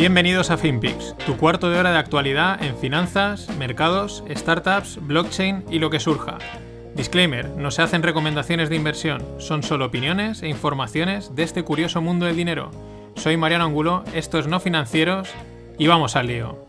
[0.00, 5.78] Bienvenidos a FinPix, tu cuarto de hora de actualidad en finanzas, mercados, startups, blockchain y
[5.78, 6.38] lo que surja.
[6.94, 12.00] Disclaimer, no se hacen recomendaciones de inversión, son solo opiniones e informaciones de este curioso
[12.00, 12.70] mundo del dinero.
[13.14, 15.28] Soy Mariano Angulo, esto es No Financieros
[15.76, 16.66] y vamos al lío.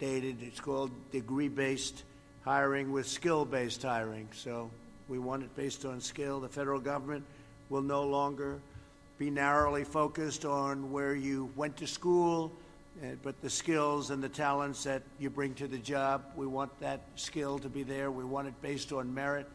[0.00, 2.04] It's called degree based
[2.44, 4.28] hiring with skill based hiring.
[4.32, 4.70] So
[5.08, 6.40] we want it based on skill.
[6.40, 7.24] The federal government
[7.68, 8.60] will no longer
[9.18, 12.52] be narrowly focused on where you went to school,
[13.02, 16.22] uh, but the skills and the talents that you bring to the job.
[16.36, 18.10] We want that skill to be there.
[18.10, 19.46] We want it based on merit.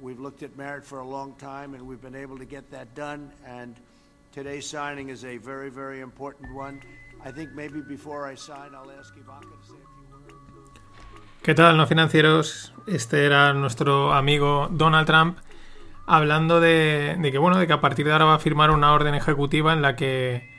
[0.00, 2.94] We've looked at merit for a long time, and we've been able to get that
[2.94, 3.32] done.
[3.44, 3.74] And
[4.32, 6.80] today's signing is a very, very important one.
[11.42, 12.74] ¿Qué tal, no financieros?
[12.86, 15.38] Este era nuestro amigo Donald Trump
[16.06, 19.14] hablando de, que bueno, de que a partir de ahora va a firmar una orden
[19.14, 20.50] ejecutiva en la que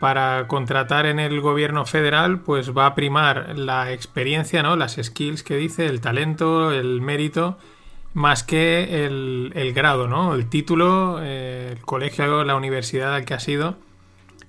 [0.00, 4.76] para contratar en el gobierno federal, pues va a primar la experiencia, ¿no?
[4.76, 7.58] Las skills que dice, el talento, el mérito
[8.14, 10.34] más que el, el grado, ¿no?
[10.34, 13.76] El título, eh, el colegio, la universidad al que ha sido.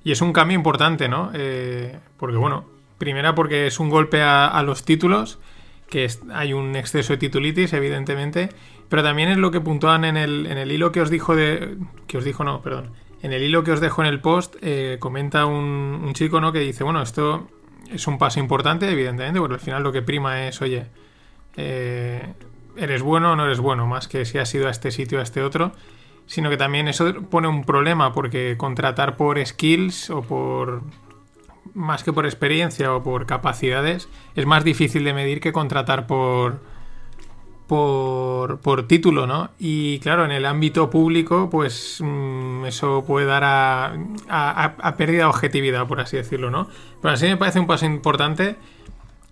[0.04, 1.32] Y es un cambio importante, ¿no?
[1.34, 2.66] Eh, porque, bueno,
[2.98, 5.40] primera porque es un golpe a, los títulos,
[5.90, 8.50] que hay un exceso de titulitis, evidentemente,
[8.88, 11.78] pero también es lo que puntúan en el, en el hilo que os dijo de...
[12.08, 12.92] que os dijo, no, perdón.
[13.22, 16.54] En el hilo que os dejo en el post, eh, comenta un, un, chico, ¿no?
[16.54, 17.50] Que dice, bueno, esto
[17.92, 20.86] es un paso importante, evidentemente, porque al final lo que prima es, oye,
[21.58, 22.34] eh,
[22.78, 25.22] eres bueno o no eres bueno, más que si has ido a este sitio o
[25.22, 25.74] a este otro,
[26.30, 30.84] sino que también eso pone un problema porque contratar por skills o por
[31.74, 36.62] más que por experiencia o por capacidades es más difícil de medir que contratar por
[37.66, 39.52] por, por título, ¿no?
[39.60, 43.94] Y claro, en el ámbito público, pues mmm, eso puede dar a,
[44.28, 46.68] a, a, pérdida de objetividad, por así decirlo, ¿no?
[47.00, 48.56] Pero así me parece un paso importante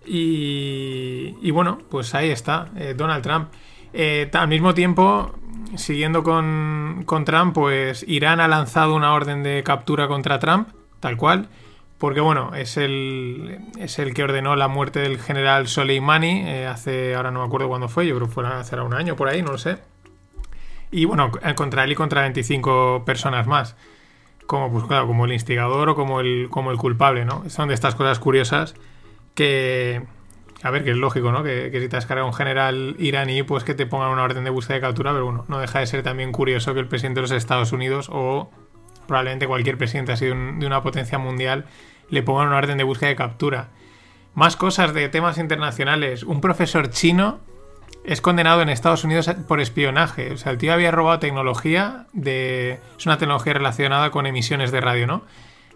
[0.06, 3.48] y, y bueno, pues ahí está, eh, Donald Trump.
[3.92, 5.34] Eh, al mismo tiempo,
[5.76, 10.68] siguiendo con, Trump, pues Irán ha lanzado una orden de captura contra Trump,
[11.00, 11.48] tal cual,
[11.98, 17.14] porque bueno, es el, es el que ordenó la muerte del general Soleimani eh, hace,
[17.14, 19.42] ahora no me acuerdo cuándo fue, yo creo que fue hace un año por ahí,
[19.42, 19.78] no lo sé.
[20.90, 23.76] Y bueno, contra él y contra 25 personas más.
[24.46, 27.48] Como, pues, claro, como el instigador o como el, como el culpable, ¿no?
[27.50, 28.74] Son de estas cosas curiosas
[29.34, 30.02] que,
[30.62, 31.42] a ver, que es lógico, ¿no?
[31.42, 34.50] Que, si te has cargado un general iraní, pues que te pongan una orden de
[34.50, 37.22] búsqueda de captura, pero bueno, no deja de ser también curioso que el presidente de
[37.22, 38.50] los Estados Unidos o
[39.06, 41.66] probablemente cualquier presidente así de, de una potencia mundial
[42.10, 43.68] le pongan una orden de búsqueda de captura.
[44.34, 46.22] Más cosas de temas internacionales.
[46.22, 47.40] Un profesor chino
[48.04, 50.32] es condenado en Estados Unidos por espionaje.
[50.32, 52.80] O sea, el tío había robado tecnología de...
[52.98, 55.22] Es una tecnología relacionada con emisiones de radio, ¿no?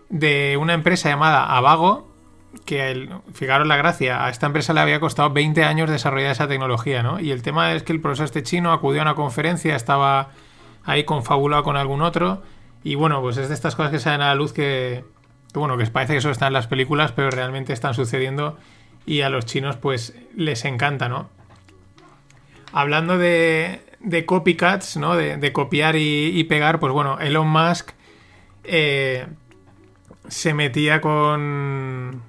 [0.09, 2.12] De una empresa llamada Avago,
[2.65, 6.49] que el, fijaros la gracia, a esta empresa le había costado 20 años desarrollar esa
[6.49, 7.19] tecnología, ¿no?
[7.21, 10.31] Y el tema es que el profesor este chino acudió a una conferencia, estaba
[10.85, 12.43] ahí confabulado con algún otro,
[12.85, 15.05] y bueno, pues es de estas cosas que salen a la luz que,
[15.55, 18.59] bueno, que parece que eso está en las películas, pero realmente están sucediendo
[19.07, 21.29] y a los chinos pues les encanta, ¿no?
[22.73, 25.17] Hablando de, de copycats, ¿no?
[25.17, 27.91] De, copiar y, y, pegar, pues bueno, Elon Musk
[28.65, 29.27] eh,
[30.29, 32.23] se metía con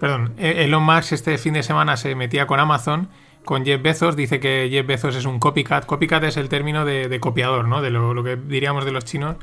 [0.00, 3.08] Perdón, e-, Elon Musk este fin de semana se metía con Amazon,
[3.44, 5.86] con Jeff Bezos, dice que Jeff Bezos es un copycat.
[5.86, 7.82] Copycat es el término de, copiador, ¿no?
[7.82, 9.36] De lo, lo, que diríamos de los chinos.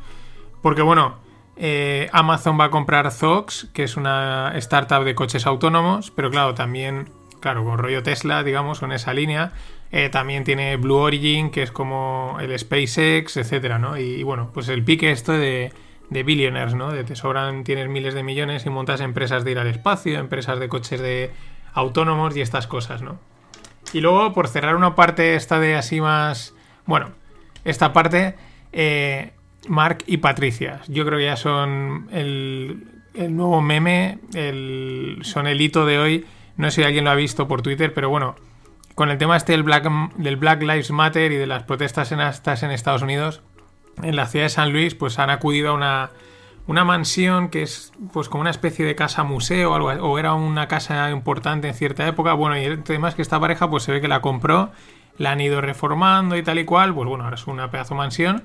[0.61, 1.15] Porque bueno,
[1.55, 6.55] eh, Amazon va a comprar Zox, que es una startup de coches autónomos, pero claro,
[6.55, 9.53] también, claro, con rollo Tesla, digamos, con esa línea.
[9.91, 13.97] Eh, también tiene Blue Origin, que es como el SpaceX, etcétera, ¿no?
[13.97, 15.71] Y, y bueno, pues el pique esto de
[16.09, 16.91] de billionaires, ¿no?
[16.91, 20.59] De te sobran, tienes miles de millones y montas empresas de ir al espacio, empresas
[20.59, 21.31] de coches de
[21.73, 23.19] autónomos y estas cosas, ¿no?
[23.93, 26.53] Y luego, por cerrar una parte esta de así más...
[26.85, 27.11] Bueno,
[27.63, 28.35] esta parte,
[28.71, 29.33] eh,
[29.67, 30.81] Mark y Patricia.
[30.87, 36.25] Yo creo que ya son el, el nuevo meme, el, son el hito de hoy.
[36.55, 38.35] No sé si alguien lo ha visto por Twitter, pero bueno,
[38.95, 42.19] con el tema este del Black, del Black Lives Matter y de las protestas en,
[42.19, 43.41] en Estados Unidos,
[44.03, 46.11] en la ciudad de San Luis, pues han acudido a una,
[46.67, 51.09] una mansión que es pues como una especie de casa museo o, era una casa
[51.09, 52.33] importante en cierta época.
[52.33, 54.71] Bueno, y además que esta pareja pues se ve que la compró,
[55.17, 56.93] la han ido reformando y tal y cual.
[56.93, 58.43] Pues bueno, ahora es una pedazo mansión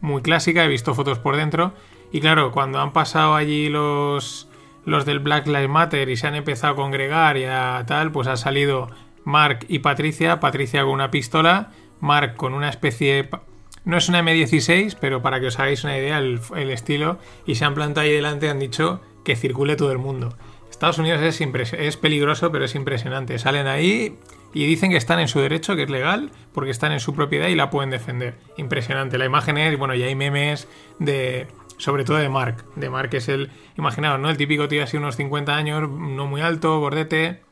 [0.00, 1.72] muy clásica, he visto fotos por dentro.
[2.10, 4.48] Y claro, cuando han pasado allí los,
[4.84, 8.28] los del Black Lives Matter y se han empezado a congregar y a tal, pues
[8.28, 8.90] ha salido
[9.24, 13.30] Mark y Patricia, Patricia con una pistola, Mark con una especie...
[13.84, 17.64] No es una M16, pero para que os hagáis una idea el, estilo, y se
[17.64, 20.36] han plantado ahí delante y han dicho que circule todo el mundo.
[20.70, 21.40] Estados Unidos es,
[21.72, 23.38] es peligroso, pero es impresionante.
[23.38, 24.18] Salen ahí
[24.54, 27.48] y dicen que están en su derecho, que es legal, porque están en su propiedad
[27.48, 28.36] y la pueden defender.
[28.56, 29.18] Impresionante.
[29.18, 30.68] La imagen es, bueno, ya hay memes
[30.98, 31.46] de,
[31.78, 32.64] sobre todo de Mark.
[32.76, 34.30] De Mark es el, imaginaos, ¿no?
[34.30, 37.42] El típico tío así unos 50 años, no muy alto, gordete,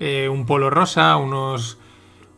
[0.00, 1.78] eh, un polo rosa, unos,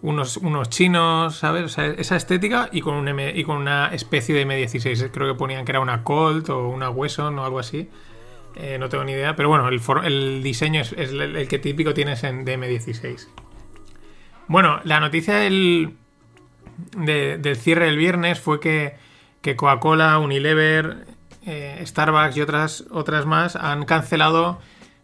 [0.03, 1.77] unos, unos chinos, ¿sabes?
[1.79, 5.11] esa estética y con, un y con una especie de M16.
[5.11, 7.89] Creo que ponían que era una Colt o una Wesson o algo así.
[8.55, 12.45] Eh, no tengo ni idea, pero bueno, el, diseño es, el, que típico tienes en
[12.45, 13.29] de M16.
[14.49, 15.95] Bueno, la noticia del,
[16.97, 18.97] del cierre del viernes fue que,
[19.43, 21.07] que Coca-Cola, Unilever,
[21.47, 24.59] eh, Starbucks y otras, otras más han cancelado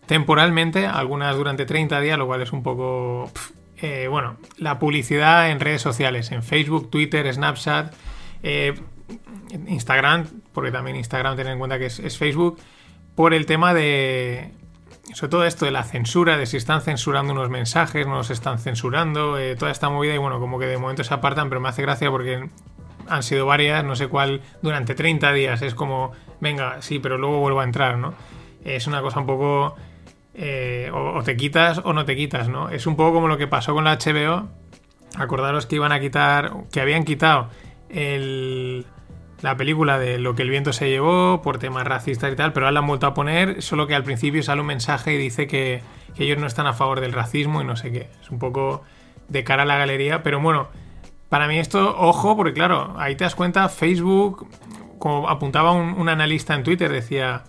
[0.06, 3.31] temporalmente, algunas durante 30 días, lo cual es un poco...
[3.78, 7.92] Eh, bueno, la publicidad en redes sociales, en Facebook, Twitter, Snapchat,
[8.42, 8.74] eh,
[9.66, 12.58] Instagram, porque también Instagram, tener en cuenta que es, Facebook,
[13.14, 14.52] por el tema de,
[15.12, 18.58] sobre todo esto de la censura, de si están censurando unos mensajes, no los están
[18.58, 21.68] censurando, eh, toda esta movida y bueno, como que de momento se apartan, pero me
[21.68, 22.48] hace gracia porque
[23.08, 27.40] han sido varias, no sé cuál, durante 30 días, es como, venga, sí, pero luego
[27.40, 28.14] vuelvo a entrar, ¿no?
[28.64, 29.76] Es una cosa un poco
[30.34, 32.69] eh, o, te quitas o no te quitas, ¿no?
[32.69, 34.48] Es un poco como lo que pasó con la HBO.
[35.16, 37.48] Acordaros que iban a quitar, que habían quitado
[37.88, 42.66] la película de lo que el viento se llevó por temas racistas y tal, pero
[42.66, 45.46] ahora la han vuelto a poner, solo que al principio sale un mensaje y dice
[45.46, 45.82] que
[46.16, 48.08] ellos no están a favor del racismo y no sé qué.
[48.20, 48.82] Es un poco
[49.28, 50.66] de cara a la galería, pero bueno,
[51.28, 54.48] para mí esto, ojo, porque claro, ahí te das cuenta, Facebook,
[54.98, 57.44] como apuntaba un analista en Twitter, decía,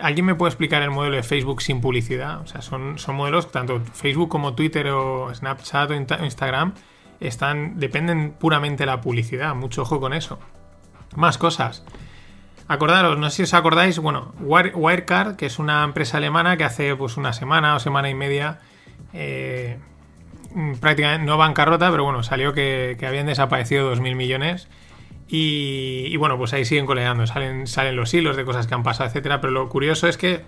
[0.00, 2.40] ¿Alguien me puede explicar el modelo de Facebook sin publicidad?
[2.40, 6.74] O sea, son, son modelos, tanto Facebook como Twitter o Snapchat o Instagram,
[7.20, 9.54] están, dependen puramente de la publicidad.
[9.54, 10.38] Mucho ojo con eso.
[11.16, 11.84] Más cosas.
[12.68, 16.94] Acordaros, no sé si os acordáis, bueno, Wirecard, que es una empresa alemana que hace
[16.94, 18.58] pues una semana o semana y media
[19.14, 19.78] eh,
[20.78, 24.68] prácticamente no bancarrota, pero bueno, salió que, que habían desaparecido 2.000 millones
[25.30, 29.08] y, bueno, pues ahí siguen coleando, salen, salen los hilos de cosas que han pasado,
[29.08, 29.40] etcétera.
[29.42, 30.42] Pero lo curioso es que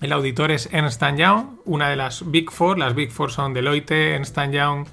[0.00, 2.78] el auditor es Ernst Young, una de las Big Four.
[2.78, 4.86] Las Big Four son Deloitte, Ernst Young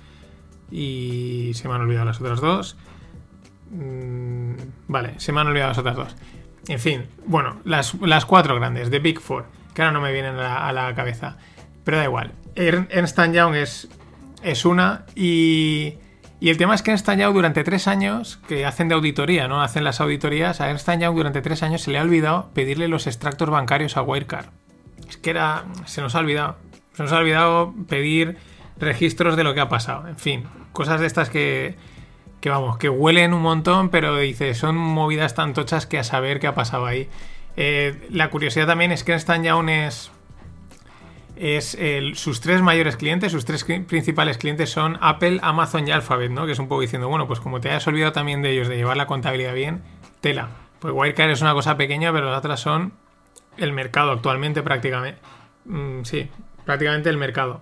[0.69, 2.77] y se me han olvidado las otras dos.
[3.71, 4.53] Mm,
[4.87, 6.15] vale, se me han olvidado las otras dos.
[6.67, 7.95] En fin, bueno, las,
[8.25, 11.37] cuatro grandes de Big Four, que ahora no me vienen a la, cabeza.
[11.83, 12.33] Pero da igual.
[12.55, 13.89] Ernst Young es,
[14.43, 15.95] es una y
[16.43, 19.61] y el tema es que Ernst Young durante tres años, que hacen de auditoría, ¿no?
[19.61, 23.07] Hacen las auditorías, a Ernst Young durante tres años se le ha olvidado pedirle los
[23.07, 24.47] extractos bancarios a Wirecard.
[25.07, 25.63] Es que era...
[25.85, 26.57] se nos ha olvidado.
[26.95, 28.35] Se nos ha olvidado pedir
[28.77, 30.05] registros de lo que ha pasado.
[30.05, 30.43] En fin,
[30.73, 31.77] cosas de estas que,
[32.41, 36.41] que vamos, que huelen un montón, pero dice, son movidas tan tochas que a saber
[36.41, 37.07] qué ha pasado ahí.
[37.55, 40.11] Eh, la curiosidad también es que Ernst Young es
[41.35, 41.77] es
[42.15, 46.45] sus tres mayores clientes, sus tres principales clientes son Apple, Amazon y Alphabet, ¿no?
[46.45, 48.75] Que es un poco diciendo, bueno, pues como te hayas olvidado también de ellos de
[48.75, 49.81] llevar la contabilidad bien,
[50.21, 50.49] tela.
[50.79, 52.93] Pues Wirecard es una cosa pequeña, pero las otras son
[53.57, 55.19] el mercado actualmente prácticamente.
[55.65, 56.29] Mm, sí,
[56.65, 57.61] prácticamente el mercado.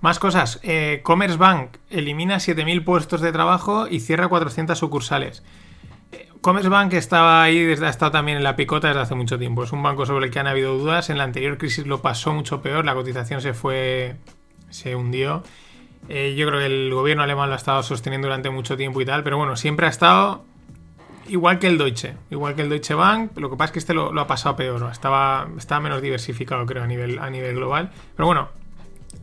[0.00, 0.60] Más cosas.
[0.62, 5.42] Eh, Commerce Bank elimina 7.000 puestos de trabajo y cierra 400 sucursales.
[6.40, 9.64] Commerzbank estaba ahí, desde, ha estado también en la picota desde hace mucho tiempo.
[9.64, 11.10] Es un banco sobre el que han habido dudas.
[11.10, 14.16] En la anterior crisis lo pasó mucho peor, la cotización se fue.
[14.70, 15.42] se hundió.
[16.08, 19.04] Eh, yo creo que el gobierno alemán lo ha estado sosteniendo durante mucho tiempo y
[19.04, 20.44] tal, pero bueno, siempre ha estado
[21.28, 23.36] igual que el Deutsche, igual que el Deutsche Bank.
[23.36, 26.84] Lo que pasa es que este lo, ha pasado peor, estaba, estaba menos diversificado, creo,
[26.84, 27.90] a nivel, a nivel global.
[28.14, 28.48] Pero bueno,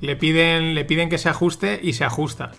[0.01, 2.51] le piden, le piden que se ajuste y se ajusta.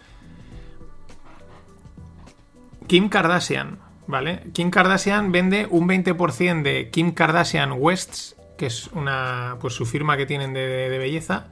[2.86, 4.42] Kim Kardashian ¿vale?
[4.52, 10.16] Kim Kardashian vende un 20% de Kim Kardashian Wests, que es una, pues su firma
[10.16, 11.48] que tienen de, belleza,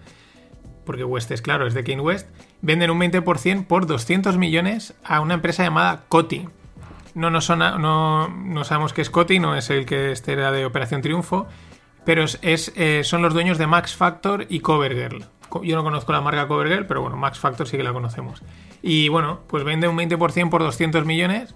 [0.84, 2.28] porque West es claro, es de Kim West,
[2.60, 6.48] venden un 20% por 200 millones a una empresa llamada Coty.
[7.14, 7.40] No, no,
[7.78, 11.46] no, no sabemos qué es Coty, no es el que este era de Operación Triunfo,
[12.04, 15.26] pero es, eh, son los dueños de Max Factor y Covergirl.
[15.62, 18.42] Yo no conozco la marca Covergirl, pero bueno, Max Factor sí que la conocemos.
[18.80, 21.54] Y bueno, pues vende un 20% por 200 millones.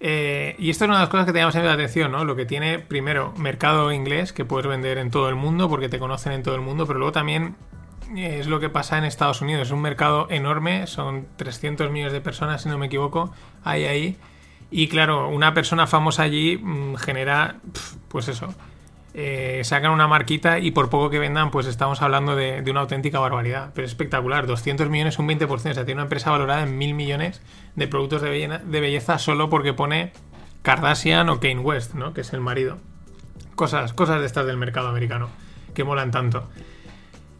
[0.00, 2.24] Eh, y esto es una de las cosas que te llama siempre la atención, ¿no?
[2.24, 5.98] Lo que tiene, primero, mercado inglés, que puedes vender en todo el mundo porque te
[5.98, 7.56] conocen en todo el mundo, pero luego también
[8.16, 9.68] es lo que pasa en Estados Unidos.
[9.68, 13.32] Es un mercado enorme, son 300 millones de personas, si no me equivoco,
[13.64, 14.16] hay ahí.
[14.70, 17.56] Y claro, una persona famosa allí mm, genera,
[18.08, 18.54] pues eso,
[19.14, 23.18] eh, sacan una marquita y por poco que vendan, pues estamos hablando de, una auténtica
[23.18, 23.70] barbaridad.
[23.74, 25.50] Pero es espectacular, 200 millones, un 20%.
[25.52, 27.42] O sea, tiene una empresa valorada en mil millones
[27.74, 30.12] de productos de belleza, solo porque pone
[30.62, 32.12] Kardashian o Kane West, ¿no?
[32.12, 32.78] Que es el marido.
[33.54, 35.30] Cosas, cosas de estas del mercado americano
[35.74, 36.48] que molan tanto.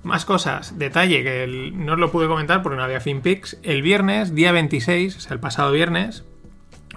[0.02, 3.58] Más cosas, detalle que no os lo pude comentar porque no había FinPix.
[3.62, 6.24] El viernes, día 26, o sea, el pasado viernes,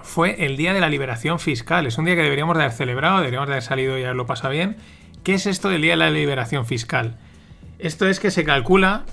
[0.03, 1.85] fue el día de la liberación fiscal.
[1.85, 4.51] Es un día que deberíamos de haber celebrado, deberíamos de haber salido y haberlo pasado
[4.51, 4.77] bien.
[5.23, 7.17] ¿Qué es esto del día de la liberación fiscal?
[7.79, 9.05] Esto es que se calcula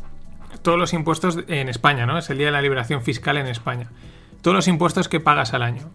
[0.62, 2.18] todos los impuestos en España, ¿no?
[2.18, 3.90] Es el día de la liberación fiscal en España.
[4.42, 5.90] Todos los impuestos que pagas al año.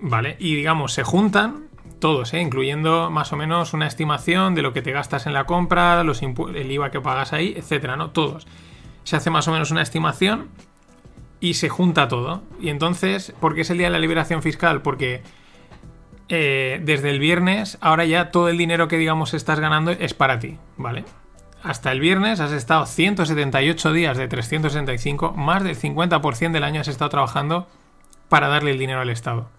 [0.00, 0.36] ¿Vale?
[0.38, 1.68] Y digamos, se juntan
[1.98, 2.40] todos, ¿eh?
[2.40, 6.22] incluyendo más o menos una estimación de lo que te gastas en la compra, los
[6.22, 8.10] el IVA que pagas ahí, etcétera, ¿no?
[8.10, 8.46] Todos.
[9.04, 10.48] Se hace más o menos una estimación
[11.44, 12.42] y se junta todo.
[12.58, 14.80] Y entonces, ¿por qué es el día de la liberación fiscal?
[14.80, 15.22] Porque
[16.30, 20.38] eh, desde el viernes, ahora ya todo el dinero que digamos estás ganando es para
[20.38, 21.04] ti, ¿vale?
[21.62, 26.88] Hasta el viernes has estado 178 días de 365, más del 50% del año has
[26.88, 27.68] estado trabajando
[28.30, 29.50] para darle el dinero al Estado.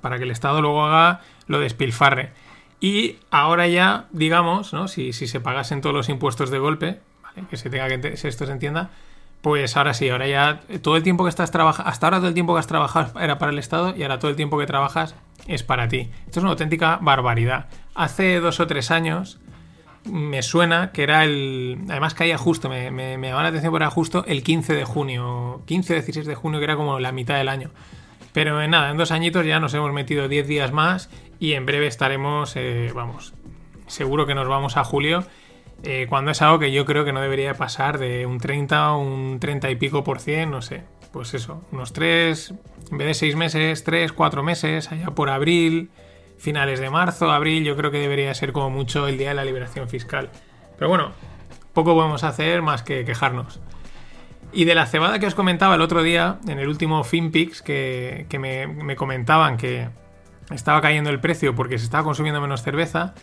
[0.00, 2.32] Para que el Estado luego haga lo despilfarre.
[2.80, 4.88] Y ahora ya, digamos, ¿no?
[4.88, 7.46] si, si se pagasen todos los impuestos de golpe, ¿vale?
[7.50, 8.90] que se tenga que esto se entienda,
[9.42, 12.34] pues ahora sí, ahora ya todo el tiempo que estás trabajando, hasta ahora todo el
[12.34, 15.14] tiempo que has trabajado era para el Estado y ahora todo el tiempo que trabajas
[15.46, 16.10] es para ti.
[16.26, 17.66] Esto es una auténtica barbaridad.
[17.94, 19.38] Hace dos o tres años
[20.04, 21.78] me suena que era el...
[21.88, 24.84] Además caía justo, me, me, me llamaba la atención porque era justo el 15 de
[24.84, 27.70] junio, 15 o 16 de junio, que era como la mitad del año.
[28.32, 31.86] Pero nada, en dos añitos ya nos hemos metido 10 días más y en breve
[31.86, 33.34] estaremos, eh, vamos,
[33.86, 35.24] seguro que nos vamos a julio
[35.84, 38.98] eh, cuando es algo que yo creo que no debería pasar de un 30 o
[39.00, 40.84] un 30 y pico por cien, no sé.
[41.12, 42.54] Pues eso, unos 3,
[42.90, 45.90] en vez de 6 meses, 3, 4 meses, allá por abril,
[46.36, 49.44] finales de marzo, abril, yo creo que debería ser como mucho el día de la
[49.44, 50.30] liberación fiscal.
[50.76, 51.12] Pero bueno,
[51.72, 53.60] poco podemos hacer más que quejarnos.
[54.52, 58.26] Y de la cebada que os comentaba el otro día, en el último FinPix, que,
[58.38, 59.88] me comentaban que
[60.50, 63.14] estaba cayendo el precio porque se estaba consumiendo menos cerveza,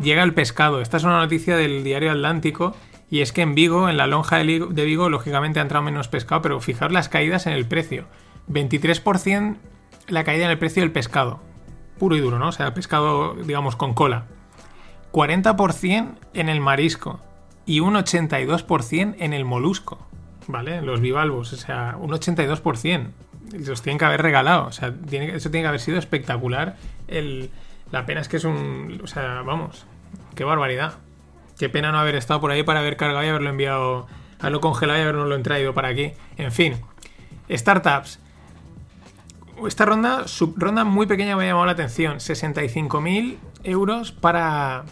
[0.00, 0.80] llega el pescado.
[0.80, 2.74] Esta es una noticia del diario Atlántico
[3.10, 6.42] y es que en Vigo, en la lonja de Vigo, lógicamente ha entrado menos pescado,
[6.42, 8.06] pero fijaros las caídas en el precio.
[8.48, 9.56] 23%
[10.08, 11.40] la caída en el precio del pescado.
[11.98, 12.48] Puro y duro, ¿no?
[12.48, 14.26] O sea, pescado, digamos, con cola.
[15.12, 17.20] 40% en el marisco
[17.64, 20.06] y un 82% en el molusco,
[20.46, 20.82] ¿vale?
[20.82, 23.08] Los bivalvos, o sea, un 82%.
[23.64, 26.76] Los tienen que haber regalado, o sea, eso tiene que haber sido espectacular
[27.06, 27.50] el,
[27.90, 29.00] la pena es que es un.
[29.02, 29.86] O sea, vamos.
[30.34, 30.94] Qué barbaridad.
[31.58, 34.06] Qué pena no haber estado por ahí para haber cargado y haberlo enviado.
[34.38, 36.12] Haberlo congelado y haberlo traído para aquí.
[36.36, 36.74] En fin.
[37.50, 38.20] Startups.
[39.66, 42.18] Esta ronda, su ronda muy pequeña me ha llamado la atención.
[42.18, 44.84] 65.000 euros para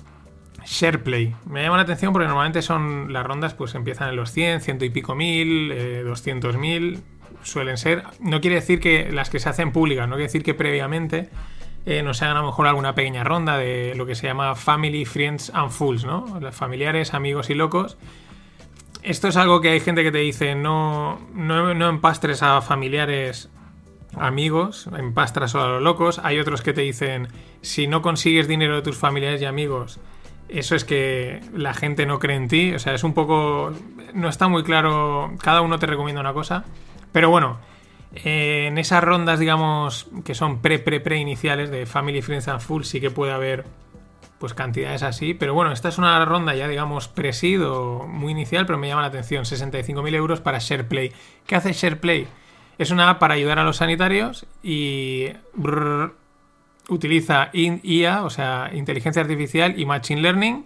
[0.64, 1.34] SharePlay.
[1.46, 4.84] Me llama la atención porque normalmente son las rondas pues empiezan en los 100, ciento
[4.84, 7.02] y pico mil, eh, 200 mil.
[7.42, 8.04] Suelen ser.
[8.20, 11.28] No quiere decir que las que se hacen públicas, no quiere decir que previamente
[11.86, 15.04] eh, nos hagan a lo mejor alguna pequeña ronda de lo que se llama Family,
[15.04, 16.38] Friends and Fools, ¿no?
[16.40, 17.96] Los familiares, amigos y locos.
[19.02, 23.50] Esto es algo que hay gente que te dice, no, no, no empastres a familiares
[24.16, 26.20] amigos, empastras solo a los locos.
[26.24, 27.28] Hay otros que te dicen,
[27.60, 30.00] si no consigues dinero de tus familiares y amigos,
[30.48, 32.72] eso es que la gente no cree en ti.
[32.74, 33.72] O sea, es un poco...
[34.14, 36.64] No está muy claro, cada uno te recomienda una cosa.
[37.12, 37.58] Pero bueno,
[38.16, 43.00] eh, en esas rondas, digamos, que son pre-pre-pre iniciales de Family, Friends and Full, sí
[43.00, 43.64] que puede haber
[44.38, 45.34] pues cantidades así.
[45.34, 49.02] Pero bueno, esta es una ronda ya, digamos, presid o muy inicial, pero me llama
[49.02, 49.44] la atención.
[49.44, 51.12] 65.000 euros para SharePlay.
[51.46, 52.26] ¿Qué hace SharePlay?
[52.78, 55.28] Es una app para ayudar a los sanitarios y
[56.88, 60.64] utiliza IA, o sea, inteligencia artificial y machine learning.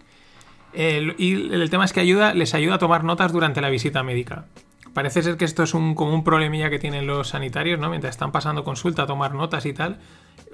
[0.74, 4.46] y el tema es que ayuda, les ayuda a tomar notas durante la visita médica.
[4.94, 7.90] Parece ser que esto es un, como un problemilla que tienen los sanitarios, ¿no?
[7.90, 9.98] Mientras están pasando consulta, tomar notas y tal.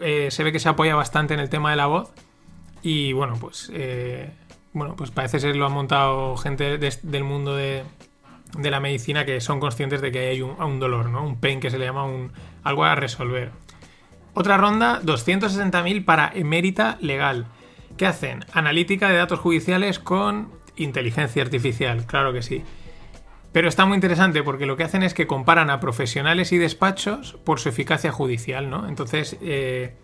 [0.01, 2.13] Eh, se ve que se apoya bastante en el tema de la voz.
[2.83, 3.71] Y bueno, pues.
[3.73, 4.31] Eh,
[4.75, 7.85] bueno, pues parece ser lo han montado gente del mundo de,
[8.59, 11.25] la medicina que son conscientes de que hay un, dolor, ¿no?
[11.25, 12.33] Un pain que se le llama un,
[12.65, 13.53] algo a resolver.
[14.35, 17.47] Otra ronda, 260.000 para emérita legal.
[17.97, 18.45] ¿Qué hacen?
[18.53, 22.65] Analítica de datos judiciales con Inteligencia artificial, claro que sí.
[23.55, 27.35] Pero está muy interesante porque lo que hacen es que comparan a profesionales y despachos
[27.45, 28.89] por su eficacia judicial, ¿no?
[28.89, 29.95] Entonces, eh,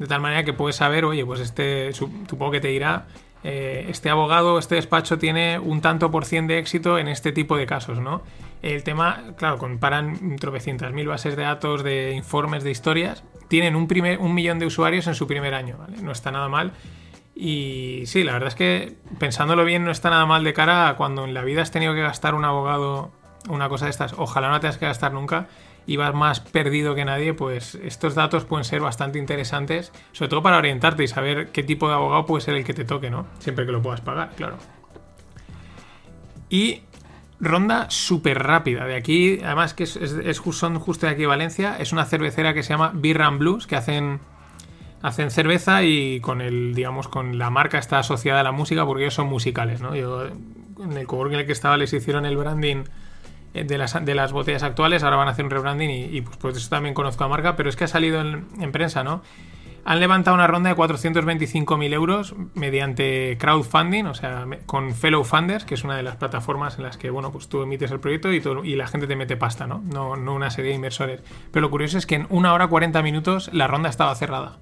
[0.00, 3.06] de tal manera que puedes saber, oye, pues este, supongo que te dirá,
[3.44, 7.56] eh, este abogado, este despacho tiene un tanto por cien de éxito en este tipo
[7.56, 8.22] de casos, ¿no?
[8.60, 13.86] El tema, claro, comparan tropecientas mil bases de datos, de informes, de historias, tienen un,
[13.86, 16.02] primer, un millón de usuarios en su primer año, ¿vale?
[16.02, 16.72] No está nada mal.
[17.38, 20.96] Y sí, la verdad es que pensándolo bien no está nada mal de cara a
[20.96, 23.12] cuando en la vida has tenido que gastar un abogado
[23.50, 24.14] una cosa de estas.
[24.16, 25.46] Ojalá no tengas que gastar nunca
[25.86, 30.42] y vas más perdido que nadie, pues estos datos pueden ser bastante interesantes, sobre todo
[30.42, 33.26] para orientarte y saber qué tipo de abogado puede ser el que te toque, ¿no?
[33.38, 34.56] Siempre que lo puedas pagar, claro.
[36.48, 36.82] Y
[37.38, 38.86] ronda súper rápida.
[38.86, 39.98] De aquí, además que es,
[40.52, 44.20] son justo de aquí Valencia, es una cervecera que se llama Beer Blues, que hacen
[45.06, 49.04] hacen cerveza y con el, digamos, con la marca está asociada a la música porque
[49.04, 49.94] ellos son musicales, ¿no?
[49.94, 52.82] Yo en el coworking en el que estaba les hicieron el branding
[53.54, 56.36] eh, de las, de las botellas actuales, ahora van a hacer un rebranding y, pues,
[56.38, 59.22] pues eso también conozco la marca, pero es que ha salido en, prensa, ¿no?
[59.84, 65.74] Han levantado una ronda de 425.000 euros mediante crowdfunding, o sea, con Fellow Funders, que
[65.74, 68.42] es una de las plataformas en las que, bueno, pues tú emites el proyecto y,
[68.64, 69.84] y la gente te mete pasta, ¿no?
[69.84, 70.16] ¿no?
[70.16, 71.20] No una serie de inversores.
[71.52, 74.58] Pero lo curioso es que en una hora 40 minutos la ronda estaba cerrada.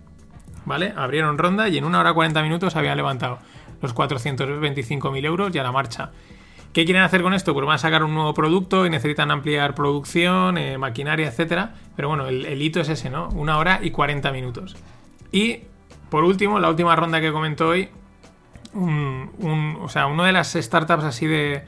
[0.64, 0.92] ¿Vale?
[0.96, 3.38] Abrieron ronda y en una hora 40 minutos habían levantado
[3.82, 6.10] los 425.000 euros y a la marcha.
[6.72, 7.54] ¿Qué quieren hacer con esto?
[7.54, 11.74] Pues van a sacar un nuevo producto y necesitan ampliar producción, eh, maquinaria, etcétera.
[11.94, 13.28] Pero bueno, el, hito es ese, ¿no?
[13.28, 14.76] Una hora y 40 minutos.
[15.30, 15.60] Y
[16.10, 17.90] por último, la última ronda que comento hoy,
[18.74, 21.62] o sea, una de las startups así de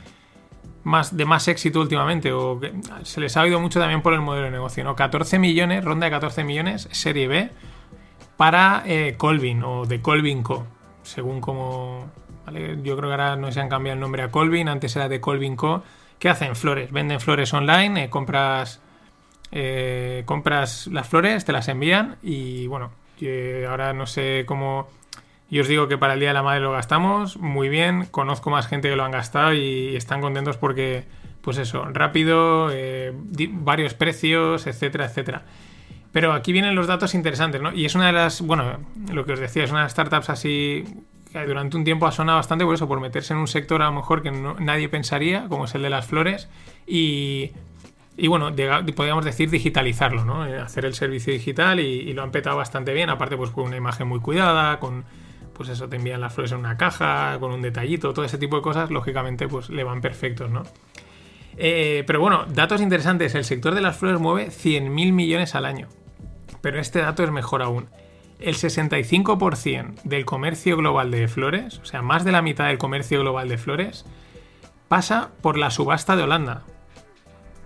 [0.82, 2.60] más, de más éxito últimamente, o
[3.04, 4.96] se les ha oído mucho también por el modelo de negocio, ¿no?
[4.96, 7.50] 14 millones, ronda de 14 millones, serie B,
[8.36, 10.66] para eh, Colvin o de Colvin Co.
[11.02, 12.10] Según como.
[12.82, 15.20] Yo creo que ahora no se han cambiado el nombre a Colvin, antes era de
[15.20, 15.82] Colvin Co.
[16.18, 16.54] ¿Qué hacen?
[16.54, 16.92] Flores.
[16.92, 18.80] Venden flores online, eh, compras.
[19.52, 22.90] Eh, compras las flores, te las envían y bueno,
[23.68, 24.88] ahora no sé cómo.
[25.48, 28.06] Yo os digo que para el Día de la Madre lo gastamos muy bien.
[28.10, 31.04] Conozco más gente que lo han gastado y están contentos porque,
[31.42, 32.72] pues eso, rápido,
[33.52, 35.44] varios precios, etcétera, etcétera.
[36.16, 37.74] Pero aquí vienen los datos interesantes, ¿no?
[37.74, 38.78] Y es una de las, bueno,
[39.12, 40.82] lo que os decía, es una de las startups así
[41.30, 43.84] que durante un tiempo ha sonado bastante por eso, por meterse en un sector a
[43.84, 46.48] lo mejor que nadie pensaría, como es el de las flores,
[46.86, 47.50] y,
[48.16, 48.50] y bueno,
[48.94, 50.46] podríamos decir digitalizarlo, ¿no?
[50.46, 53.76] Eh, hacer el servicio digital y, lo han petado bastante bien, aparte pues con una
[53.76, 55.04] imagen muy cuidada, con
[55.52, 58.56] pues eso, te envían las flores en una caja, con un detallito, todo ese tipo
[58.56, 60.62] de cosas, lógicamente pues le van perfectos, ¿no?
[61.58, 65.88] Eh, pero bueno, datos interesantes, el sector de las flores mueve 100.000 millones al año
[66.60, 67.88] pero este dato es mejor aún.
[68.38, 73.20] El 65% del comercio global de flores, o sea, más de la mitad del comercio
[73.20, 74.04] global de flores,
[74.88, 76.64] pasa por la subasta de Holanda.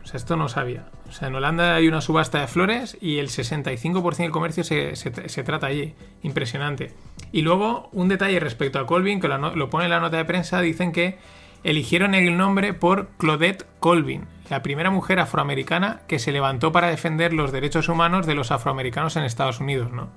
[0.03, 0.87] O sea, esto no sabía.
[1.09, 5.43] O sea, en Holanda hay una subasta de flores y el 65% del comercio se,
[5.45, 5.95] trata allí.
[6.23, 6.95] Impresionante.
[7.33, 10.25] Y luego, un detalle respecto a Colvin, que lo, lo pone en la nota de
[10.25, 11.19] prensa, dicen que
[11.65, 17.33] eligieron el nombre por Claudette Colvin, la primera mujer afroamericana que se levantó para defender
[17.33, 20.09] los derechos humanos de los afroamericanos en Estados Unidos, ¿no?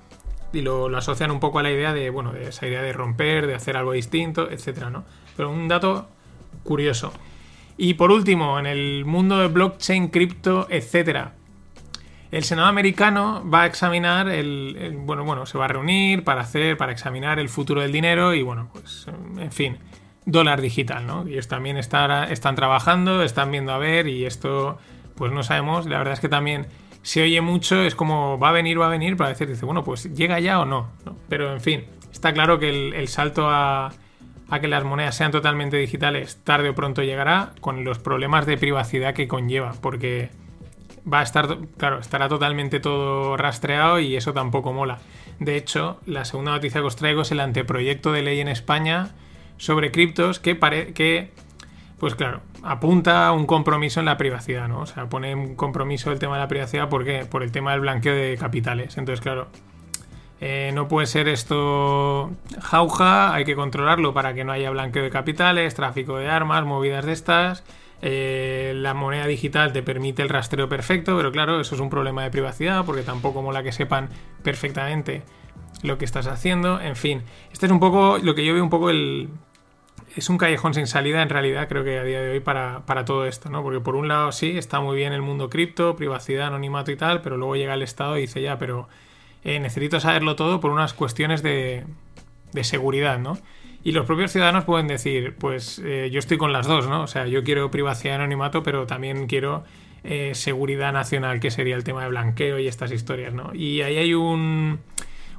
[0.52, 3.46] Y lo, asocian un poco a la idea de, bueno, de esa idea de romper,
[3.46, 5.04] de hacer algo distinto, etcétera, ¿no?
[5.36, 6.08] Pero un dato
[6.64, 7.12] curioso.
[7.76, 11.34] Y por último, en el mundo de blockchain, cripto, etcétera.
[12.30, 16.76] El Senado americano va a examinar el, bueno, bueno, se va a reunir para hacer,
[16.76, 19.06] para examinar el futuro del dinero y bueno, pues,
[19.38, 19.78] en fin,
[20.26, 21.26] dólar digital, ¿no?
[21.26, 24.78] Ellos también están, están trabajando, están viendo a ver y esto,
[25.16, 25.86] pues no sabemos.
[25.86, 26.66] La verdad es que también
[27.02, 29.84] se oye mucho, es como va a venir, va a venir, para decir, dice, bueno,
[29.84, 30.88] pues llega ya o no.
[31.28, 33.92] Pero en fin, está claro que el, salto a,
[34.48, 38.56] a, que las monedas sean totalmente digitales tarde o pronto llegará con los problemas de
[38.56, 40.30] privacidad que conlleva, porque
[41.10, 45.00] va a estar, claro, estará totalmente todo rastreado y eso tampoco mola.
[45.38, 49.10] De hecho, la segunda noticia que os traigo es el anteproyecto de ley en España
[49.64, 50.58] sobre criptos que,
[50.94, 51.30] que,
[51.98, 54.80] pues claro, apunta un compromiso en la privacidad, ¿no?
[54.80, 57.80] O sea, pone un compromiso el tema de la privacidad porque por el tema del
[57.80, 58.98] blanqueo de capitales.
[58.98, 59.48] Entonces, claro,
[60.42, 65.08] eh, no puede ser esto jauja, hay que controlarlo para que no haya blanqueo de
[65.08, 67.64] capitales, tráfico de armas, movidas de estas.
[68.02, 72.22] Eh, la moneda digital te permite el rastreo perfecto, pero claro, eso es un problema
[72.22, 74.10] de privacidad porque tampoco mola que sepan
[74.42, 75.22] perfectamente
[75.82, 77.22] lo que estás haciendo, en fin.
[77.52, 79.30] Este es un poco lo que yo veo un poco el...
[80.16, 83.26] Es un callejón sin salida en realidad creo que a día de hoy para, todo
[83.26, 83.62] esto, ¿no?
[83.62, 87.20] Porque por un lado sí, está muy bien el mundo cripto, privacidad, anonimato y tal,
[87.20, 88.88] pero luego llega el Estado y dice ya, pero
[89.42, 91.84] eh, necesito saberlo todo por unas cuestiones de,
[92.52, 93.38] de seguridad, ¿no?
[93.82, 97.02] Y los propios ciudadanos pueden decir, pues eh, yo estoy con las dos, ¿no?
[97.02, 99.64] O sea, yo quiero privacidad anonimato, pero también quiero
[100.04, 103.54] eh, seguridad nacional, que sería el tema de blanqueo y estas historias, ¿no?
[103.54, 104.78] Y ahí hay un,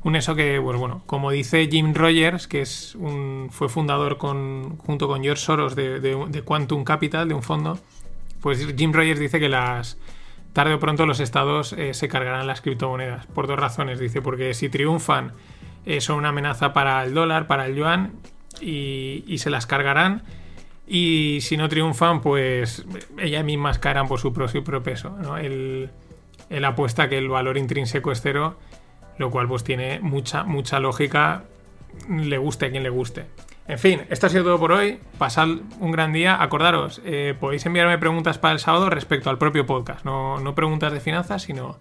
[0.06, 4.78] un eso que, pues bueno, como dice Jim Rogers, que es un, fue fundador con,
[4.78, 7.78] junto con George Soros de, de Quantum Capital, de un fondo,
[8.40, 9.98] pues Jim Rogers dice que las
[10.56, 13.28] tarde o pronto los estados eh, se cargarán las criptomonedas.
[13.28, 14.00] Por dos razones.
[14.00, 15.34] Dice, porque si triunfan
[15.86, 18.14] eh, son una amenaza para el dólar, para el yuan,
[18.62, 20.24] y, se las cargarán.
[20.88, 22.86] Y si no triunfan, pues
[23.20, 25.10] ellas mismas caerán por su propio peso.
[25.22, 25.38] ¿no?
[25.38, 25.90] El,
[26.64, 28.58] apuesta que el valor intrínseco es cero,
[29.18, 31.44] lo cual pues tiene mucha, mucha lógica,
[32.10, 33.26] le guste a quien le guste.
[33.68, 35.00] En fin, esto ha sido todo por hoy.
[35.18, 35.48] Pasad
[35.80, 36.42] un gran día.
[36.42, 40.06] Acordaros, eh, podéis enviarme preguntas para el sábado respecto al propio podcast.
[40.06, 41.80] No, no preguntas de finanzas, sino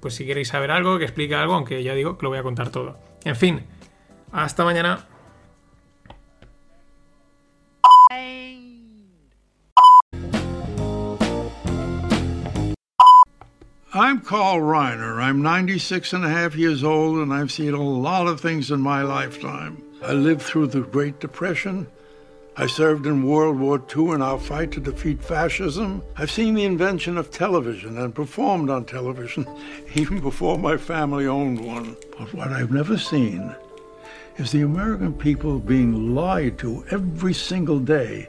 [0.00, 2.44] pues si queréis saber algo, que explique algo, aunque ya digo que lo voy a
[2.44, 2.96] contar todo.
[3.24, 3.66] En fin,
[4.30, 5.04] hasta mañana.
[13.96, 15.22] I'm Carl Reiner.
[15.22, 18.78] I'm 96 and a half years old, and I've seen a lot of things in
[18.78, 19.82] my lifetime.
[20.02, 21.86] I lived through the Great Depression.
[22.58, 26.02] I served in World War II in our fight to defeat fascism.
[26.14, 29.46] I've seen the invention of television and performed on television
[29.94, 31.96] even before my family owned one.
[32.18, 33.56] But what I've never seen
[34.36, 38.28] is the American people being lied to every single day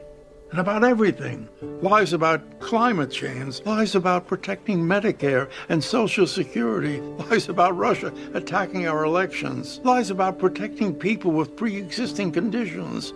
[0.50, 1.48] and about everything.
[1.82, 8.86] Lies about climate change, lies about protecting Medicare and Social Security, lies about Russia attacking
[8.86, 13.12] our elections, lies about protecting people with pre existing conditions.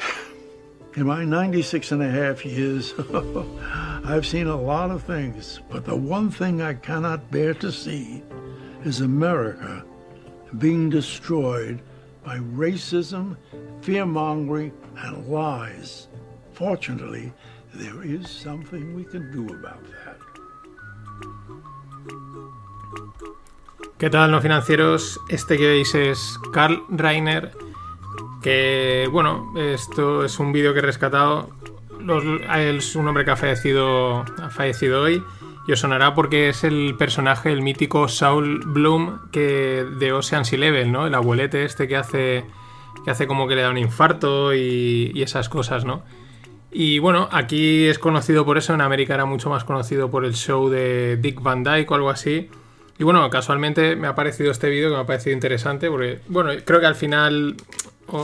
[0.96, 2.94] In my 96 and a half years,
[4.04, 8.22] I've seen a lot of things, but the one thing I cannot bear to see
[8.84, 9.84] is America
[10.58, 11.80] being destroyed
[12.24, 13.36] by racism,
[13.82, 16.08] fear mongering, and lies.
[16.60, 20.18] There is something we can do about that.
[23.96, 25.18] ¿Qué tal, no financieros?
[25.30, 27.52] Este que veis es Carl Reiner,
[28.42, 31.48] que, bueno, esto es un vídeo que he rescatado.
[32.58, 35.22] es un hombre que ha fallecido, ha fallecido hoy
[35.66, 40.92] y os sonará porque es el personaje, el mítico Saul Bloom que de Ocean's Eleven,
[40.92, 41.06] ¿no?
[41.06, 42.44] El abuelete este que hace,
[43.02, 46.02] que hace como que le da un infarto y esas cosas, ¿no?
[46.72, 50.34] Y bueno, aquí es conocido por eso, en América era mucho más conocido por el
[50.34, 52.48] show de Dick Van Dyke o algo así.
[52.98, 56.50] Y bueno, casualmente me ha parecido este vídeo que me ha parecido interesante porque, bueno,
[56.64, 57.56] creo que al final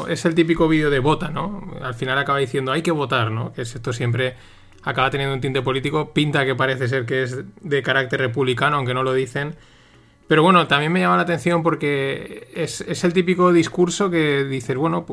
[0.08, 1.72] es el típico vídeo de vota, ¿no?
[1.82, 3.52] Al final acaba diciendo hay que votar, ¿no?
[3.52, 4.34] Que esto siempre
[4.82, 8.94] acaba teniendo un tinte político, pinta que parece ser que es de carácter republicano, aunque
[8.94, 9.56] no lo dicen.
[10.28, 14.76] Pero bueno, también me llama la atención porque es, es el típico discurso que dices,
[14.76, 15.06] bueno,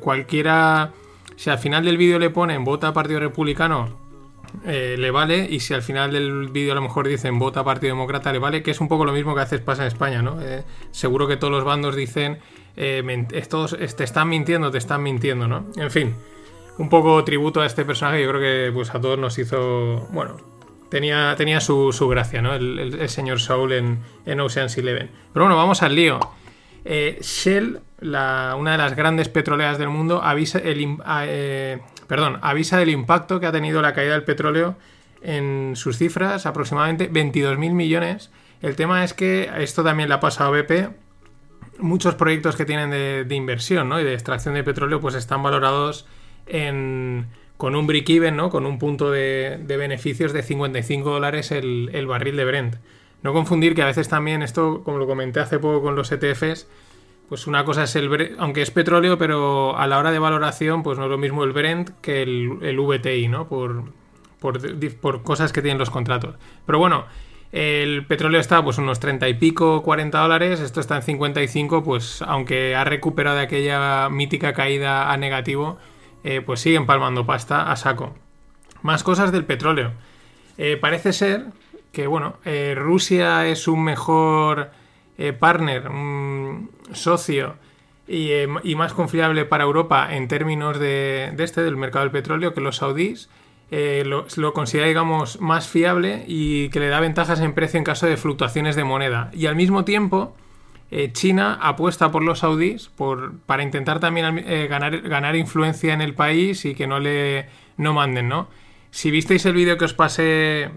[0.00, 0.92] cualquiera
[1.36, 4.02] si al final del vídeo le ponen vota Partido Republicano,
[4.64, 5.46] eh, le vale.
[5.48, 8.62] Y si al final del vídeo a lo mejor dicen vota Partido Demócrata, le vale.
[8.62, 10.40] Que es un poco lo mismo que haces pasa en España, ¿no?
[10.40, 12.38] Eh, seguro que todos los bandos dicen
[12.76, 15.66] eh, estos, te están mintiendo, te están mintiendo, ¿no?
[15.76, 16.14] En fin,
[16.78, 18.22] un poco tributo a este personaje.
[18.22, 20.06] Yo creo que pues a todos nos hizo.
[20.10, 20.36] Bueno,
[20.88, 22.54] tenía, tenía su, gracia, ¿no?
[22.54, 25.10] El, señor Saul en, en Ocean's Eleven.
[25.32, 26.20] Pero bueno, vamos al lío.
[26.84, 33.46] Shell una de las grandes petroleras del mundo, avisa, eh, perdón, avisa del impacto que
[33.46, 34.76] ha tenido la caída del petróleo
[35.22, 38.30] en sus cifras, aproximadamente 22.000 millones.
[38.60, 40.90] El tema es que esto también le ha pasado a BP.
[41.78, 44.00] Muchos proyectos que tienen de, inversión ¿no?
[44.00, 46.06] y de extracción de petróleo pues están valorados
[47.56, 48.50] con un break-even, ¿no?
[48.50, 52.76] con un punto de, beneficios de 55 dólares el barril de Brent.
[53.22, 56.66] No confundir que a veces también esto, como lo comenté hace poco con los ETFs,
[57.28, 60.82] pues una cosa es el Brent, aunque es petróleo, pero a la hora de valoración,
[60.82, 63.48] pues no es lo mismo el Brent que el, VTI, ¿no?
[63.48, 63.84] Por,
[64.38, 66.34] por, cosas que tienen los contratos.
[66.66, 67.06] Pero bueno,
[67.52, 72.22] el petróleo está pues unos 30 y pico, 40 dólares, esto está en 55, pues
[72.22, 75.78] aunque ha recuperado de aquella mítica caída a negativo,
[76.24, 78.14] eh, pues siguen palmando pasta a saco.
[78.82, 79.92] Más cosas del petróleo.
[80.58, 81.46] Eh, parece ser
[81.92, 84.70] que, bueno, eh, Rusia es un mejor
[85.18, 87.56] eh, partner, un socio
[88.08, 92.60] eh, y, más confiable para Europa en términos de, este, del mercado del petróleo, que
[92.60, 93.28] los saudíes.
[94.04, 98.18] Lo, considera, digamos, más fiable y que le da ventajas en precio en caso de
[98.18, 99.30] fluctuaciones de moneda.
[99.32, 100.36] Y al mismo tiempo,
[101.12, 106.66] China apuesta por los saudíes por, para intentar también ganar, ganar, influencia en el país
[106.66, 107.46] y que no le
[107.78, 108.48] no manden, ¿no?
[108.90, 110.70] Si visteis el vídeo que os pasé,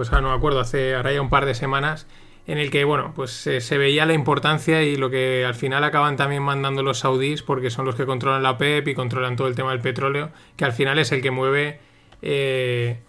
[0.00, 2.06] pues ah, no me acuerdo, hace ahora ya un par de semanas,
[2.46, 6.16] en el que, bueno, pues se veía la importancia y lo que al final acaban
[6.16, 9.54] también mandando los saudíes, porque son los que controlan la PEP y controlan todo el
[9.54, 11.80] tema del petróleo, que al final es el que mueve,
[12.22, 13.00] eh,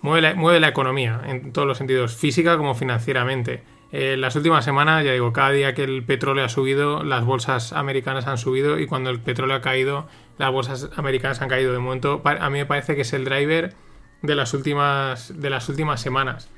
[0.00, 3.62] mueve, la, economía, en todos los sentidos, física como financieramente.
[3.92, 7.26] En eh, las últimas semanas, ya digo, cada día que el petróleo ha subido, las
[7.26, 10.08] bolsas americanas han subido y cuando el petróleo ha caído,
[10.38, 11.74] las bolsas americanas han caído.
[11.74, 13.74] De momento, a mí me parece que es el driver
[14.22, 16.48] de las últimas, de las últimas semanas.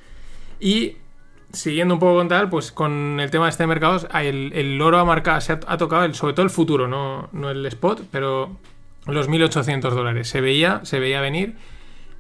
[0.59, 0.97] Y
[1.53, 4.99] siguiendo un poco con tal, pues con el tema de este mercado, el, el oro
[4.99, 8.57] ha marcado, se ha, tocado sobre todo el futuro, no, no, el spot, pero
[9.07, 10.29] los 1.800 dólares.
[10.29, 11.57] Se veía, se veía venir.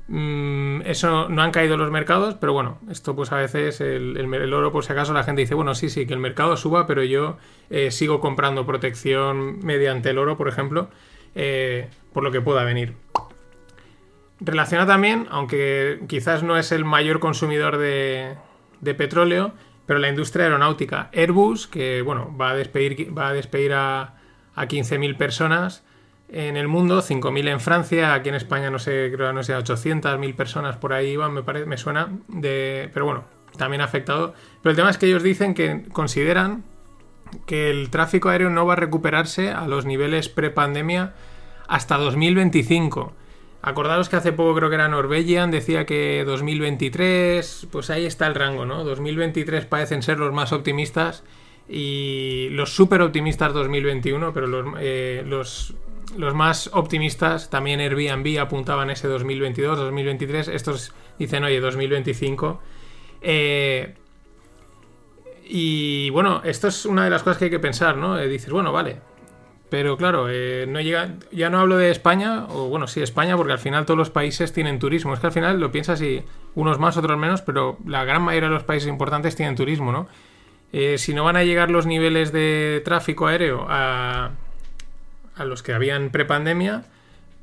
[0.08, 4.54] Mm, eso no han caído los mercados, pero bueno, esto pues a veces el, el,
[4.54, 7.04] oro, por si acaso, la gente dice, bueno, sí, sí, que el mercado suba, pero
[7.04, 7.36] yo
[7.70, 10.90] eh, sigo comprando protección mediante el oro, por ejemplo,
[11.36, 12.94] eh, por lo que pueda venir.
[14.40, 18.36] Relaciona también, aunque quizás no es el mayor consumidor de,
[18.96, 19.52] petróleo,
[19.86, 21.10] pero la industria aeronáutica.
[21.12, 24.14] Airbus, que bueno, va a despedir, va a, despedir a,
[24.54, 25.84] a 15.000 personas
[26.32, 30.34] en el mundo, 5.000 en Francia, aquí en España no sé, creo no sé, 800.000
[30.34, 33.24] personas por ahí iban, me, me suena, de, pero bueno,
[33.56, 34.34] también ha afectado.
[34.62, 36.64] Pero el tema es que ellos dicen que consideran
[37.46, 41.14] que el tráfico aéreo no va a recuperarse a los niveles pre-pandemia
[41.68, 43.12] hasta 2025.
[43.62, 48.34] Acordaros que hace poco creo que era Norwegian, decía que 2023, pues ahí está el
[48.34, 48.84] rango, ¿no?
[48.84, 51.24] 2023 parecen ser los más optimistas
[51.68, 55.74] y los súper optimistas 2021, pero los, eh, los,
[56.16, 62.60] los, más optimistas, también Airbnb apuntaban ese 2022, 2023, estos dicen, oye, 2025.
[63.20, 63.94] Eh,
[65.44, 68.18] y bueno, esto es una de las cosas que hay que pensar, ¿no?
[68.18, 69.00] Eh, dices, bueno, vale,
[69.70, 73.52] pero claro, eh, no llega, ya no hablo de España, o bueno, sí, España, porque
[73.52, 75.14] al final todos los países tienen turismo.
[75.14, 76.24] Es que al final lo piensas y
[76.56, 80.08] unos más, otros menos, pero la gran mayoría de los países importantes tienen turismo, ¿no?
[80.72, 84.32] Eh, si no van a llegar los niveles de tráfico aéreo a,
[85.36, 86.84] a los que habían prepandemia,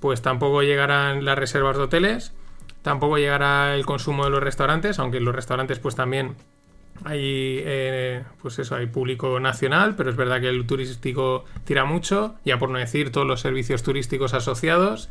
[0.01, 2.33] pues tampoco llegarán las reservas de hoteles,
[2.81, 6.35] tampoco llegará el consumo de los restaurantes, aunque los restaurantes pues también
[7.03, 12.35] hay, eh, pues eso, hay público nacional, pero es verdad que el turístico tira mucho,
[12.45, 15.09] ya por no decir todos los servicios turísticos asociados.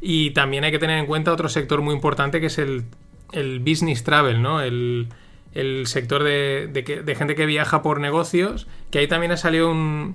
[0.00, 2.84] Y también hay que tener en cuenta otro sector muy importante que es el,
[3.60, 4.60] business travel, ¿no?
[4.60, 5.08] El,
[5.86, 10.14] sector de, de, gente que viaja por negocios, que ahí también ha salido un,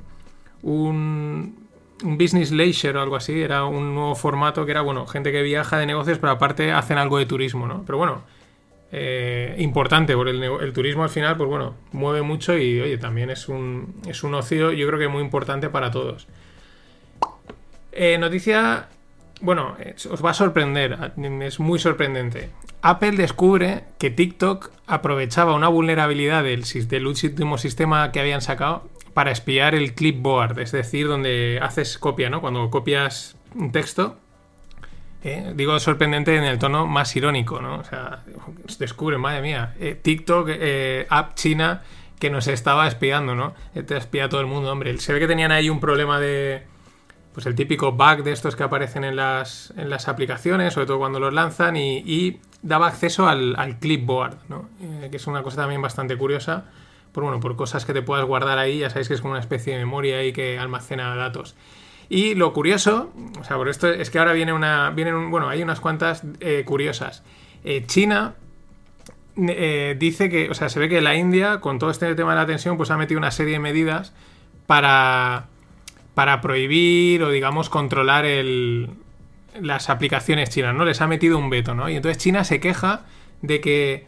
[0.61, 1.67] un,
[2.01, 5.41] un, business leisure o algo así, era un nuevo formato que era, bueno, gente que
[5.41, 7.83] viaja de negocios, pero aparte hacen algo de turismo, ¿no?
[7.85, 8.23] Pero bueno,
[8.95, 13.49] eh, importante, porque el, turismo al final, pues bueno, mueve mucho y oye, también es
[13.49, 16.27] un, es un ocio, yo creo que muy importante para todos.
[17.91, 18.89] Eh, noticia,
[19.41, 19.75] bueno,
[20.11, 20.95] os va a sorprender,
[21.41, 22.51] es muy sorprendente.
[22.83, 29.31] Apple descubre que TikTok aprovechaba una vulnerabilidad del, del último sistema que habían sacado para
[29.31, 32.41] espiar el clipboard, es decir, donde haces copia, ¿no?
[32.41, 34.19] Cuando copias un texto,
[35.23, 37.77] eh, digo sorprendente en el tono más irónico, ¿no?
[37.77, 38.23] O sea,
[38.77, 41.81] descubren, madre mía, eh, TikTok, eh, app china
[42.19, 43.53] que nos estaba espiando, ¿no?
[43.73, 44.97] Te espía todo el mundo, hombre.
[44.97, 46.63] Se ve que tenían ahí un problema de.
[47.33, 50.99] Pues el típico bug de estos que aparecen en las, en las aplicaciones, sobre todo
[50.99, 54.69] cuando los lanzan, y, daba acceso al, al clipboard, ¿no?
[55.09, 56.65] que es una cosa también bastante curiosa.
[57.11, 59.39] Por, bueno, por cosas que te puedas guardar ahí, ya sabéis que es como una
[59.39, 61.55] especie de memoria ahí que almacena datos.
[62.09, 64.89] Y lo curioso, o sea, por esto es que ahora viene una.
[64.91, 67.23] Vienen, bueno, hay unas cuantas eh, curiosas.
[67.63, 68.35] Eh, China
[69.37, 72.41] eh, dice que, o sea, se ve que la India, con todo este tema de
[72.41, 74.13] la tensión, pues ha metido una serie de medidas
[74.67, 75.47] para,
[76.13, 78.89] para prohibir o, digamos, controlar el,
[79.59, 80.85] las aplicaciones chinas, ¿no?
[80.85, 81.89] Les ha metido un veto, ¿no?
[81.89, 83.05] Y entonces China se queja
[83.41, 84.05] de que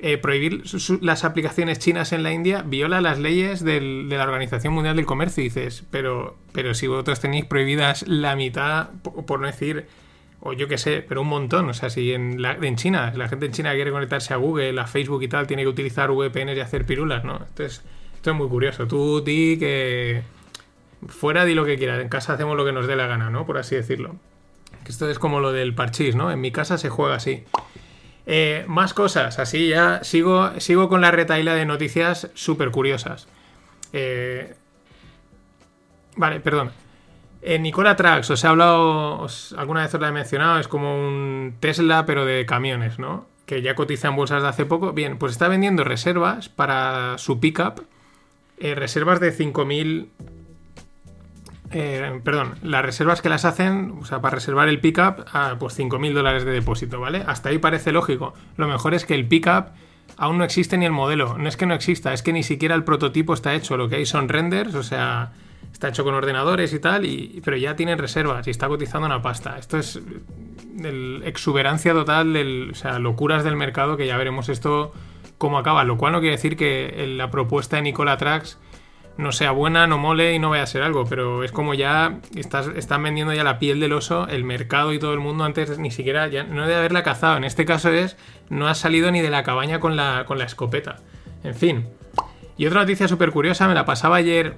[0.00, 0.62] eh, prohibir
[1.00, 5.42] las aplicaciones chinas en la India viola las leyes de la Organización Mundial del Comercio.
[5.42, 9.86] Dices, pero, pero si vosotros tenéis prohibidas la mitad, por, no decir,
[10.40, 11.68] o yo qué sé, pero un montón.
[11.68, 14.86] O sea, si en, en China, la gente en China quiere conectarse a Google, a
[14.86, 17.38] Facebook y tal, tiene que utilizar VPNs y hacer pirulas, ¿no?
[17.38, 17.82] Entonces,
[18.14, 18.86] esto es muy curioso.
[18.86, 20.22] Tú di que
[21.08, 23.46] fuera di lo que quieras, en casa hacemos lo que nos dé la gana, ¿no?
[23.46, 24.14] Por así decirlo.
[24.86, 26.30] Esto es como lo del parchís, ¿no?
[26.30, 27.44] En mi casa se juega así.
[28.30, 33.26] Eh, más cosas, así ya sigo, sigo con la retaila de noticias súper curiosas.
[33.94, 34.54] Eh,
[36.14, 36.70] vale, perdón.
[37.40, 41.54] En Nicola Trax, os he hablado, alguna vez os la he mencionado, es como un
[41.58, 43.26] Tesla pero de camiones, ¿no?
[43.46, 44.92] Que ya cotiza en bolsas de hace poco.
[44.92, 47.86] Bien, pues está vendiendo reservas para su pickup,
[48.58, 50.10] eh, reservas de 5.000
[51.70, 55.78] eh, perdón, las reservas que las hacen, o sea, para reservar el pickup, a pues
[55.78, 57.24] 5.000 dólares de depósito, ¿vale?
[57.26, 58.34] Hasta ahí parece lógico.
[58.56, 59.70] Lo mejor es que el pickup
[60.16, 61.36] aún no existe ni el modelo.
[61.36, 63.76] No es que no exista, es que ni siquiera el prototipo está hecho.
[63.76, 65.32] Lo que hay son renders, o sea,
[65.72, 69.20] está hecho con ordenadores y tal, y, pero ya tienen reservas y está cotizando una
[69.20, 69.58] pasta.
[69.58, 70.00] Esto es
[70.82, 74.92] el exuberancia total, del, o sea, locuras del mercado que ya veremos esto
[75.36, 75.84] cómo acaba.
[75.84, 78.58] Lo cual no quiere decir que la propuesta de Nicola Trax
[79.18, 82.20] no sea buena, no mole y no vaya a ser algo, pero es como ya
[82.36, 85.76] estás, están vendiendo ya la piel del oso, el mercado y todo el mundo antes
[85.78, 87.36] ni siquiera, ya no de haberla cazado.
[87.36, 88.16] En este caso es,
[88.48, 91.00] no ha salido ni de la cabaña con la, con la escopeta.
[91.42, 91.86] En fin.
[92.56, 94.56] Y otra noticia súper curiosa, me la pasaba ayer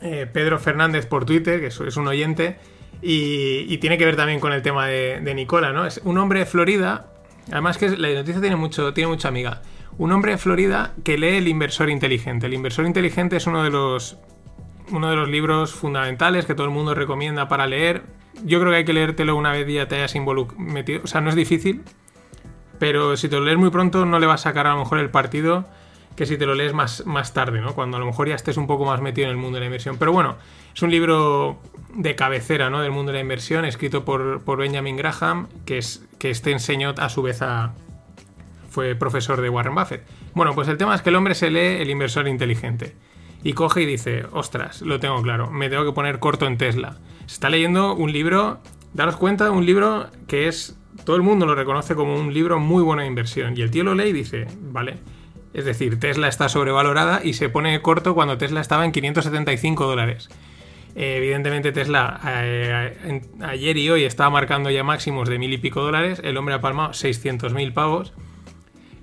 [0.00, 2.58] eh, Pedro Fernández por Twitter, que es un oyente,
[3.02, 5.86] y, tiene que ver también con el tema de, de, Nicola, ¿no?
[5.86, 7.06] Es un hombre de Florida,
[7.52, 9.62] además que la noticia tiene, mucho, tiene mucha amiga.
[9.98, 12.46] Un hombre de Florida que lee El inversor inteligente.
[12.46, 14.18] El inversor inteligente es uno de los
[14.92, 18.04] uno de los libros fundamentales que todo el mundo recomienda para leer.
[18.44, 20.14] Yo creo que hay que leértelo una vez ya te hayas
[20.58, 21.00] metido.
[21.02, 21.82] O sea, no es difícil,
[22.78, 24.98] pero si te lo lees muy pronto no le va a sacar a lo mejor
[24.98, 25.66] el partido
[26.14, 27.74] que si te lo lees más, más tarde, ¿no?
[27.74, 29.66] Cuando a lo mejor ya estés un poco más metido en el mundo de la
[29.66, 29.98] inversión.
[29.98, 30.36] Pero bueno,
[30.74, 31.58] es un libro
[31.94, 32.80] de cabecera, ¿no?
[32.80, 36.94] Del mundo de la inversión, escrito por, por Benjamin Graham, que, es, que este enseñó
[36.96, 37.74] a su vez a,
[38.76, 40.02] fue profesor de Warren Buffett.
[40.34, 42.94] Bueno, pues el tema es que el hombre se lee El inversor inteligente
[43.42, 46.98] y coge y dice, ostras, lo tengo claro, me tengo que poner corto en Tesla.
[47.20, 48.60] Se está leyendo un libro,
[48.92, 52.82] daros cuenta, un libro que es, todo el mundo lo reconoce como un libro muy
[52.82, 53.56] bueno de inversión.
[53.56, 54.98] Y el tío lo lee y dice, vale,
[55.54, 60.28] es decir, Tesla está sobrevalorada y se pone corto cuando Tesla estaba en 575 dólares.
[60.94, 65.80] Eh, evidentemente Tesla eh, ayer y hoy estaba marcando ya máximos de mil y pico
[65.80, 68.12] dólares, el hombre ha palmado 600 mil pavos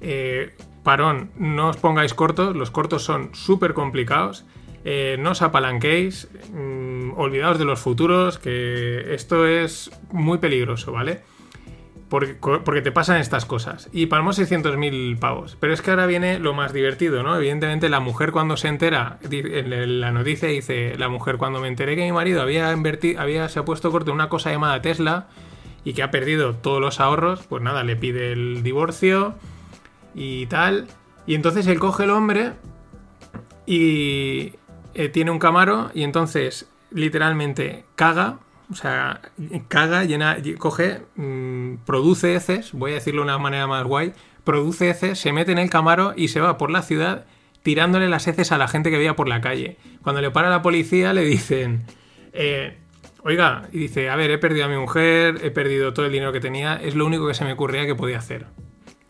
[0.03, 4.45] eh, parón, no os pongáis cortos, los cortos son súper complicados.
[4.85, 11.21] Eh, no os apalanquéis, mm, olvidaos de los futuros, que esto es muy peligroso, ¿vale?
[12.09, 13.89] Porque, te pasan estas cosas.
[13.91, 15.57] Y palmó 600.000 pavos.
[15.59, 17.35] Pero es que ahora viene lo más divertido, ¿no?
[17.35, 21.95] Evidentemente la mujer cuando se entera, en la noticia dice, la mujer cuando me enteré
[21.95, 25.27] que mi marido había invertido, había, se ha puesto corto en una cosa llamada Tesla
[25.85, 29.33] y que ha perdido todos los ahorros, pues nada, le pide el divorcio
[30.13, 30.87] y tal.
[31.25, 32.53] Y entonces él coge el hombre
[33.65, 34.53] y
[34.93, 38.39] eh, tiene un camaro y entonces literalmente caga,
[38.71, 39.21] o sea,
[39.67, 44.89] caga, llena, coge, mm, produce heces, voy a decirlo de una manera más guay, produce
[44.89, 47.25] heces, se mete en el camaro y se va por la ciudad
[47.63, 49.77] tirándole las heces a la gente que veía por la calle.
[50.01, 51.85] Cuando le para la policía le dicen,
[52.33, 52.77] eh,
[53.23, 56.33] oiga, y dice, a ver, he perdido a mi mujer, he perdido todo el dinero
[56.33, 58.47] que tenía, es lo único que se me ocurría que podía hacer.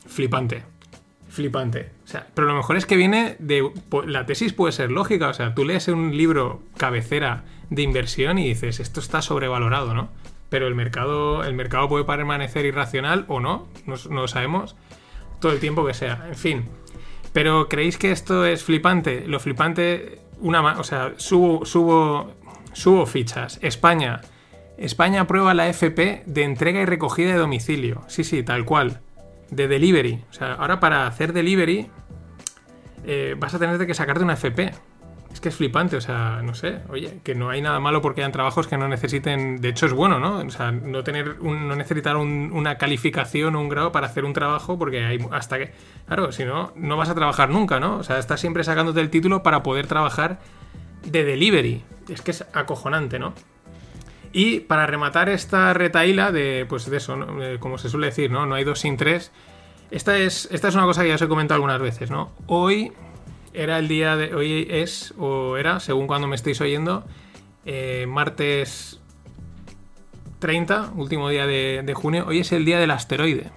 [0.06, 0.73] Flipante
[1.34, 1.90] flipante.
[2.06, 3.70] O sea, pero lo mejor es que viene de.
[4.06, 5.30] La tesis puede ser lógica.
[5.30, 10.10] O sea, tú lees un libro cabecera de inversión y dices, esto está sobrevalorado, ¿no?
[10.50, 14.76] Pero el mercado, el mercado puede permanecer irracional o no, no, lo sabemos
[15.42, 16.26] todo el tiempo que sea.
[16.30, 16.66] En fin.
[17.34, 19.28] Pero ¿creéis que esto es flipante?
[19.28, 22.32] Lo flipante, una o sea, subo, subo,
[22.74, 23.58] subo fichas.
[23.64, 24.22] España.
[24.78, 28.04] España aprueba la FP de entrega y recogida de domicilio.
[28.08, 29.02] Sí, sí, tal cual
[29.56, 30.24] de delivery.
[30.30, 31.90] O sea, ahora para hacer delivery
[33.06, 34.72] eh, vas a tener que sacarte una FP.
[35.32, 38.22] Es que es flipante, o sea, no sé, oye, que no hay nada malo porque
[38.22, 40.38] hayan trabajos que no necesiten, de hecho es bueno, ¿no?
[40.38, 44.78] O sea, no tener, no necesitar una calificación o un grado para hacer un trabajo
[44.78, 45.74] porque hay hasta que,
[46.06, 47.98] claro, si no, no vas a trabajar nunca, ¿no?
[47.98, 50.40] O sea, estás siempre sacándote el título para poder trabajar
[51.04, 51.84] de delivery.
[52.10, 53.34] Es que es acojonante, ¿no?
[54.36, 57.16] Y para rematar esta retaíla de, pues de eso,
[57.60, 58.48] como se suele decir, ¿no?
[58.48, 59.32] No hay dos sin tres.
[59.92, 62.32] Esta es, esta es una cosa que ya os he comentado algunas veces, ¿no?
[62.48, 62.92] Hoy
[63.54, 64.34] era el día de.
[64.34, 67.04] Hoy es, o era, según cuando me estéis oyendo,
[67.64, 69.00] eh, martes
[70.40, 72.26] 30, último día de, junio.
[72.28, 73.52] Hoy es el día del asteroide.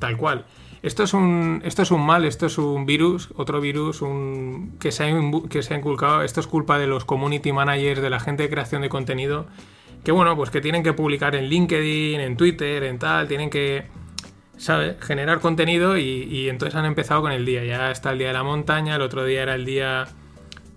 [0.00, 0.44] Tal cual.
[0.82, 4.90] Esto es un, esto es un mal, esto es un virus, otro virus un, que,
[4.90, 6.22] se ha, que se ha inculcado.
[6.22, 9.46] Esto es culpa de los community managers, de la gente de creación de contenido
[10.06, 13.86] que bueno, pues que tienen que publicar en LinkedIn, en Twitter, en tal, tienen que,
[14.56, 14.94] ¿sabes?
[15.00, 17.64] Generar contenido y, entonces han empezado con el día.
[17.64, 20.06] Ya está el día de la montaña, el otro día era el día...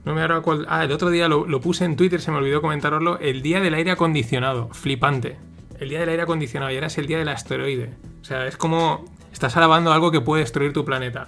[0.04, 0.66] No me acuerdo cuál...
[0.68, 3.76] Ah, el otro día lo, puse en Twitter, se me olvidó comentaroslo, el día del
[3.76, 5.38] aire acondicionado, flipante.
[5.80, 7.92] El día del aire acondicionado y ahora es el día del asteroide.
[8.22, 11.28] O sea, es como estás alabando algo que puede destruir tu planeta.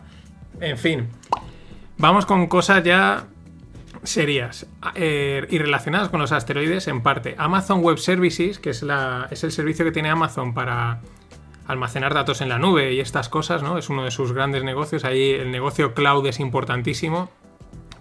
[0.59, 1.07] En fin,
[1.99, 3.27] vamos con cosas ya
[4.03, 7.35] serías eh, y relacionadas con los asteroides en parte.
[7.37, 11.01] Amazon Web Services, que es, la, es el servicio que tiene Amazon para
[11.67, 13.77] almacenar datos en la nube y estas cosas, ¿no?
[13.77, 15.05] Es uno de sus grandes negocios.
[15.05, 17.29] Ahí el negocio cloud es importantísimo.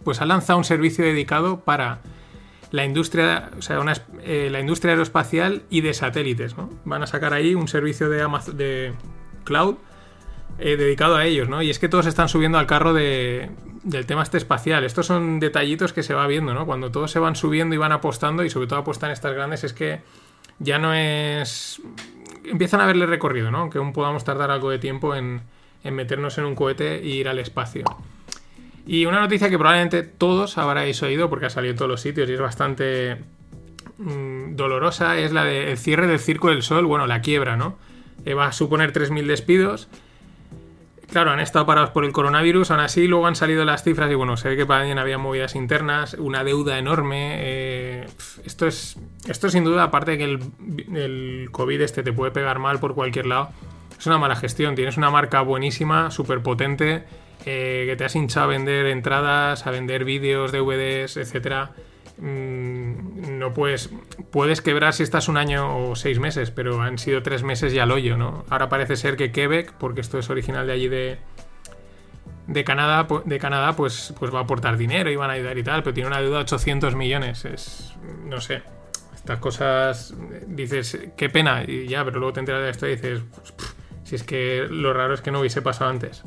[0.05, 2.01] Pues ha lanzado un servicio dedicado para
[2.71, 3.79] la industria, o sea,
[4.23, 6.71] eh, la industria aeroespacial y de satélites, ¿no?
[6.85, 8.93] Van a sacar ahí un servicio de, Amazon, de
[9.45, 9.77] cloud
[10.59, 11.63] eh, dedicado a ellos, ¿no?
[11.63, 13.51] Y es que todos están subiendo al carro de,
[13.83, 14.85] del tema este espacial.
[14.85, 16.67] Estos son detallitos que se va viendo, ¿no?
[16.67, 19.73] Cuando todos se van subiendo y van apostando, y sobre todo apostan estas grandes, es
[19.73, 20.01] que
[20.59, 21.81] ya no es...
[22.45, 23.59] Empiezan a verle recorrido, ¿no?
[23.59, 25.43] Aunque aún podamos tardar algo de tiempo en,
[25.85, 27.85] en meternos en un cohete e ir al espacio.
[28.87, 32.29] Y una noticia que probablemente todos habréis oído porque ha salido en todos los sitios
[32.29, 33.19] y es bastante
[33.99, 37.79] mm, dolorosa es la del cierre del Circo del Sol, bueno, la quiebra, ¿no?
[38.25, 39.89] Eh, va a suponer 3.000 despidos.
[41.11, 44.15] Claro, han estado parados por el coronavirus, aún así luego han salido las cifras y
[44.15, 47.35] bueno, se ve que para había movidas internas, una deuda enorme.
[47.41, 48.07] eh,
[48.45, 48.97] esto es
[49.27, 50.41] esto sin duda, aparte de que el,
[50.97, 53.51] el COVID este te puede pegar mal por cualquier lado,
[53.99, 54.75] es una mala gestión.
[54.75, 57.05] Tienes una marca buenísima, súper potente,
[57.45, 61.73] eh, que te has hinchado a vender entradas, a vender vídeos, DVDs, etcétera.
[62.21, 63.91] Mm, no puedes.
[64.31, 67.85] Puedes quebrar si estás un año o seis meses, pero han sido tres meses ya
[67.85, 68.45] al hoyo, ¿no?
[68.51, 71.19] Ahora parece ser que Quebec, porque esto es original de allí de.
[72.47, 75.63] De Canadá, de Canadá pues, pues va a aportar dinero y van a ayudar y
[75.63, 77.45] tal, pero tiene una deuda de 800 millones.
[77.45, 77.95] Es.
[78.25, 78.63] No sé.
[79.15, 80.15] Estas cosas.
[80.33, 83.23] eh, Dices, qué pena, y ya, pero luego te enteras de esto y dices,
[84.05, 86.25] si es que lo raro es que no hubiese pasado antes.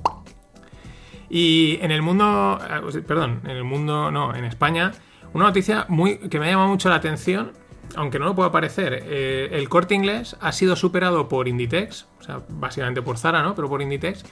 [1.29, 2.59] Y en el mundo,
[2.91, 4.93] sea, perdón, en el mundo, no, en España,
[5.33, 7.51] una noticia muy que me ha llamado mucho la atención,
[7.95, 9.03] aunque no lo pueda parecer.
[9.05, 13.55] eh, el corte inglés ha sido superado por Inditex, o sea, básicamente por Zara, ¿no?
[13.55, 14.23] Pero por Inditex,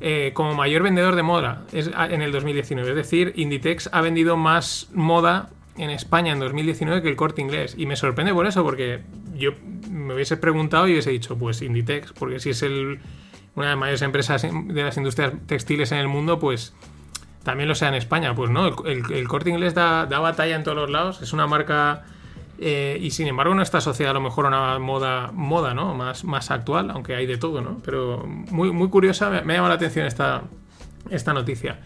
[0.00, 2.90] eh, como mayor vendedor de moda es, en el 2019.
[2.90, 7.74] Es decir, Inditex ha vendido más moda en España en 2019 que el corte inglés.
[7.76, 9.00] Y me sorprende por eso, porque
[9.34, 9.52] yo
[9.90, 13.00] me hubiese preguntado y hubiese dicho, pues Inditex, porque si es el,
[13.54, 16.74] una de las mayores empresas de las industrias textiles en el mundo, pues
[17.44, 18.34] también lo sea en España.
[18.34, 22.02] Pues no, el, corte inglés da, da batalla en todos los lados, es una marca
[22.58, 25.94] eh, y sin embargo no está asociada a lo mejor a una moda, moda ¿no?
[25.94, 27.78] más, más actual, aunque hay de todo, ¿no?
[27.84, 30.42] Pero muy, muy curiosa, me, me ha llamado la atención esta,
[31.10, 31.78] esta noticia.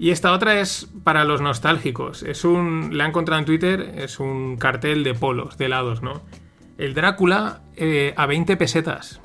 [0.00, 2.22] Y esta otra es para los nostálgicos.
[2.22, 2.96] Es un.
[2.96, 3.92] La he encontrado en Twitter.
[3.98, 6.22] Es un cartel de polos, de helados, ¿no?
[6.78, 9.20] El Drácula eh, a 20 pesetas.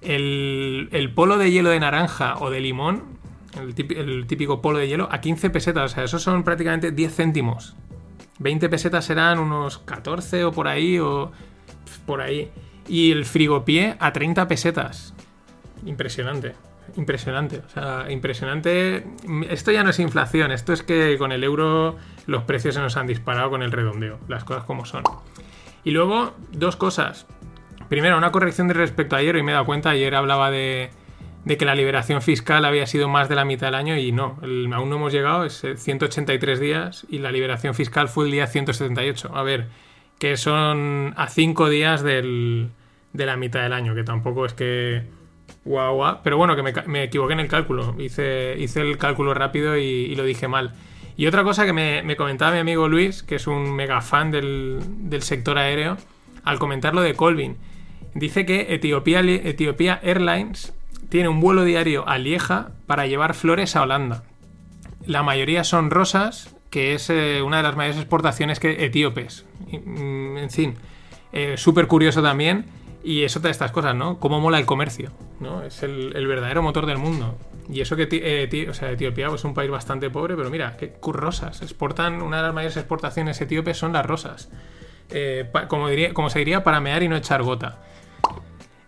[0.00, 3.11] El, el polo de hielo de naranja o de limón.
[3.60, 5.92] El, típi- el típico polo de hielo a 15 pesetas.
[5.92, 7.76] O sea, esos son prácticamente 10 céntimos.
[8.38, 11.30] 20 pesetas serán unos 14 o por ahí o
[12.06, 12.50] por ahí.
[12.88, 15.14] Y el frigopié a 30 pesetas.
[15.84, 16.54] Impresionante.
[16.96, 17.58] Impresionante.
[17.64, 19.06] O sea, impresionante.
[19.48, 20.50] Esto ya no es inflación.
[20.50, 21.96] Esto es que con el euro
[22.26, 24.18] los precios se nos han disparado con el redondeo.
[24.28, 25.04] Las cosas como son.
[25.84, 27.26] Y luego, dos cosas.
[27.88, 29.36] Primero, una corrección de respecto a ayer.
[29.36, 29.90] Y me he dado cuenta.
[29.90, 30.90] Ayer hablaba de,
[31.44, 33.96] de que la liberación fiscal había sido más de la mitad del año.
[33.96, 34.38] Y no.
[34.42, 35.44] aún no hemos llegado.
[35.44, 37.06] Es eh, 183 días.
[37.08, 39.30] Y la liberación fiscal fue el día 178.
[39.34, 39.68] A ver,
[40.18, 42.70] que son a 5 días del,
[43.12, 43.94] de la mitad del año.
[43.94, 45.02] Que tampoco es que
[45.64, 46.18] guau, guau.
[46.22, 47.96] Pero bueno, que me, equivoqué en el cálculo.
[47.98, 50.74] Hice, hice el cálculo rápido y, y lo dije mal.
[51.16, 54.30] Y otra cosa que me, me comentaba mi amigo Luis, que es un mega fan
[54.30, 54.80] del,
[55.10, 55.98] del sector aéreo,
[56.42, 57.56] al comentar lo de Colvin,
[58.14, 60.74] dice que Etiopía, Etiopía Airlines
[61.08, 64.24] tiene un vuelo diario a Lieja para llevar flores a Holanda.
[65.06, 69.44] La mayoría son rosas, que es eh, una de las mayores exportaciones que etíopes.
[69.70, 70.74] Mm, En fin,
[71.32, 72.64] eh, súper curioso también.
[73.04, 74.18] Y es otra de estas cosas, ¿no?
[74.20, 75.62] Cómo mola el comercio, ¿no?
[75.64, 77.36] Es el, verdadero motor del mundo.
[77.68, 78.48] Y eso que eh,
[78.92, 81.62] Etiopía es un país bastante pobre, pero mira, qué rosas.
[81.62, 84.50] Exportan, una de las mayores exportaciones etíopes son las rosas.
[85.68, 87.82] Como, diría, como se diría, para mear y no echar gota.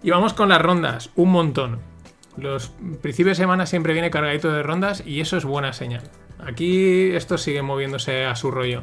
[0.02, 1.93] Y vamos con las rondas, un montón.
[2.36, 6.02] Los principios de semana siempre viene cargadito de rondas y eso es buena señal.
[6.38, 8.82] Aquí esto sigue moviéndose a su rollo.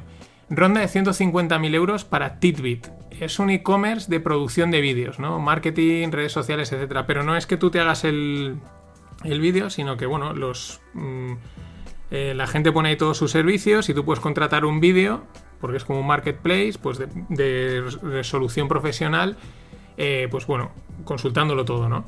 [0.49, 2.87] Ronda de 150.000 euros para Titbit.
[3.19, 5.39] Es un e-commerce de producción de vídeos, ¿no?
[5.39, 7.05] Marketing, redes sociales, etcétera.
[7.05, 8.57] Pero no es que tú te hagas el,
[9.23, 10.81] el vídeo, sino que, bueno, los.
[10.93, 11.33] mm,
[12.11, 15.23] eh, la gente pone ahí todos sus servicios y tú puedes contratar un vídeo,
[15.61, 19.37] porque es como un marketplace, pues de, de resolución profesional,
[19.95, 20.71] eh, pues bueno,
[21.05, 22.03] consultándolo todo, ¿no?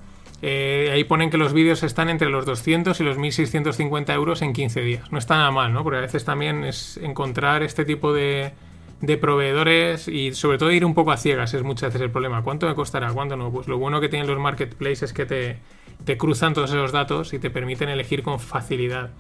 [0.46, 4.52] Eh, ahí ponen que los vídeos están entre los 200 y los 1650 euros en
[4.52, 5.10] 15 días.
[5.10, 5.84] No está nada mal, ¿no?
[5.84, 8.52] Porque a veces también es encontrar este tipo de,
[9.22, 12.44] proveedores y sobre todo ir un poco a ciegas es muchas veces el problema.
[12.44, 13.14] ¿Cuánto me costará?
[13.14, 13.52] ¿Cuánto no?
[13.54, 17.40] Pues lo bueno que tienen los marketplaces es que te, cruzan todos esos datos y
[17.40, 19.12] te permiten elegir con facilidad.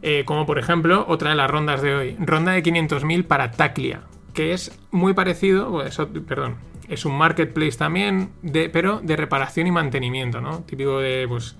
[0.00, 2.16] Eh, como por ejemplo, otra de las rondas de hoy.
[2.18, 5.84] Ronda de 500.000 para Taclia, que es muy parecido,
[6.26, 6.56] perdón,
[6.90, 8.30] es un marketplace también,
[8.72, 10.64] pero de reparación y mantenimiento, ¿no?
[10.64, 11.56] Típico de, pues,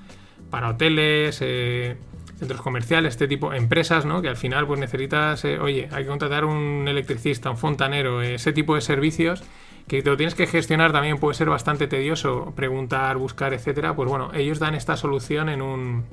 [0.50, 1.96] para hoteles, eh,
[2.36, 4.22] centros comerciales, este tipo, empresas, ¿no?
[4.22, 8.34] Que al final, pues necesitas, eh, oye, hay que contratar un electricista, un fontanero, eh,
[8.34, 9.42] ese tipo de servicios.
[9.88, 14.08] que te lo tienes que gestionar también puede ser bastante tedioso, preguntar, buscar, etcétera, pues
[14.08, 16.04] bueno, ellos dan esta solución en un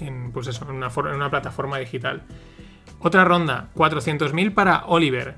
[0.00, 2.22] en, pues eso, en una, en una plataforma digital.
[3.00, 5.36] Otra ronda, 400.000 para Oliver.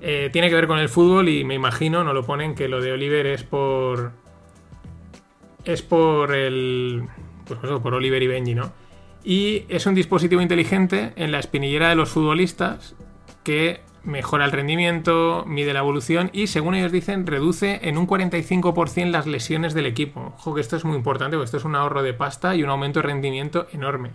[0.00, 2.80] Eh, tiene que ver con el fútbol y me imagino, no lo ponen, que lo
[2.80, 4.12] de Oliver es por.
[5.64, 7.04] Es por el.
[7.46, 8.72] Pues eso, por Oliver y Benji, ¿no?
[9.24, 12.94] Y es un dispositivo inteligente en la espinillera de los futbolistas
[13.42, 19.10] que mejora el rendimiento, mide la evolución y, según ellos dicen, reduce en un 45%
[19.10, 20.34] las lesiones del equipo.
[20.38, 22.70] Ojo que esto es muy importante porque esto es un ahorro de pasta y un
[22.70, 24.10] aumento de rendimiento enorme.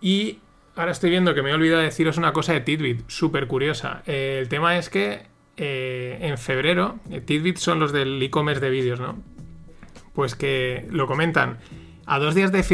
[0.00, 0.38] Y
[0.76, 4.02] ahora estoy viendo que me he olvidado deciros una cosa de Tidbit, súper curiosa.
[4.06, 5.22] Eh, el tema es que
[5.56, 9.18] eh, en febrero, eh, Tidbit son los del e-commerce de vídeos, ¿no?
[10.14, 11.58] Pues que lo comentan.
[12.06, 12.64] A dos días de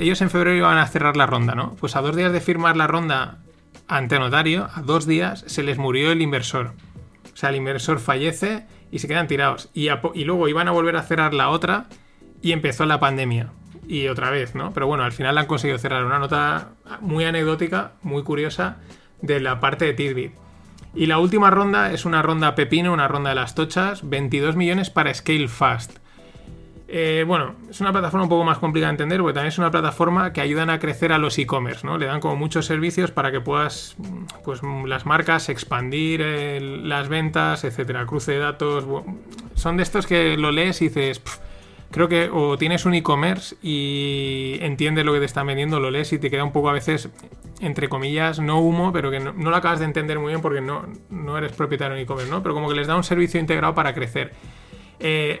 [0.00, 1.76] ellos en febrero iban a cerrar la ronda, ¿no?
[1.78, 3.38] Pues a dos días de firmar la ronda
[3.86, 6.72] ante notario, a dos días se les murió el inversor.
[7.32, 9.70] O sea, el inversor fallece y se quedan tirados.
[9.74, 9.88] Y
[10.24, 11.86] luego iban a volver a cerrar la otra
[12.42, 13.52] y empezó la pandemia
[13.90, 14.72] y otra vez, ¿no?
[14.72, 16.68] Pero bueno, al final han conseguido cerrar una nota
[17.00, 18.76] muy anecdótica, muy curiosa
[19.20, 20.32] de la parte de Tidbit.
[20.94, 24.90] Y la última ronda es una ronda pepino, una ronda de las tochas, 22 millones
[24.90, 25.98] para Scale Fast.
[26.86, 29.72] Eh, bueno, es una plataforma un poco más complicada de entender porque también es una
[29.72, 31.98] plataforma que ayudan a crecer a los e-commerce, ¿no?
[31.98, 33.96] Le dan como muchos servicios para que puedas,
[34.44, 36.20] pues las marcas, expandir
[36.60, 38.84] las ventas, etcétera, cruce de datos.
[39.54, 41.20] Son de estos que lo lees y dices,
[41.90, 46.12] creo que o tienes un e-commerce y entiendes lo que te están vendiendo, lo lees
[46.12, 47.08] y te queda un poco a veces,
[47.60, 50.86] entre comillas, no humo, pero que no, lo acabas de entender muy bien porque no,
[51.10, 52.42] no eres propietario de e-commerce, ¿no?
[52.42, 54.32] Pero como que les da un servicio integrado para crecer.
[55.00, 55.40] Eh,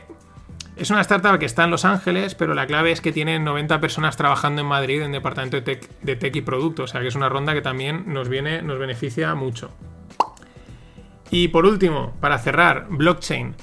[0.76, 3.80] es una startup que está en Los Ángeles, pero la clave es que tienen 90
[3.80, 6.84] personas trabajando en Madrid en departamento de tech, de tech y producto.
[6.84, 9.70] O sea que es una ronda que también nos viene, nos beneficia mucho.
[11.30, 13.54] Y por último, para cerrar, blockchain.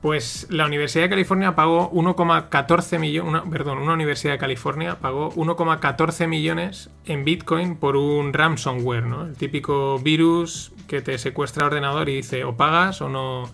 [0.00, 6.28] Pues la Universidad de California pagó 1,14 millones, perdón, una Universidad de California pagó 1,14
[6.28, 9.26] millones en Bitcoin por un ransomware, ¿no?
[9.26, 13.50] El típico virus que te secuestra el ordenador y dice o pagas o no,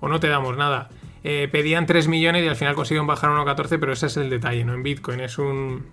[0.00, 0.90] o no te damos nada.
[1.24, 4.64] Eh, pedían 3 millones y al final consiguieron bajar 1,14, pero ese es el detalle,
[4.64, 4.74] ¿no?
[4.74, 5.86] En Bitcoin es un...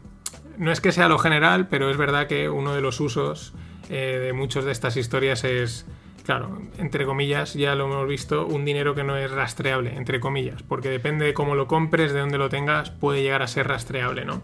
[0.57, 3.53] No es que sea lo general, pero es verdad que uno de los usos
[3.89, 5.85] eh, de muchas de estas historias es
[6.27, 10.61] claro, entre comillas, ya lo hemos visto, un dinero que no es rastreable, entre comillas,
[10.61, 14.25] porque depende de cómo lo compres, de dónde lo tengas, puede llegar a ser rastreable,
[14.25, 14.41] ¿no?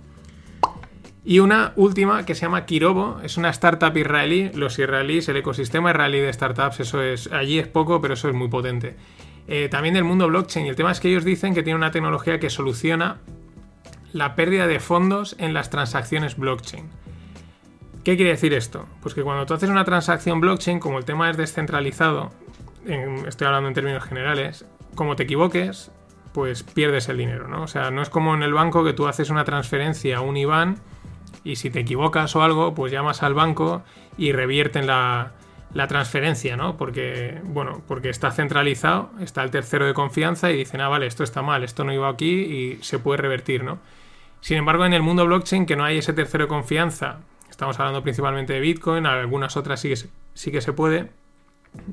[1.25, 4.49] Y una última que se llama Kirobo, es una startup israelí.
[4.53, 8.33] Los israelíes, el ecosistema israelí de startups, eso es, allí es poco, pero eso es
[8.33, 8.95] muy potente.
[9.49, 10.65] Eh, también del mundo blockchain.
[10.65, 13.17] Y el tema es que ellos dicen que tiene una tecnología que soluciona
[14.13, 17.02] la pérdida de fondos en las transacciones blockchain.
[18.03, 18.85] ¿Qué quiere decir esto?
[19.01, 22.31] Pues que cuando tú haces una transacción blockchain, como el tema es descentralizado,
[23.25, 25.89] estoy hablando en términos generales, como te equivoques,
[26.33, 27.63] pues pierdes el dinero, ¿no?
[27.63, 30.35] O sea, no es como en el banco que tú haces una transferencia a un
[30.35, 30.79] IBAN
[31.45, 33.83] y si te equivocas o algo, pues llamas al banco
[34.17, 35.31] y revierten la,
[35.73, 36.75] la transferencia, ¿no?
[36.75, 41.23] Porque, bueno, porque está centralizado, está el tercero de confianza y dicen, ah, vale, esto
[41.23, 43.79] está mal, esto no iba aquí y se puede revertir, ¿no?
[44.41, 47.19] Sin embargo, en el mundo blockchain, que no hay ese tercero de confianza
[47.53, 51.11] estamos hablando principalmente de Bitcoin, algunas otras sí que se, puede,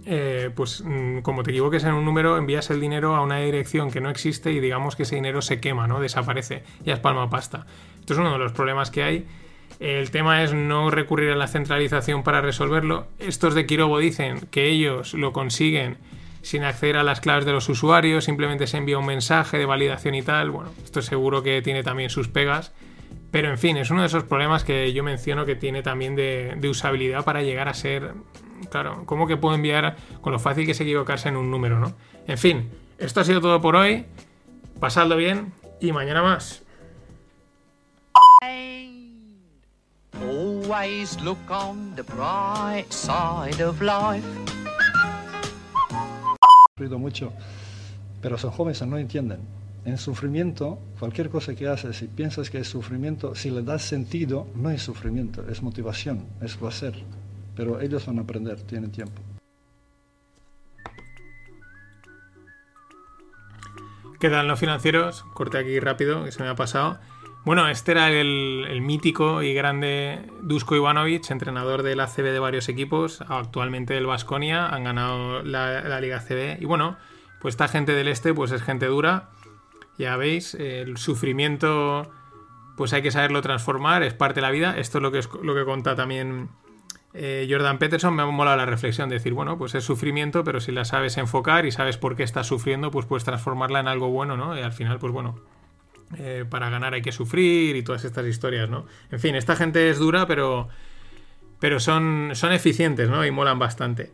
[0.06, 3.90] eh, pues mm, como te equivoques en un número, envías el dinero a una dirección
[3.90, 6.00] que no existe y digamos que ese dinero se quema, ¿no?
[6.00, 7.66] Desaparece, ya es palma pasta.
[8.00, 9.26] Esto es uno de los problemas que hay.
[9.80, 13.06] El tema es no recurrir a la centralización para resolverlo.
[13.18, 15.98] Estos de Kirobo dicen que ellos lo consiguen
[16.40, 20.14] sin acceder a las claves de los usuarios, simplemente se envía un mensaje de validación
[20.14, 20.50] y tal.
[20.50, 22.72] Bueno, esto seguro que tiene también sus pegas
[23.30, 26.58] pero en fin, es uno de esos problemas que yo menciono que tiene también de,
[26.68, 28.14] usabilidad para llegar a ser.
[28.70, 31.94] Claro, ¿cómo que puedo enviar con lo fácil que es equivocarse en un número, no?
[32.26, 34.06] En fin, esto ha sido todo por hoy.
[34.80, 36.62] Pasadlo bien y mañana más.
[40.20, 44.24] Always look on the bright side of life.
[46.98, 47.32] mucho,
[48.22, 49.59] pero son jóvenes, no entienden.
[49.90, 54.46] En sufrimiento, cualquier cosa que haces, si piensas que es sufrimiento, si le das sentido,
[54.54, 56.94] no es sufrimiento, es motivación, es placer.
[57.56, 59.20] Pero ellos van a aprender, tienen tiempo.
[64.20, 65.24] ¿Qué tal los financieros?
[65.34, 67.00] Corte aquí rápido, que se me ha pasado.
[67.44, 73.24] Bueno, este era el, mítico y grande Dusko Ivanovic, entrenador del ACB de varios equipos,
[73.26, 76.62] actualmente del Vasconia, han ganado la, Liga ACB.
[76.62, 76.96] Y bueno,
[77.40, 79.30] pues esta gente del este pues es gente dura
[80.00, 82.10] ya veis, el sufrimiento
[82.76, 84.78] pues hay que saberlo transformar, es parte de la vida.
[84.78, 86.48] Esto es lo que, es, lo que cuenta también
[87.12, 90.60] eh, Jordan Peterson me ha molado la reflexión de decir, bueno, pues es sufrimiento, pero
[90.60, 94.08] si la sabes enfocar y sabes por qué estás sufriendo, pues puedes transformarla en algo
[94.08, 94.56] bueno, ¿no?
[94.56, 95.38] Y al final, pues bueno,
[96.16, 98.86] eh, para ganar hay que sufrir y todas estas historias, ¿no?
[99.10, 100.68] En fin, esta gente es dura, pero,
[101.58, 103.26] pero son, son eficientes, ¿no?
[103.26, 104.10] Y molan bastante.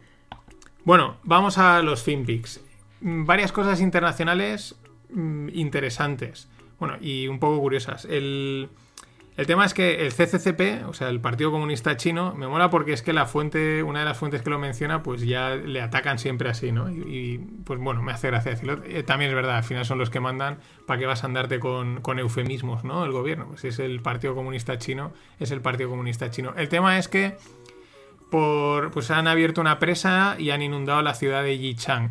[0.84, 2.60] Bueno, vamos a los FinPix.
[3.00, 4.74] Varias cosas internacionales
[5.10, 6.48] mm, interesantes.
[6.78, 8.04] Bueno, y un poco curiosas.
[8.04, 8.68] El...
[9.36, 12.94] El tema es que el CCCP, o sea, el Partido Comunista Chino, me mola porque
[12.94, 16.18] es que la fuente, una de las fuentes que lo menciona, pues ya le atacan
[16.18, 16.88] siempre así, ¿no?
[16.88, 18.82] Y, pues bueno, me hace gracia decirlo.
[18.86, 21.60] Eh, también es verdad, al final son los que mandan, ¿para qué vas a andarte
[21.60, 23.04] con, eufemismos, ¿no?
[23.04, 26.54] El gobierno, pues si es el Partido Comunista Chino, es el Partido Comunista Chino.
[26.56, 27.36] El tema es que
[28.30, 32.10] por, pues han abierto una presa y han inundado la ciudad de Yichang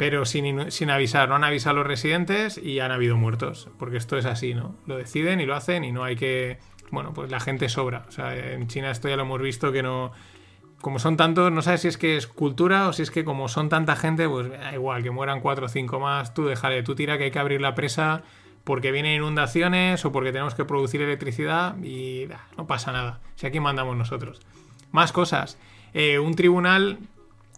[0.00, 3.98] pero sin, sin, avisar, no han avisado a los residentes y han habido muertos, porque
[3.98, 4.74] esto es así, ¿no?
[4.86, 6.56] Lo deciden y lo hacen y no hay que...
[6.90, 8.06] Bueno, pues la gente sobra.
[8.08, 10.12] O sea, en China esto ya lo hemos visto que no...
[10.80, 13.48] Como son tantos, no sabes si es que es cultura o si es que como
[13.48, 16.94] son tanta gente, pues da igual, que mueran cuatro o cinco más, tú déjale, tú
[16.94, 18.22] tira que hay que abrir la presa
[18.64, 22.26] porque vienen inundaciones o porque tenemos que producir electricidad y
[22.56, 23.20] no pasa nada.
[23.34, 24.40] Si aquí mandamos nosotros.
[24.92, 25.58] Más cosas.
[25.92, 27.00] Eh, un tribunal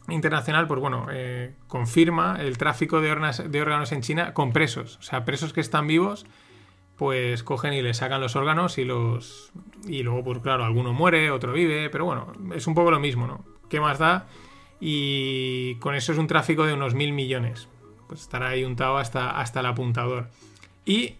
[0.08, 4.98] internacional, pues bueno, eh, confirma el tráfico de órganos, en China con presos.
[4.98, 6.26] O sea, presos que están vivos,
[6.96, 9.52] pues cogen y les sacan los órganos y los.
[9.86, 13.26] Y luego, pues claro, alguno muere, otro vive, pero bueno, es un poco lo mismo,
[13.26, 13.44] ¿no?
[13.68, 14.26] ¿Qué más da?
[14.80, 17.68] Y con eso es un tráfico de unos mil millones.
[18.08, 20.28] Pues estará ahí untado hasta, hasta el apuntador.
[20.84, 21.16] Y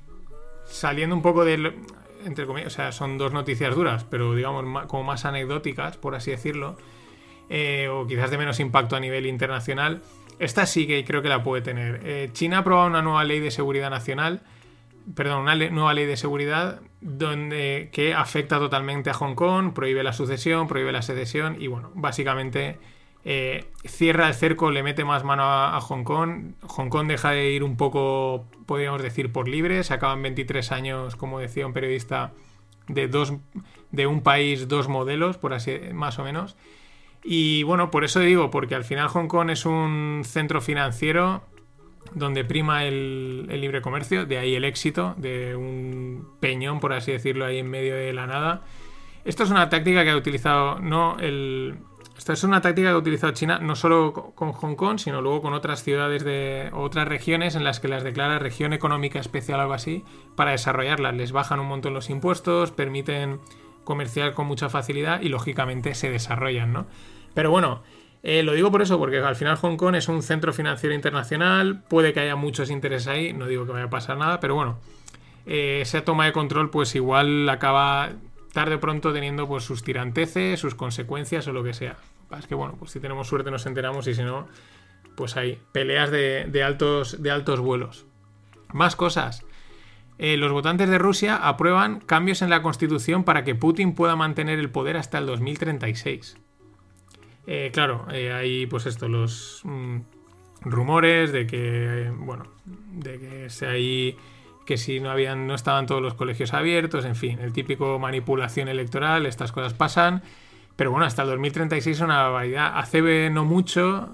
[0.65, 1.75] saliendo un poco del.
[2.25, 6.31] Entre comillas, o sea, son dos noticias duras, pero digamos como más anecdóticas, por así
[6.31, 6.77] decirlo
[7.49, 10.03] eh, o quizás de menos impacto a nivel internacional,
[10.39, 12.01] esta sí que creo que la puede tener.
[12.05, 14.43] Eh, China ha aprobado una nueva ley de seguridad nacional,
[15.15, 20.13] perdón, una nueva ley de seguridad donde, que afecta totalmente a Hong Kong, prohíbe la
[20.13, 22.79] sucesión, prohíbe la secesión y bueno, básicamente
[23.25, 26.55] eh, cierra el cerco, le mete más mano a, Hong Kong.
[26.63, 29.83] Hong Kong deja de ir un poco, podríamos decir, por libre.
[29.85, 32.33] Se acaban 23 años, como decía un periodista,
[32.89, 33.35] de, dos,
[33.91, 36.57] de un país, dos modelos, por así más o menos.
[37.25, 41.43] Y bueno, por eso digo, porque al final Hong Kong es un centro financiero
[42.15, 47.45] donde prima el, libre comercio, de ahí el éxito de un peñón, por así decirlo,
[47.45, 48.63] ahí en medio de la nada.
[49.25, 51.79] Esto es una táctica que ha utilizado, no el...
[52.19, 55.43] Esta es una táctica que ha utilizado China no solo con Hong Kong, sino luego
[55.43, 59.63] con otras ciudades de otras regiones en las que las declara región económica especial o
[59.63, 60.05] algo así
[60.37, 61.15] para desarrollarlas.
[61.15, 63.41] Les bajan un montón los impuestos, permiten
[63.85, 66.87] comerciar con mucha facilidad y lógicamente se desarrollan, ¿no?
[67.35, 67.83] Pero bueno,
[68.23, 71.83] eh, lo digo por eso, porque al final Hong Kong es un centro financiero internacional,
[71.89, 74.79] puede que haya muchos intereses ahí, no digo que vaya a pasar nada, pero bueno,
[75.47, 78.13] eh, esa toma de control pues igual acaba
[78.53, 81.97] tarde o pronto teniendo pues sus tiranteces, sus consecuencias o lo que sea.
[82.39, 84.47] Es que bueno, pues si tenemos suerte nos enteramos y si no,
[85.17, 88.07] pues hay peleas de, altos, de altos vuelos.
[88.73, 89.45] Más cosas.
[90.25, 94.61] Eh, los votantes de Rusia aprueban cambios en la constitución para que Putin pueda mantener
[94.61, 96.37] el poder hasta el 2036.
[97.49, 99.97] Eh, claro, eh, hay pues esto, los mm,
[100.61, 104.17] rumores de que, bueno, de que se
[104.65, 108.69] que si no habían, no estaban todos los colegios abiertos, en fin, el típico manipulación
[108.69, 110.23] electoral, estas cosas pasan.
[110.77, 112.79] Pero bueno, hasta el 2036 es una barbaridad.
[112.79, 114.11] Hace no mucho,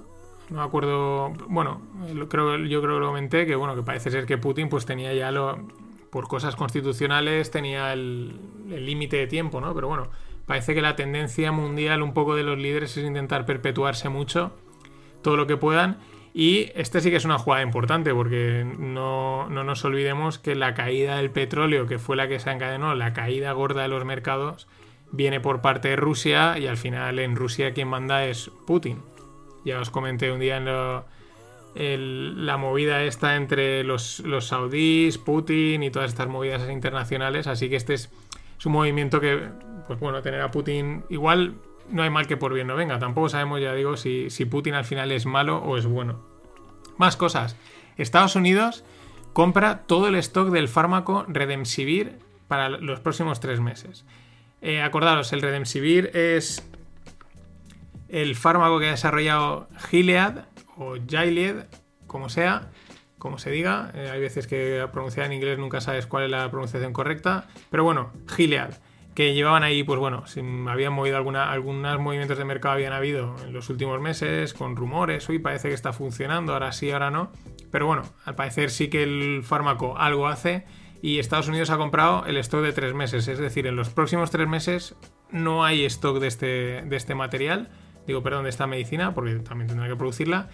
[0.49, 1.83] no me acuerdo, bueno,
[2.31, 5.13] creo, yo creo que lo comenté, que bueno, que parece ser que Putin pues tenía
[5.13, 5.59] ya lo,
[6.11, 9.75] por cosas constitucionales, tenía el límite de tiempo, ¿no?
[9.75, 10.09] Pero bueno,
[10.49, 14.51] Parece que la tendencia mundial un poco de los líderes es intentar perpetuarse mucho,
[15.21, 15.99] todo lo que puedan.
[16.33, 21.17] Y este sí que es una jugada importante porque no, nos olvidemos que la caída
[21.17, 24.69] del petróleo, que fue la que se encadenó, la caída gorda de los mercados,
[25.13, 29.03] viene por parte de Rusia y al final en Rusia quien manda es Putin.
[29.67, 30.65] Ya os comenté un día en
[31.75, 37.95] la movida esta entre los, saudíes, Putin y todas estas movidas internacionales, así que este
[37.95, 38.11] es,
[38.65, 39.49] un movimiento que
[39.87, 41.55] pues bueno, tener a Putin igual
[41.91, 42.99] no hay mal que por bien no venga.
[42.99, 46.21] Tampoco sabemos, ya digo, si, Putin al final es malo o es bueno.
[46.97, 47.57] Más cosas.
[47.97, 48.85] Estados Unidos
[49.33, 54.05] compra todo el stock del fármaco Redemsivir para los próximos tres meses.
[54.61, 56.69] Eh, acordaros, el Redemsivir es
[58.09, 60.47] el fármaco que ha desarrollado Gilead
[60.79, 61.67] o Gilead,
[62.07, 62.71] como sea,
[63.19, 63.91] como se diga.
[63.95, 67.49] Eh, hay veces que pronunciar en inglés nunca sabes cuál es la pronunciación correcta.
[67.71, 68.75] Pero bueno, Gilead
[69.19, 70.23] que llevaban ahí, pues bueno,
[70.71, 75.29] habían movido alguna, algunos movimientos de mercado habían habido en los últimos meses, con rumores,
[75.29, 77.33] uy, parece que está funcionando, ahora sí, ahora no.
[77.73, 80.67] Pero bueno, al parecer sí que el fármaco algo hace
[81.03, 83.27] y Estados Unidos ha comprado el stock de tres meses.
[83.27, 84.95] Es decir, en los próximos tres meses
[85.33, 87.71] no hay stock de este, de este material,
[88.09, 90.49] digo, perdón, de esta medicina, porque también tendrá que producirla.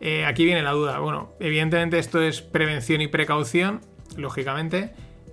[0.00, 0.98] Eh, aquí viene la duda.
[0.98, 3.80] Bueno, evidentemente esto es prevención y precaución,
[4.16, 4.92] lógicamente,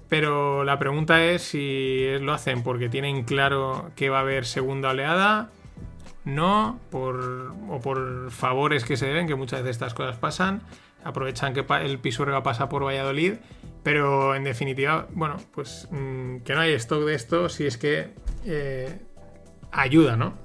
[0.10, 4.92] pero la pregunta es si lo hacen porque tienen claro que va a haber segunda
[4.92, 5.50] oleada,
[6.26, 10.62] no, por, o por favores que se deben, que muchas veces estas cosas pasan,
[11.04, 13.36] aprovechan que el Pisuerga pasa por Valladolid,
[13.84, 18.12] pero en definitiva, bueno, pues mm, que no hay stock de esto si es que
[18.46, 19.02] eh,
[19.72, 20.43] ayuda, ¿no?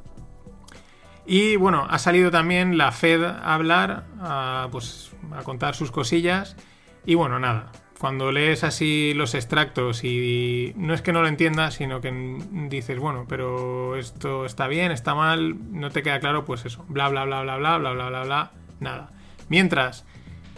[1.31, 6.57] Y bueno, ha salido también la Fed a hablar, a, pues, a contar sus cosillas.
[7.05, 11.75] Y bueno, nada, cuando lees así los extractos y no es que no lo entiendas,
[11.75, 12.39] sino que
[12.71, 17.11] dices, bueno, pero esto está bien, está mal, no te queda claro, pues eso, bla,
[17.11, 19.11] bla, bla, bla, bla, bla, bla, bla, bla, nada.
[19.51, 20.07] Mientras,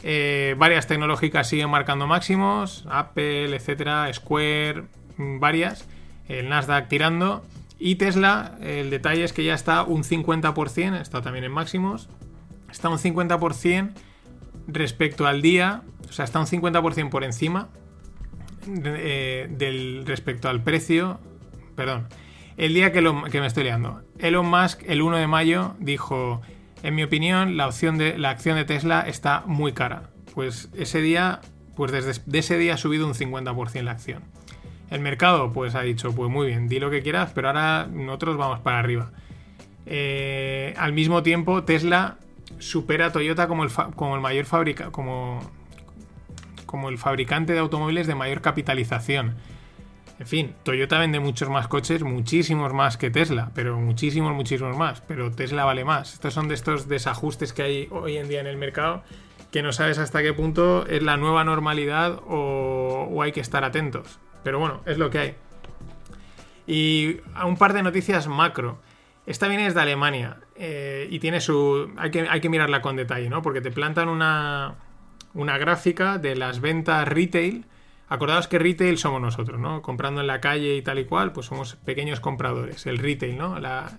[0.04, 4.84] eh, varias tecnológicas siguen marcando máximos, Apple, etcétera, Square,
[5.16, 5.88] varias,
[6.28, 7.44] el Nasdaq tirando.
[7.82, 12.10] Y Tesla, el detalle es que ya está un 50%, está también en máximos,
[12.70, 13.92] está un 50%
[14.68, 17.70] respecto al día, o sea, está un 50% por encima
[18.66, 21.20] eh, del respecto al precio,
[21.74, 22.08] perdón,
[22.58, 24.02] el día que, me estoy liando.
[24.18, 26.42] Elon Musk el 1 de mayo dijo,
[26.82, 30.10] en mi opinión, la, opción de, la acción de Tesla está muy cara.
[30.34, 31.40] Pues ese día,
[31.76, 34.22] pues desde ese día ha subido un 50% la acción.
[34.90, 38.36] El mercado, pues ha dicho, pues muy bien, di lo que quieras, pero ahora nosotros
[38.36, 39.12] vamos para arriba.
[39.86, 42.18] Eh, al mismo tiempo, Tesla
[42.58, 44.46] supera a Toyota como el, mayor
[46.96, 49.36] fabricante de automóviles de mayor capitalización.
[50.18, 55.00] En fin, Toyota vende muchos más coches, muchísimos más que Tesla, pero muchísimos, muchísimos más.
[55.02, 56.14] Pero Tesla vale más.
[56.14, 59.02] Estos son de estos desajustes que hay hoy en día en el mercado
[59.50, 64.20] que no sabes hasta qué punto es la nueva normalidad o hay que estar atentos.
[64.42, 65.34] Pero bueno, es lo que hay.
[66.66, 68.78] Y un par de noticias macro.
[69.26, 71.92] Esta viene desde Alemania eh, y tiene su...
[71.96, 73.42] Hay que, hay que mirarla con detalle, ¿no?
[73.42, 74.76] Porque te plantan una,
[75.34, 77.66] una gráfica de las ventas retail.
[78.08, 79.82] Acordaos que retail somos nosotros, ¿no?
[79.82, 83.58] Comprando en la calle y tal y cual, pues somos pequeños compradores, el retail, ¿no?
[83.60, 83.98] La...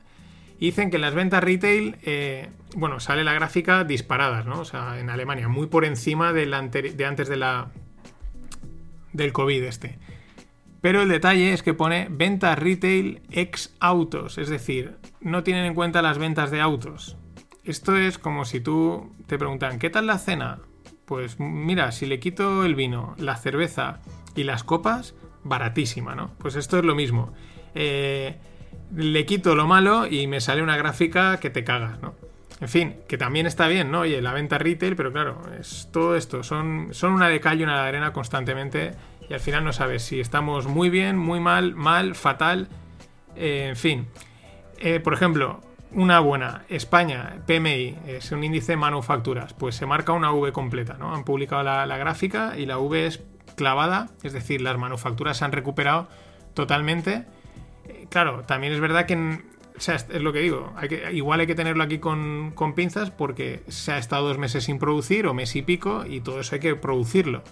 [0.59, 4.59] Dicen que en las ventas retail, eh, bueno, sale la gráfica disparadas, ¿no?
[4.59, 7.69] O sea, en Alemania, muy por encima de, de antes de la,
[9.13, 9.97] del COVID este.
[10.81, 15.75] Pero el detalle es que pone ventas retail ex autos, es decir, no tienen en
[15.75, 17.17] cuenta las ventas de autos.
[17.63, 20.59] Esto es como si tú te preguntan, ¿qué tal la cena?
[21.05, 23.99] Pues mira, si le quito el vino, la cerveza
[24.35, 25.13] y las copas,
[25.43, 26.31] baratísima, ¿no?
[26.39, 27.33] Pues esto es lo mismo.
[27.75, 28.37] Eh,
[28.95, 32.15] le quito lo malo y me sale una gráfica que te cagas, ¿no?
[32.59, 34.01] En fin, que también está bien, ¿no?
[34.01, 37.63] Oye, la venta retail, pero claro, es todo esto, son, son una de cal y
[37.63, 38.91] una de arena constantemente
[39.31, 42.67] y al final no sabes si estamos muy bien, muy mal, mal, fatal,
[43.37, 44.07] eh, en fin.
[44.77, 45.61] Eh, por ejemplo,
[45.93, 50.97] una buena, España, PMI, es un índice de manufacturas, pues se marca una V completa,
[50.99, 51.15] ¿no?
[51.15, 53.23] Han publicado la, gráfica y la V es
[53.55, 56.09] clavada, es decir, las manufacturas se han recuperado
[56.53, 57.23] totalmente.
[57.85, 59.39] Eh, claro, también es verdad que,
[59.77, 63.93] es lo que digo, que, igual hay que tenerlo aquí con, con pinzas porque se
[63.93, 66.75] ha estado dos meses sin producir o mes y pico y todo eso hay que
[66.75, 67.43] producirlo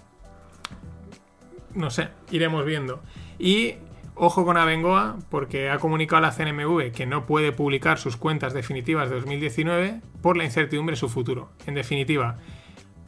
[1.74, 3.02] no sé, iremos viendo.
[3.38, 3.74] Y
[4.14, 8.52] ojo con Abengoa, porque ha comunicado a la CNMV que no puede publicar sus cuentas
[8.52, 11.50] definitivas de 2019 por la incertidumbre de su futuro.
[11.66, 12.38] En definitiva,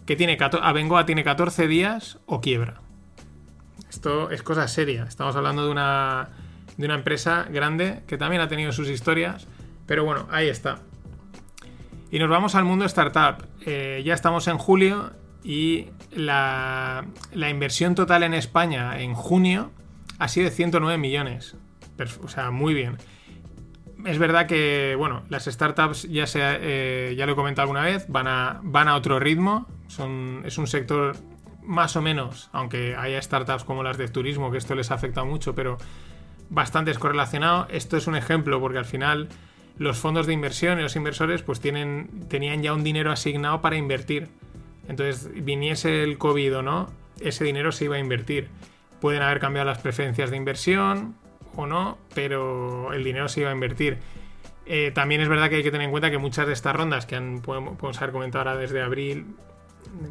[0.07, 2.81] que tiene Abengoa tiene 14 días o quiebra.
[3.89, 5.05] Esto es cosa seria.
[5.05, 6.31] Estamos hablando de una,
[6.77, 9.47] de una empresa grande que también ha tenido sus historias,
[9.87, 10.79] pero bueno, ahí está.
[12.11, 13.47] Y nos vamos al mundo startup.
[13.67, 15.13] Eh, ya estamos en julio
[15.45, 17.05] y la,
[17.35, 19.71] inversión total en España en junio
[20.19, 21.57] ha sido de 109 millones.
[22.23, 22.97] O sea, muy bien.
[24.05, 28.27] Es verdad que, bueno, las startups, ya, eh, ya lo he comentado alguna vez, van
[28.27, 29.69] a, van a otro ritmo.
[29.87, 31.17] Son, es un sector
[31.63, 35.55] más o menos, aunque haya startups como las de turismo, que esto les afecta mucho,
[35.55, 35.79] pero
[36.51, 37.67] bastante descorrelacionado.
[37.71, 39.29] Esto es un ejemplo porque al final
[39.79, 43.77] los fondos de inversión y los inversores pues tienen, tenían ya un dinero asignado para
[43.77, 44.29] invertir.
[44.89, 48.49] Entonces, viniese el COVID o no, ese dinero se iba a invertir.
[49.01, 51.15] Pueden haber cambiado las preferencias de inversión
[51.57, 53.99] o no, pero el dinero se iba a invertir.
[54.67, 57.07] Eh, también es verdad que hay que tener en cuenta que muchas de estas rondas
[57.07, 59.35] que han, podemos haber comentado ahora desde abril,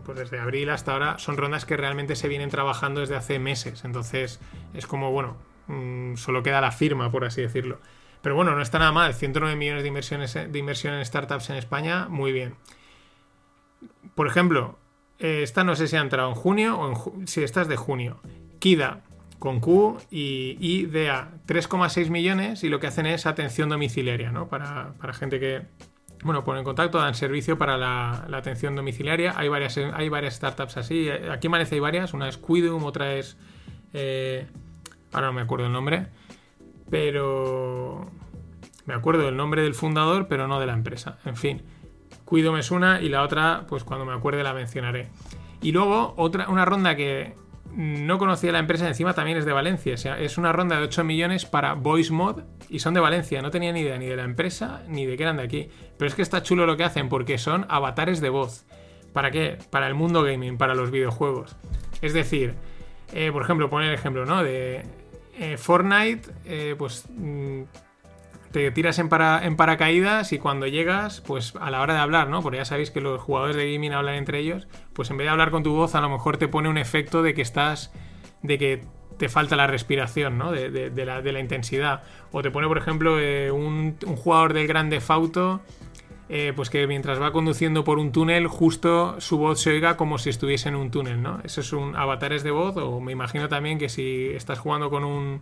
[0.06, 3.86] pues desde abril hasta ahora, son rondas que realmente se vienen trabajando desde hace meses.
[3.86, 4.40] Entonces
[4.74, 7.80] es como, bueno, mm, solo queda la firma, por así decirlo.
[8.22, 9.14] Pero bueno, no está nada mal.
[9.14, 12.56] 109 millones de, inversiones, de inversión en startups en España, muy bien
[14.22, 14.78] por ejemplo,
[15.18, 17.76] eh, esta no sé si ha entrado en junio o en si esta es de
[17.76, 18.20] junio.
[18.60, 19.02] Kida
[19.40, 24.48] con Q y IDA 3,6 millones y lo que hacen es atención domiciliaria, ¿no?
[24.48, 25.64] Para, para gente que,
[26.24, 29.34] bueno, ponen contacto, dan servicio para la, atención domiciliaria.
[29.36, 31.10] Hay varias, hay varias startups así.
[31.10, 32.14] Aquí en Valencia hay varias.
[32.14, 33.40] Una es Quidum, otra es...
[33.94, 34.46] Eh,
[35.14, 36.10] ahora no me acuerdo el nombre.
[36.92, 38.08] Pero...
[38.86, 41.18] Me acuerdo del nombre del fundador, pero no de la empresa.
[41.26, 41.64] En fin.
[42.32, 45.10] Quidum es una y la otra, pues cuando me acuerde la mencionaré.
[45.62, 47.36] Y luego, otra, una ronda que
[47.76, 49.94] no conocía la empresa, encima también es de Valencia.
[49.94, 53.42] O sea, es una ronda de 8 millones para Voice Mod y son de Valencia.
[53.42, 55.70] No tenía ni idea ni de la empresa ni de que eran de aquí.
[55.98, 58.66] Pero es que está chulo lo que hacen porque son avatares de voz.
[59.14, 59.58] ¿Para qué?
[59.70, 61.56] Para el mundo gaming, para los videojuegos.
[62.02, 62.56] Es decir,
[63.14, 64.44] eh, por ejemplo, poner el ejemplo, ¿no?
[64.44, 64.84] De
[65.38, 67.64] eh, Fortnite, eh, pues mm,
[68.52, 72.30] te tiras en, para, en, paracaídas y cuando llegas, pues a la hora de hablar,
[72.30, 72.42] ¿no?
[72.42, 75.32] Porque ya sabéis que los jugadores de gaming hablan entre ellos, pues en vez de
[75.32, 77.94] hablar con tu voz, a lo mejor te pone un efecto de que estás,
[78.44, 78.84] de que
[79.18, 80.52] te falta la respiración, ¿no?
[80.52, 82.04] De, de, de la, la, intensidad.
[82.32, 85.62] O te pone, por ejemplo, eh, un, un, jugador del Grande Fauto,
[86.28, 90.18] eh, pues que mientras va conduciendo por un túnel, justo su voz se oiga como
[90.18, 91.40] si estuviese en un túnel, ¿no?
[91.44, 95.04] Eso es un avatares de voz, o me imagino también que si estás jugando con
[95.04, 95.42] un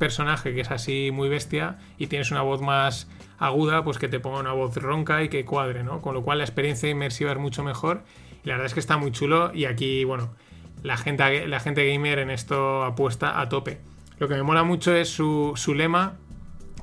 [0.00, 4.18] personaje que es así muy bestia y tienes una voz más aguda, pues que te
[4.18, 6.00] ponga una voz ronca y que cuadre, ¿no?
[6.00, 8.02] Con lo cual la experiencia inmersiva es mucho mejor.
[8.42, 10.34] Y la verdad es que está muy chulo y aquí, bueno,
[10.82, 13.80] la gente, la gente gamer en esto apuesta a tope.
[14.18, 16.16] Lo que me mola mucho es su, su lema,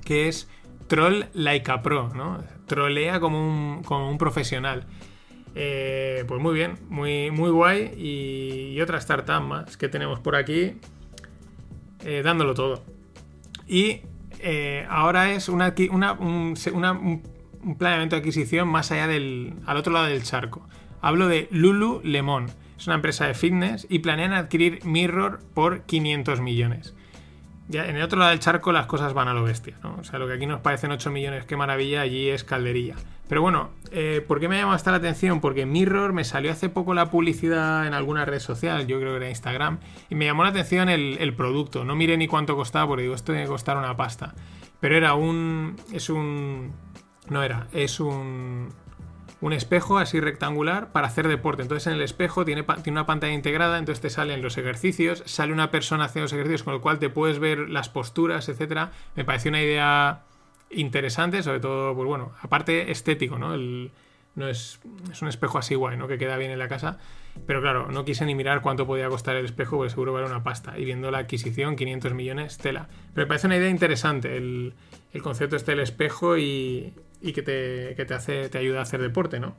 [0.06, 0.48] que es
[0.88, 2.44] Troll like a pro, ¿no?
[2.68, 4.86] Trolea como un, como un profesional.
[5.56, 7.94] Eh, pues muy bien, muy, muy guay.
[7.98, 10.78] Y, y, otra startup más que tenemos por aquí,
[12.06, 12.97] eh, dándolo todo.
[13.68, 14.02] Y
[14.40, 15.62] eh, ahora es un,
[15.92, 17.24] una, un,
[17.78, 19.56] planeamiento de adquisición más allá del.
[19.66, 20.68] al otro lado del charco.
[21.02, 22.48] Hablo de Lulu Lemon.
[22.78, 26.94] Es una empresa de fitness y planean adquirir Mirror por 500 millones.
[27.70, 29.98] En el otro lado del charco las cosas van a lo bestia, ¿no?
[30.00, 32.96] O sea, lo que aquí nos parecen 8 millones, qué maravilla, allí es calderilla.
[33.28, 35.42] Pero bueno, eh, ¿por qué me ha llamado hasta la atención?
[35.42, 39.18] Porque Mirror me salió hace poco la publicidad en alguna red social, yo creo que
[39.18, 41.84] era Instagram, y me llamó la atención el, el producto.
[41.84, 44.34] No miré ni cuánto costaba, porque digo, esto debe costar una pasta.
[44.80, 45.76] Pero era un.
[45.92, 46.72] Es un.
[47.30, 48.70] No era, es un
[49.40, 51.62] un espejo así rectangular para hacer deporte.
[51.62, 55.70] Entonces en el espejo tiene, una pantalla integrada, entonces te salen los ejercicios, sale una
[55.72, 58.92] persona haciendo los ejercicios con lo cual te puedes ver las posturas, etcétera.
[59.16, 60.24] Me pareció una idea
[60.70, 63.54] interesante, sobre todo, pues bueno, aparte estético, ¿no?
[63.54, 63.92] El,
[64.36, 64.80] no es,
[65.12, 66.08] es, un espejo así guay, ¿no?
[66.08, 67.00] Que queda bien en la casa.
[67.46, 70.44] Pero claro, no quise ni mirar cuánto podía costar el espejo, porque seguro vale una
[70.44, 70.78] pasta.
[70.78, 72.88] Y viendo la adquisición, 500 millones, tela.
[73.14, 74.74] Pero me parece una idea interesante el,
[75.14, 78.84] el concepto este del espejo y, y que, te, que te, hace, te ayuda a
[78.84, 79.56] hacer deporte, ¿no?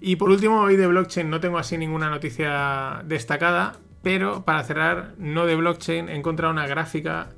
[0.00, 5.14] Y por último, hoy de blockchain no tengo así ninguna noticia destacada, pero para cerrar,
[5.18, 7.30] no de blockchain, he encontrado una gráfica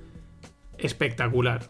[0.77, 1.63] espectacular.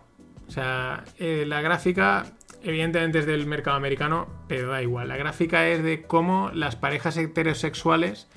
[0.49, 2.27] O sea, eh, la gráfica
[2.63, 5.09] evidentemente es del mercado americano, pero da igual.
[5.09, 8.29] La gráfica es de cómo las parejas heterosexuales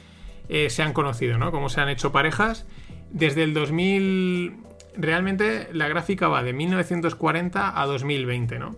[0.49, 1.51] eh, se han conocido, ¿no?
[1.51, 2.68] Cómo se han hecho parejas.
[3.11, 4.57] Desde el 2000,
[4.96, 8.76] realmente la gráfica va de 1940 a 2020, ¿no?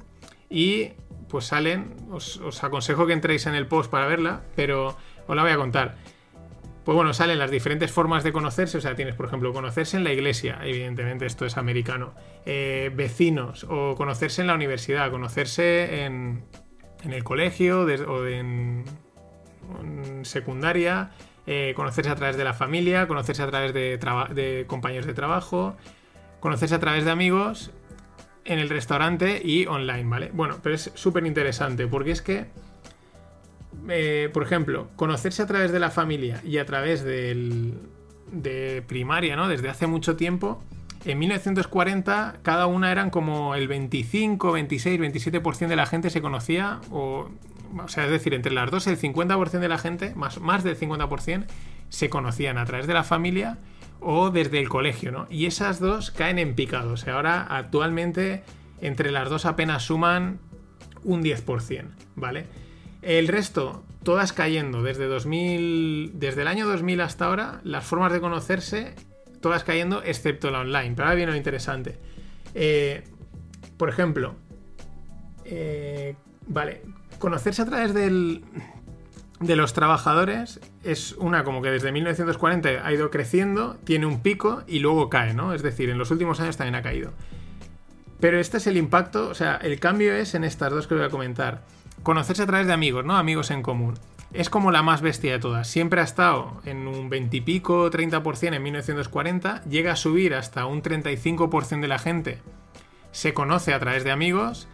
[0.50, 0.92] Y
[1.30, 4.98] pues salen, os, aconsejo que entréis en el post para verla, pero
[5.28, 5.96] os la voy a contar.
[6.84, 10.04] Pues bueno, salen las diferentes formas de conocerse, o sea, tienes, por ejemplo, conocerse en
[10.04, 12.14] la iglesia, evidentemente esto es americano,
[12.46, 16.44] eh, vecinos, o conocerse en la universidad, conocerse en,
[17.04, 18.86] el colegio o en,
[20.22, 21.10] secundaria,
[21.48, 25.76] eh, conocerse a través de la familia, conocerse a través de compañeros de trabajo,
[26.46, 27.72] conocerse a través de amigos
[28.44, 30.30] en el restaurante y online, ¿vale?
[30.32, 32.46] Bueno, pero es súper interesante porque es que,
[33.90, 37.74] eh, por ejemplo, conocerse a través de la familia y a través del,
[38.32, 39.48] de primaria, ¿no?
[39.48, 40.62] Desde hace mucho tiempo,
[41.04, 46.80] en 1940 cada una eran como el 25, 26, 27% de la gente se conocía,
[46.92, 47.32] o,
[47.76, 50.78] o sea, es decir, entre las dos el 50% de la gente, más, más del
[50.78, 51.48] 50%,
[51.90, 53.58] se conocían a través de la familia
[54.08, 55.26] o desde el colegio, ¿no?
[55.32, 56.94] Y esas dos caen en picado.
[57.12, 58.44] Ahora actualmente
[58.80, 60.40] entre las dos apenas suman
[61.04, 62.46] un 10%, ¿vale?
[63.02, 68.22] El resto, todas cayendo desde 2000, desde el año 2000 hasta ahora, las formas de
[68.22, 68.94] conocerse,
[69.42, 70.94] todas cayendo excepto la online.
[70.96, 71.98] Pero ahora viene lo interesante.
[72.54, 73.04] Eh,
[73.76, 74.36] por ejemplo,
[75.46, 76.84] eh, vale,
[77.18, 78.44] conocerse a través del,
[79.40, 84.64] de los trabajadores es una como que desde 1940 ha ido creciendo, tiene un pico
[84.68, 85.54] y luego cae, ¿no?
[85.54, 87.12] Es decir, en los últimos años también ha caído.
[88.20, 91.04] Pero este es el impacto, o sea, el cambio es en estas dos que voy
[91.04, 91.64] a comentar.
[92.04, 93.18] Conocerse a través de amigos, ¿no?
[93.18, 93.96] Amigos en común.
[94.34, 95.68] es como la más bestia de todas.
[95.68, 100.66] Siempre ha estado en un 20 y pico, 30% en 1940, llega a subir hasta
[100.66, 102.42] un 35% de la gente
[103.16, 104.68] se conoce a través de amigos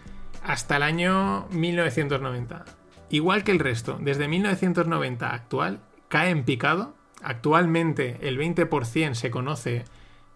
[0.43, 2.65] hasta el año 1990.
[3.11, 6.95] Igual que el resto, desde 1990 actual, cae en picado.
[7.21, 9.83] Actualmente el 20% se conoce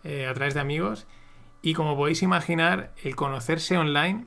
[0.04, 1.08] eh, a través de amigos.
[1.62, 4.26] Y como podéis imaginar, el conocerse online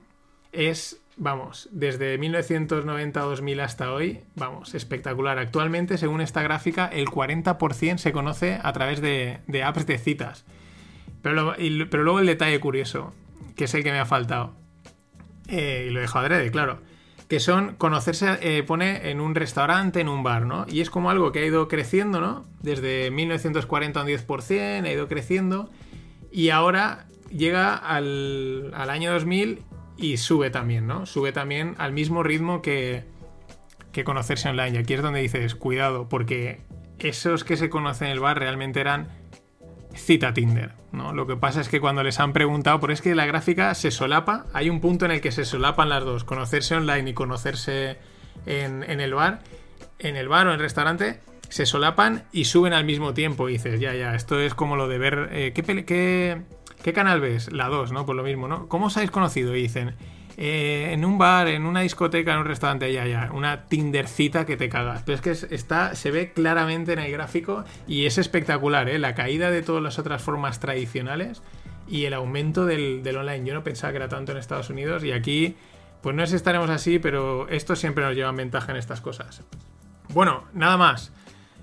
[0.50, 5.38] es vamos, desde 1990 2000 hasta hoy, vamos, espectacular.
[5.38, 10.46] Actualmente, según esta gráfica, el 40% se conoce a través de, apps de citas.
[11.20, 11.54] Pero,
[11.90, 13.12] pero, luego el detalle curioso,
[13.56, 14.54] que es el que me ha faltado,
[15.48, 16.80] eh, y lo he dejado adrede, claro,
[17.28, 20.64] que son conocerse, eh, pone en un restaurante, en un bar, ¿no?
[20.68, 22.46] Y es como algo que ha ido creciendo, ¿no?
[22.62, 25.70] Desde 1940 un 10%, ha ido creciendo,
[26.32, 29.62] y ahora llega al, al año 2000
[29.98, 31.04] y sube también, ¿no?
[31.04, 33.04] Sube también al mismo ritmo que,
[33.92, 34.76] que conocerse online.
[34.76, 36.60] Y aquí es donde dices, cuidado, porque
[36.98, 39.08] esos que se conocen en el bar realmente eran
[39.98, 41.12] cita Tinder, ¿no?
[41.12, 43.90] Lo que pasa es que cuando les han preguntado, por es que la gráfica se
[43.90, 47.98] solapa, hay un punto en el que se solapan las dos, conocerse online y conocerse
[48.46, 49.40] en, el bar,
[49.98, 53.48] en el bar o en el restaurante, se solapan y suben al mismo tiempo.
[53.48, 56.42] Y dices, ya, ya, esto es como lo de ver, eh, ¿qué, qué,
[56.82, 57.52] ¿Qué canal ves?
[57.52, 58.06] La 2, ¿no?
[58.06, 58.68] Por lo mismo, ¿no?
[58.68, 59.56] ¿Cómo os habéis conocido?
[59.56, 59.94] Y dicen,
[60.40, 64.56] eh, en un bar, en una discoteca, en un restaurante, ya, ya, una Tindercita que
[64.56, 65.02] te cagas.
[65.04, 69.00] Pero es que está, se ve claramente en el gráfico y es espectacular, ¿eh?
[69.00, 71.42] La caída de todas las otras formas tradicionales
[71.88, 73.44] y el aumento del, online.
[73.46, 75.56] Yo no pensaba que era tanto en Estados Unidos y aquí,
[76.02, 79.42] pues no si estaremos así, pero esto siempre nos lleva ventaja en estas cosas.
[80.10, 81.12] Bueno, nada más.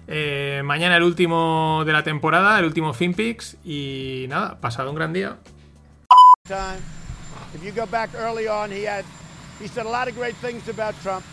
[0.10, 3.56] Eh, mañana el último de la temporada, el último FinPix.
[3.64, 5.38] Y nada, pasado un gran día.
[6.46, 7.05] Time.
[7.56, 9.06] If you go back early on, he had
[9.60, 11.26] he said a lot of great things about Trump,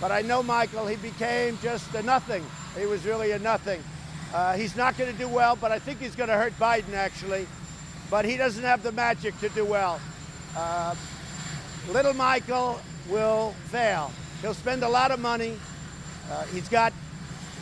[0.00, 0.86] but I know Michael.
[0.86, 2.44] He became just a nothing.
[2.78, 3.82] He was really a nothing.
[4.32, 6.94] Uh, he's not going to do well, but I think he's going to hurt Biden
[6.94, 7.48] actually.
[8.12, 10.00] But he doesn't have the magic to do well.
[10.56, 10.94] Uh,
[11.90, 14.12] little Michael will fail.
[14.42, 15.58] He'll spend a lot of money.
[16.30, 16.92] Uh, he's got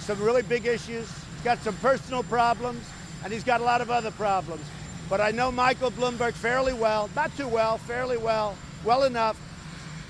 [0.00, 1.08] some really big issues.
[1.08, 2.84] He's got some personal problems,
[3.24, 4.62] and he's got a lot of other problems.
[5.14, 9.36] But I know Michael Bloomberg fairly well, not too well, fairly well, well enough.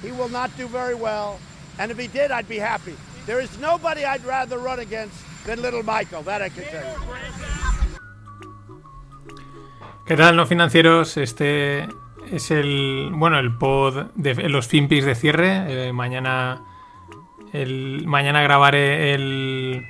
[0.01, 1.39] He will not do very well,
[1.79, 2.97] and if he did, I'd be happy.
[3.27, 6.99] There is nobody I'd rather run against than little Michael, that I can tell you.
[10.07, 11.19] ¿Qué tal, no financieros?
[11.19, 11.87] Este
[12.33, 15.89] es el, bueno, el pod de los de cierre.
[15.89, 16.63] Eh, mañana
[17.55, 19.87] El, mañana grabaré el.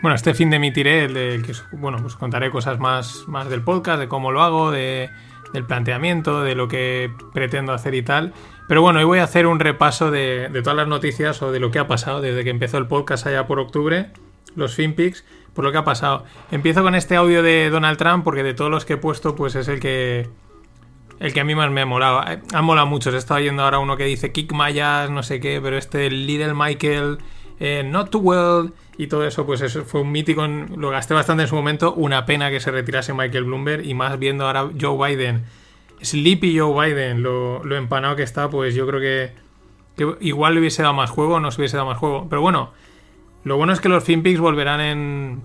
[0.00, 3.62] Bueno, este fin de emitiré el de que bueno, pues contaré cosas más, más del
[3.62, 5.10] podcast, de cómo lo hago, de,
[5.52, 8.32] del planteamiento, de lo que pretendo hacer y tal.
[8.68, 11.58] Pero bueno, hoy voy a hacer un repaso de, de todas las noticias o de
[11.58, 14.10] lo que ha pasado desde que empezó el podcast allá por octubre,
[14.54, 16.24] los FinPix, por lo que ha pasado.
[16.52, 19.56] Empiezo con este audio de Donald Trump porque de todos los que he puesto, pues
[19.56, 20.28] es el que
[21.18, 22.34] el que a mí más me molaba.
[22.34, 23.12] Eh, han molado muchos.
[23.14, 26.54] He estado viendo ahora uno que dice Kick Mayas, no sé qué, pero este Little
[26.54, 27.18] Michael,
[27.58, 30.44] eh, Not Too Well y todo eso, pues eso fue un mítico.
[30.46, 31.94] Lo gasté bastante en su momento.
[31.94, 35.44] Una pena que se retirase Michael Bloomberg y más viendo ahora Joe Biden.
[36.02, 39.32] Sleepy Joe Biden, lo, empanado que está, pues yo creo que,
[39.96, 42.26] que, igual le hubiese dado más juego no se hubiese dado más juego.
[42.28, 42.72] Pero bueno,
[43.44, 45.42] lo bueno es que los FinPix volverán en,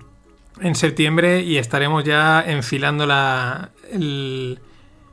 [0.60, 4.60] en septiembre y estaremos ya enfilando la, el,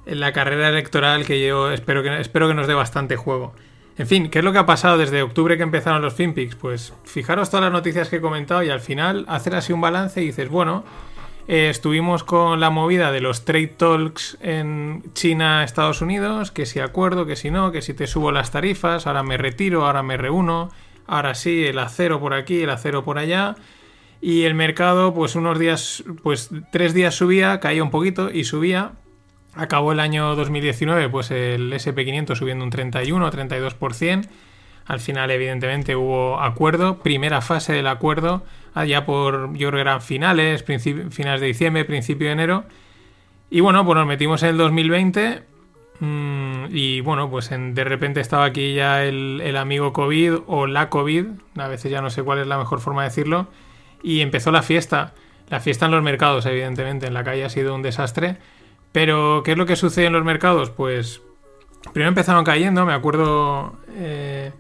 [0.07, 3.53] la carrera electoral que yo espero que, espero que nos dé bastante juego.
[4.01, 6.57] En fin, ¿qué es lo que ha pasado desde octubre que empezaron los FinPix?
[6.57, 10.23] Pues fijaros todas las noticias que he comentado y al final hacer así un balance
[10.23, 10.85] y dices, bueno,
[11.49, 16.81] eh, estuvimos con la movida de los trade talks en China, Estados Unidos, que si
[16.81, 20.17] acuerdo, que si no, que si te subo las tarifas, ahora me retiro, ahora me
[20.17, 20.71] reúno,
[21.07, 23.55] ahora sí, el acero por aquí, el acero por allá.
[24.23, 28.93] Y el mercado, pues unos días, pues tres días subía, caía un poquito y subía,
[29.55, 34.29] Acabó el año 2019, pues el SP500 subiendo un 31-32%.
[34.87, 36.99] Al final, evidentemente, hubo acuerdo.
[36.99, 38.45] Primera fase del acuerdo,
[38.75, 42.65] allá por, yo creo que eran finales, finales de diciembre, principio de enero.
[43.51, 45.43] Y bueno, pues nos metimos en el 2020.
[45.99, 50.89] Mm, y bueno, pues de repente estaba aquí ya el, el amigo COVID o la
[50.89, 51.27] COVID.
[51.57, 53.49] A veces ya no sé cuál es la mejor forma de decirlo.
[54.03, 55.15] Y empezó la fiesta.
[55.49, 57.09] La fiesta en los mercados, evidentemente.
[57.09, 58.39] En la calle ha sido un desastre.
[58.93, 60.71] Pero, ¿qué es lo que sucede en los mercados?
[60.71, 61.23] Pues
[61.93, 63.75] primero empezaron cayendo, me acuerdo...
[63.95, 64.53] Eh,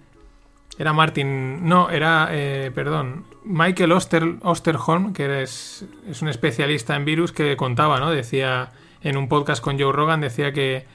[0.78, 1.68] era Martin...
[1.68, 2.28] No, era...
[2.30, 3.24] Eh, perdón.
[3.44, 8.10] Michael Oster, Osterholm, que es, es un especialista en virus, que contaba, ¿no?
[8.10, 8.70] Decía
[9.02, 10.86] en un podcast con Joe Rogan, decía que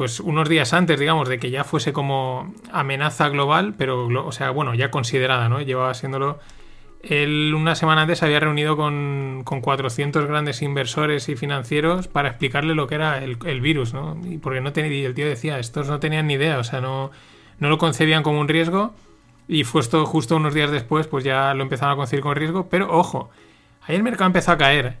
[0.00, 4.50] pues unos días antes, digamos, de que ya fuese como amenaza global, pero, o sea,
[4.50, 5.60] bueno, ya considerada, ¿no?
[5.60, 6.38] Llevaba siéndolo
[7.02, 12.28] él una semana antes se había reunido con, con 400 grandes inversores y financieros para
[12.28, 14.18] explicarle lo que era el, el virus, ¿no?
[14.28, 17.10] Y porque no tenía, el tío decía, estos no tenían ni idea, o sea, no,
[17.58, 18.94] no lo concebían como un riesgo
[19.48, 22.68] y fue esto justo unos días después, pues ya lo empezaron a concebir como riesgo,
[22.68, 23.30] pero ojo,
[23.86, 24.98] ahí el mercado empezó a caer,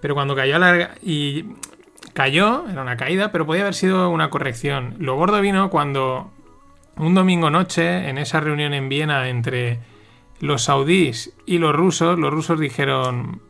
[0.00, 1.44] pero cuando cayó la, y
[2.14, 4.94] cayó, era una caída, pero podía haber sido una corrección.
[4.98, 6.30] Lo gordo vino cuando
[6.96, 9.78] un domingo noche, en esa reunión en Viena entre
[10.40, 13.40] los saudíes y los rusos, los rusos dijeron,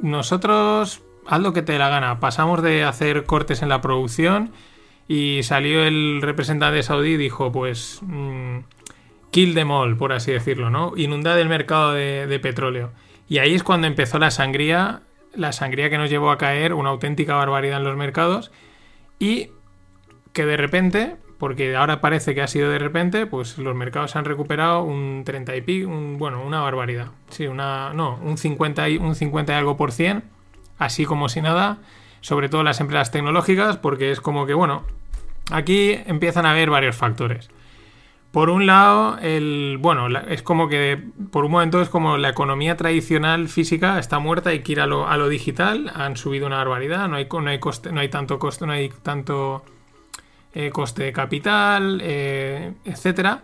[0.00, 4.52] nosotros haz lo que te dé la gana, pasamos de hacer cortes en la producción
[5.08, 8.58] y salió el representante saudí y dijo, pues, mm,
[9.30, 10.92] kill them all, por así decirlo, ¿no?
[10.96, 12.92] Inundad el mercado de, de petróleo.
[13.28, 15.02] Y ahí es cuando empezó la sangría,
[15.34, 18.50] la sangría que nos llevó a caer una auténtica barbaridad en los mercados
[19.18, 19.50] y
[20.32, 24.24] que de repente porque ahora parece que ha sido de repente, pues los mercados han
[24.24, 27.08] recuperado un 30 y pico, un, bueno, una barbaridad.
[27.28, 30.24] Sí, una, no, un 50 y, un 50 y algo por cien,
[30.78, 31.78] así como si nada,
[32.20, 34.84] sobre todo las empresas tecnológicas, porque es como que, bueno,
[35.50, 37.50] aquí empiezan a haber varios factores.
[38.32, 42.76] Por un lado, el, bueno, es como que por un momento es como la economía
[42.76, 47.08] tradicional física está muerta y quiere a lo, a lo digital, han subido una barbaridad,
[47.08, 47.60] no hay, no hay
[47.92, 49.64] no hay tanto coste, no hay tanto
[50.58, 53.42] eh, coste de capital, eh, etcétera.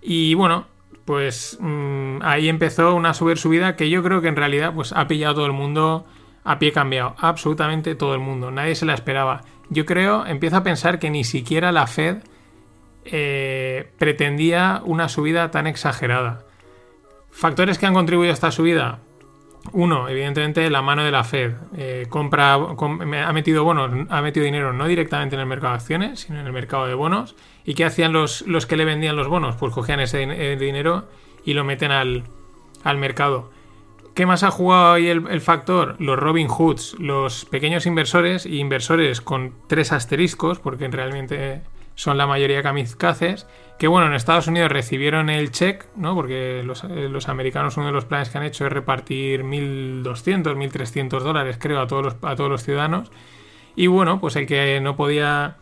[0.00, 0.66] Y bueno,
[1.04, 5.08] pues mm, ahí empezó una subir subida que yo creo que en realidad pues ha
[5.08, 6.06] pillado todo el mundo
[6.44, 9.42] a pie cambiado, absolutamente todo el mundo, nadie se la esperaba.
[9.70, 12.18] Yo creo, empiezo a pensar que ni siquiera la Fed
[13.06, 16.44] eh, pretendía una subida tan exagerada.
[17.32, 19.00] Factores que han contribuido a esta subida,
[19.70, 21.52] uno, evidentemente, la mano de la Fed.
[21.76, 26.40] Eh, compra, ha metido ha metido dinero no directamente en el mercado de acciones, sino
[26.40, 27.36] en el mercado de bonos.
[27.64, 29.56] ¿Y qué hacían los, los que le vendían los bonos?
[29.56, 31.06] Pues cogían ese eh, dinero
[31.44, 32.24] y lo meten al,
[32.96, 33.50] mercado.
[34.14, 35.96] ¿Qué más ha jugado ahí el, el, factor?
[35.98, 41.62] Los Robin Hoods, los pequeños inversores y inversores con tres asteriscos, porque realmente
[41.94, 43.46] son la mayoría kamikazes,
[43.82, 46.14] que bueno, en Estados Unidos recibieron el check, ¿no?
[46.14, 50.54] Porque los, eh, los, americanos uno de los planes que han hecho es repartir 1.200,
[50.54, 53.10] 1.300 dólares, creo, a todos, los, a todos los ciudadanos.
[53.74, 55.56] Y bueno, pues el que no podía,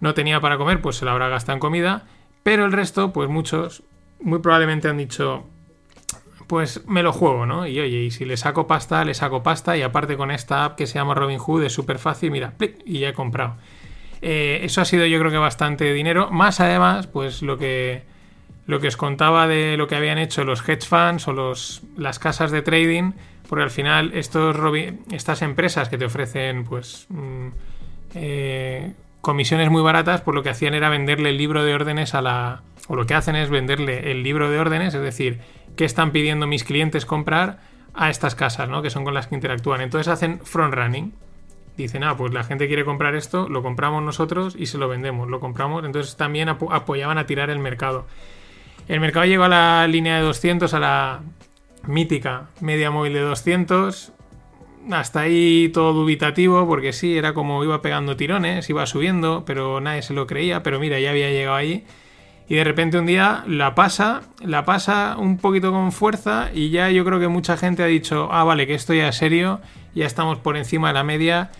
[0.00, 2.06] no tenía para comer, pues se lo habrá gastado en comida.
[2.42, 3.82] Pero el resto, pues muchos,
[4.18, 5.44] muy probablemente han dicho,
[6.46, 7.66] pues me lo juego, ¿no?
[7.66, 9.76] Y oye, y si le saco pasta, le saco pasta.
[9.76, 12.54] Y aparte con esta app que se llama Robinhood es súper fácil, mira,
[12.86, 13.56] y ya he comprado.
[14.22, 16.30] Eh, eso ha sido yo creo que bastante dinero.
[16.30, 18.04] Más además, pues lo que,
[18.66, 22.20] lo que os contaba de lo que habían hecho los hedge funds o los, las
[22.20, 23.12] casas de trading,
[23.48, 24.56] porque al final estos,
[25.10, 27.48] estas empresas que te ofrecen pues mm,
[28.14, 32.22] eh, comisiones muy baratas, pues lo que hacían era venderle el libro de órdenes a
[32.22, 32.62] la...
[32.86, 35.40] o lo que hacen es venderle el libro de órdenes, es decir,
[35.76, 37.58] qué están pidiendo mis clientes comprar
[37.92, 38.82] a estas casas, ¿no?
[38.82, 39.80] Que son con las que interactúan.
[39.80, 41.12] Entonces hacen front running
[41.76, 45.28] dicen, ah, pues la gente quiere comprar esto, lo compramos nosotros y se lo vendemos,
[45.28, 45.84] lo compramos.
[45.84, 48.06] Entonces también apoyaban a tirar el mercado.
[48.88, 51.20] El mercado llegó a la línea de 200, a la
[51.86, 54.12] mítica media móvil de 200.
[54.90, 60.02] Hasta ahí todo dubitativo, porque sí, era como iba pegando tirones, iba subiendo, pero nadie
[60.02, 60.62] se lo creía.
[60.62, 61.84] Pero mira, ya había llegado ahí.
[62.48, 66.90] Y de repente un día la pasa, la pasa un poquito con fuerza y ya
[66.90, 69.60] yo creo que mucha gente ha dicho, ah, vale, que esto ya es serio,
[69.94, 71.50] ya estamos por encima de la media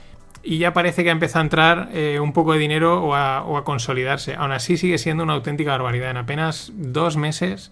[0.43, 3.65] y ya parece que ha empezado a entrar eh, un poco de dinero o a,
[3.65, 4.35] consolidarse.
[4.35, 6.11] Aún así sigue siendo una auténtica barbaridad.
[6.11, 7.71] En apenas dos meses,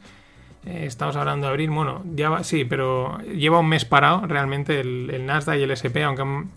[0.67, 5.27] eh, estamos hablando de abril, bueno, ya sí, pero lleva un mes parado realmente el,
[5.27, 6.51] Nasdaq y el SP, aunque han,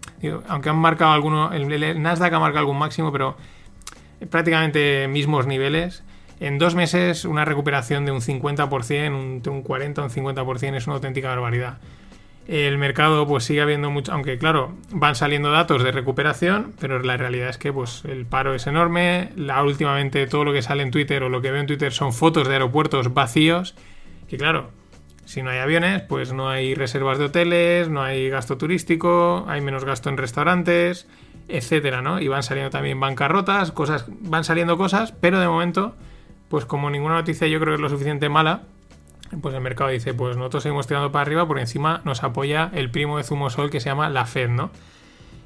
[0.47, 3.35] aunque han marcado alguno, el, Nasdaq ha marcado algún máximo, pero
[4.29, 6.03] prácticamente mismos niveles.
[6.39, 10.87] En dos meses una recuperación de un 50%, un, un 40 o un 50% es
[10.87, 11.77] una auténtica barbaridad
[12.47, 17.17] el mercado pues sigue habiendo mucho, aunque claro, van saliendo datos de recuperación, pero la
[17.17, 20.91] realidad es que pues el paro es enorme, la últimamente todo lo que sale en
[20.91, 23.75] Twitter o lo que veo en Twitter son fotos de aeropuertos vacíos,
[24.27, 24.71] que claro,
[25.25, 29.61] si no hay aviones, pues no hay reservas de hoteles, no hay gasto turístico, hay
[29.61, 31.07] menos gasto en restaurantes,
[31.47, 32.19] etcétera, ¿no?
[32.19, 35.95] Y van saliendo también bancarrotas, cosas, van saliendo cosas, pero de momento,
[36.49, 38.63] pues como ninguna noticia yo creo que es lo suficiente mala,
[39.41, 42.89] pues el mercado dice, pues nosotros seguimos tirando para arriba, por encima nos apoya el
[42.89, 44.71] primo de Zumosol que se llama la Fed, ¿no?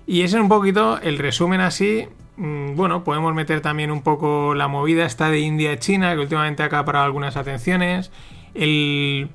[0.06, 2.08] Y ese es un poquito el resumen así.
[2.38, 6.68] Mm, bueno, podemos meter también un poco la movida esta de India-China, que últimamente ha
[6.68, 8.12] acaparado algunas atenciones.
[8.54, 9.30] El,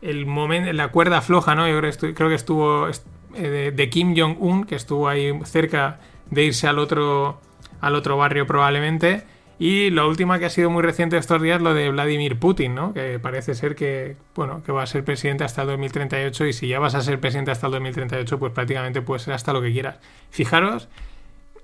[0.00, 1.68] el momento, la cuerda floja, ¿no?
[1.68, 2.88] Yo creo, que estuvo
[3.34, 6.00] eh, de, Kim Jong-un, que estuvo ahí cerca
[6.30, 7.40] de irse al otro,
[7.80, 9.24] al otro barrio probablemente
[9.58, 12.92] Y la última que ha sido muy reciente estos días, lo de Vladimir Putin, ¿no?
[12.92, 16.68] Que parece ser que, bueno, que va a ser presidente hasta el 2038 y si
[16.68, 19.72] ya vas a ser presidente hasta el 2038, pues prácticamente puede ser hasta lo que
[19.72, 19.98] quieras.
[20.30, 20.88] Fijaros,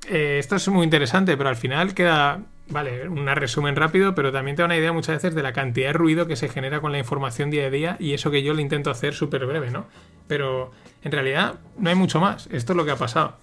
[0.09, 4.57] eh, esto es muy interesante, pero al final queda, vale, un resumen rápido, pero también
[4.57, 6.93] te da una idea muchas veces de la cantidad de ruido que se genera con
[6.93, 9.85] la información día a día y eso que yo le intento hacer súper breve, ¿no?
[10.29, 10.71] Pero
[11.03, 12.49] en realidad no hay mucho más.
[12.53, 13.37] Esto es lo que ha pasado.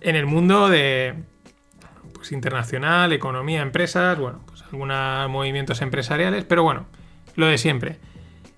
[0.00, 1.14] En el mundo de
[2.26, 6.86] pues, internacional, economía, empresas, bueno, pues algunos movimientos empresariales, pero bueno,
[7.36, 7.98] lo de siempre.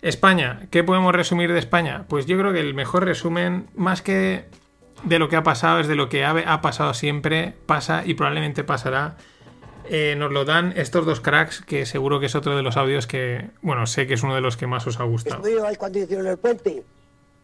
[0.01, 2.07] España, ¿qué podemos resumir de España?
[2.09, 4.47] Pues yo creo que el mejor resumen, más que
[5.03, 8.65] de lo que ha pasado, es de lo que ha, pasado siempre, pasa y probablemente
[8.65, 9.17] pasará.
[9.91, 13.07] Eh, nos lo dan estos dos cracks, que seguro que es otro de los audios
[13.07, 15.47] que, bueno, sé que es uno de los que más os ha gustado.
[15.47, 16.83] Estoy ahí cuando hicieron puente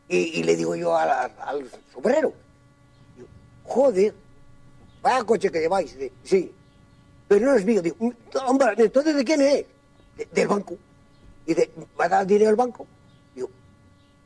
[0.09, 2.32] y, le digo yo al, al sombrero,
[3.64, 4.14] joder,
[5.05, 5.97] vaya coche que lleváis.
[6.24, 6.51] Sí,
[7.28, 7.82] pero no es mío.
[7.82, 7.97] Digo,
[8.47, 9.64] hombre, entonces ¿de quién es?
[10.32, 10.76] del banco.
[11.47, 11.70] Y dice,
[12.01, 12.86] ¿va a dar dinero al banco?
[13.35, 13.51] Digo,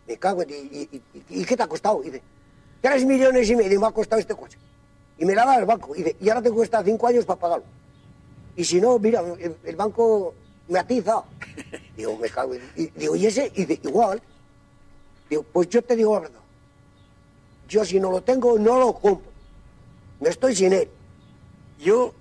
[0.07, 0.51] me cago en...
[0.51, 2.03] ¿Y, y, qué te ha costado?
[2.03, 2.23] Y dice,
[2.81, 4.59] tres millones y medio me ha costado este coche.
[5.19, 5.97] Y me la da el banco.
[5.97, 7.65] Y, dice, y ahora te cuesta cinco años para pagarlo.
[8.55, 9.23] Y si no, mira,
[9.65, 10.35] el, banco
[10.69, 11.23] me atiza.
[11.97, 12.55] Digo, me cago.
[12.77, 13.51] Y, digo, ¿y ese?
[13.55, 14.23] Y dice, igual.
[15.29, 16.41] Digo, pues yo te digo la verdad.
[17.69, 19.31] Yo si no lo tengo, no lo compro.
[20.21, 20.89] No estoy sin él.
[21.79, 22.15] Yo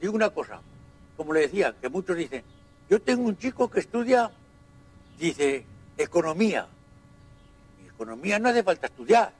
[0.00, 0.60] digo una cosa,
[1.16, 2.42] como le decía, que muchos dicen,
[2.88, 4.30] yo tengo un chico que estudia,
[5.18, 5.64] dice,
[5.96, 6.66] economía.
[7.82, 9.32] Y economía no hace falta estudiar.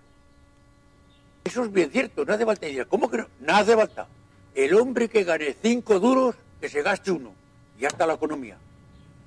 [1.44, 2.86] Eso es bien cierto, no hace falta estudiar.
[2.88, 3.28] ¿Cómo que no?
[3.40, 4.06] No hace falta.
[4.54, 7.32] El hombre que gane cinco duros, que se gaste uno.
[7.76, 8.58] Y ya está la economía.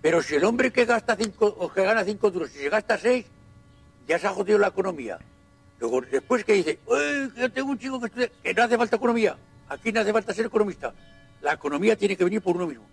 [0.01, 2.97] Pero si el hombre que gasta cinco, o que gana cinco duros, si se gasta
[2.97, 3.25] seis,
[4.07, 5.19] ya se ha jodido la economía.
[6.11, 6.79] Después que dice,
[7.35, 9.35] yo tengo un chico que estudia, que no hace falta economía.
[9.69, 10.93] Aquí no hace falta ser economista.
[11.41, 12.85] La economía tiene que venir por uno mismo.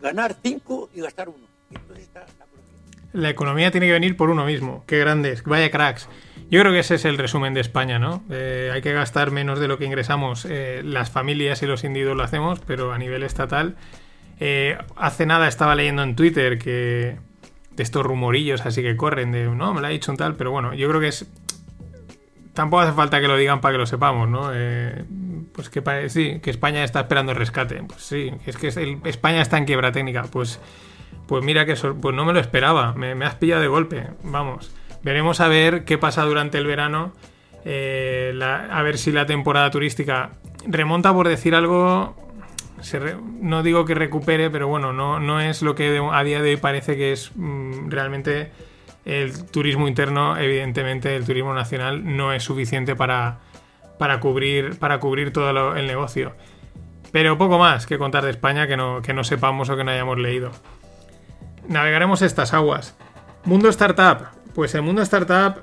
[0.00, 1.46] Ganar cinco y gastar uno.
[1.70, 3.12] entonces está la economía.
[3.12, 4.82] La economía tiene que venir por uno mismo.
[4.86, 6.08] Qué grandes, vaya cracks.
[6.50, 8.24] Yo creo que ese es el resumen de España, ¿no?
[8.28, 10.44] Eh, hay que gastar menos de lo que ingresamos.
[10.48, 13.76] Eh, las familias y los individuos lo hacemos, pero a nivel estatal.
[14.40, 17.18] Eh, hace nada estaba leyendo en Twitter que
[17.70, 20.50] de estos rumorillos así que corren de no, me lo ha dicho un tal, pero
[20.50, 21.26] bueno, yo creo que es
[22.52, 24.50] tampoco hace falta que lo digan para que lo sepamos, ¿no?
[24.52, 25.04] Eh,
[25.52, 27.82] pues que sí, que España está esperando el rescate.
[27.82, 28.68] Pues sí, es que
[29.04, 30.24] España está en quiebra técnica.
[30.30, 30.60] Pues,
[31.26, 32.92] pues mira que pues no me lo esperaba.
[32.94, 34.06] Me, has pillado de golpe.
[34.22, 34.74] Vamos.
[35.02, 37.12] Veremos a ver qué pasa durante el verano.
[37.64, 40.32] Eh, a ver si la temporada turística
[40.66, 42.16] remonta por decir algo.
[43.40, 46.56] no digo que recupere, pero bueno, no, no es lo que a día de hoy
[46.56, 48.50] parece que es mm, realmente
[49.04, 53.38] el turismo interno, evidentemente, el turismo nacional no es suficiente para,
[53.98, 56.34] para cubrir, para cubrir todo el negocio.
[57.10, 59.90] Pero poco más que contar de España que no, que no sepamos o que no
[59.90, 60.50] hayamos leído.
[61.68, 62.96] Navegaremos estas aguas.
[63.44, 64.28] Mundo Startup.
[64.54, 65.62] Pues el mundo Startup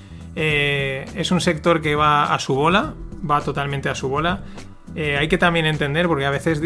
[0.35, 2.93] eh, es un sector que va a su bola,
[3.29, 4.43] va totalmente a su bola.
[4.95, 6.61] Eh, hay que también entender, porque a veces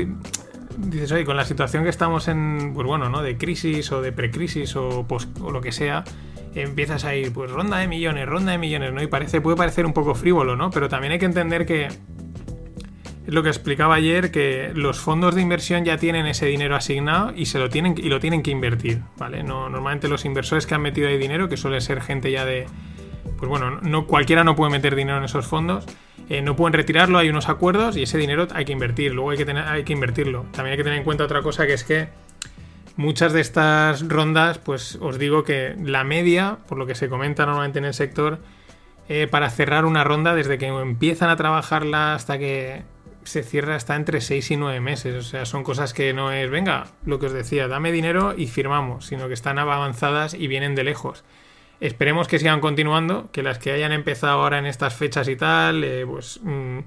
[0.78, 3.22] dices, oye, con la situación que estamos en, pues bueno, ¿no?
[3.22, 5.06] De crisis o de precrisis o,
[5.42, 6.04] o lo que sea,
[6.56, 9.02] empiezas a ir, pues ronda de millones, ronda de millones, ¿no?
[9.02, 10.70] Y parece, puede parecer un poco frívolo, ¿no?
[10.70, 11.88] Pero también hay que entender que
[13.28, 17.34] es lo que explicaba ayer, que los fondos de inversión ya tienen ese dinero asignado
[17.36, 19.44] y se lo tienen, y lo tienen que invertir, ¿vale?
[19.44, 22.68] No, normalmente los inversores que han metido ahí dinero, que suele ser gente ya de
[23.38, 25.86] pues bueno, no, cualquiera no puede meter dinero en esos fondos.
[26.30, 29.38] Eh, no pueden retirarlo, hay unos acuerdos y ese dinero hay que invertir, luego hay
[29.38, 30.46] que, tener, hay que invertirlo.
[30.52, 32.10] También hay que tener en cuenta otra cosa que es que
[32.96, 37.46] muchas de estas rondas, pues os digo que la media, por lo que se comenta
[37.46, 38.40] normalmente en el sector,
[39.08, 42.84] eh, para cerrar una ronda, desde que empiezan a trabajarla hasta que
[43.24, 45.16] se cierra, está entre 6 y 9 meses.
[45.16, 48.48] O sea, son cosas que no es, venga, lo que os decía, dame dinero y
[48.48, 51.24] firmamos, sino que están avanzadas y vienen de lejos.
[51.80, 55.84] Esperemos que sigan continuando, que las que hayan empezado ahora en estas fechas y tal,
[55.84, 56.80] eh, pues mm,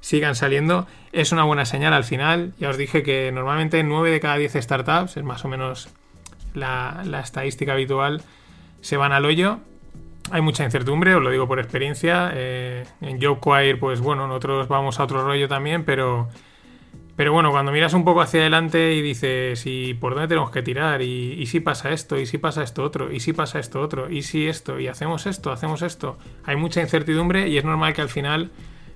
[0.00, 0.86] sigan saliendo.
[1.12, 2.52] Es una buena señal al final.
[2.58, 5.88] Ya os dije que normalmente 9 de cada 10 startups, es más o menos
[6.52, 8.22] la, estadística habitual,
[8.82, 9.60] se van al hoyo.
[10.30, 12.30] Hay mucha incertidumbre, os lo digo por experiencia.
[12.34, 16.28] Eh, en JobQuire, pues bueno, nosotros vamos a otro rollo también, pero
[17.16, 20.62] Pero bueno, cuando miras un poco hacia adelante y dices, ¿y por dónde tenemos que
[20.62, 21.00] tirar?
[21.00, 22.18] ¿Y, si pasa esto?
[22.18, 23.12] ¿Y si pasa esto otro?
[23.12, 24.10] ¿Y si pasa esto otro?
[24.10, 24.80] ¿Y si esto?
[24.80, 25.52] ¿Y hacemos esto?
[25.52, 26.18] ¿Hacemos esto?
[26.44, 28.50] Hay mucha incertidumbre y es normal que al final,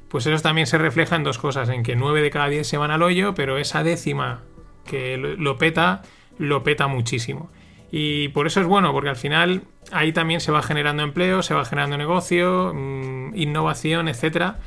[0.09, 2.77] pues eso también se refleja en dos cosas, en que 9 de cada 10 se
[2.77, 4.43] van al hoyo, pero esa décima
[4.85, 6.03] que lo, peta,
[6.39, 7.51] lo peta muchísimo.
[7.93, 9.63] Y por eso es bueno, porque al final
[9.93, 14.59] ahí también se va generando empleo, se va generando negocio, mmm, innovación, etcétera.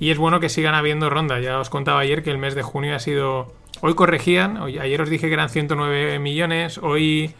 [0.00, 1.42] Y es bueno que sigan habiendo rondas.
[1.42, 3.52] Ya os contaba ayer que el mes de junio ha sido.
[3.82, 7.34] Hoy corregían, ayer os dije que eran 109 millones, hoy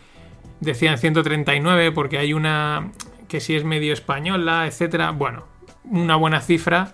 [0.60, 2.92] decían 139 porque hay una
[3.28, 5.10] que si es medio española, etcétera.
[5.10, 5.46] Bueno,
[5.84, 6.92] una buena cifra.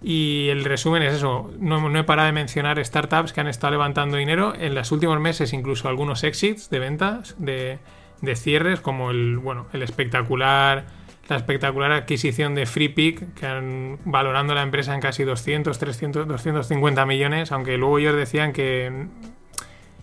[0.00, 1.50] Y el resumen es eso.
[1.58, 5.18] No, no, he parado de mencionar startups que han estado levantando dinero en los últimos
[5.18, 7.80] meses, incluso algunos exits de ventas, de,
[8.20, 10.86] de cierres, como el, bueno, el espectacular
[11.28, 17.06] la espectacular adquisición de FreePick, que han valorando la empresa en casi 200, 300, 250
[17.06, 19.06] millones, aunque luego ellos decían que,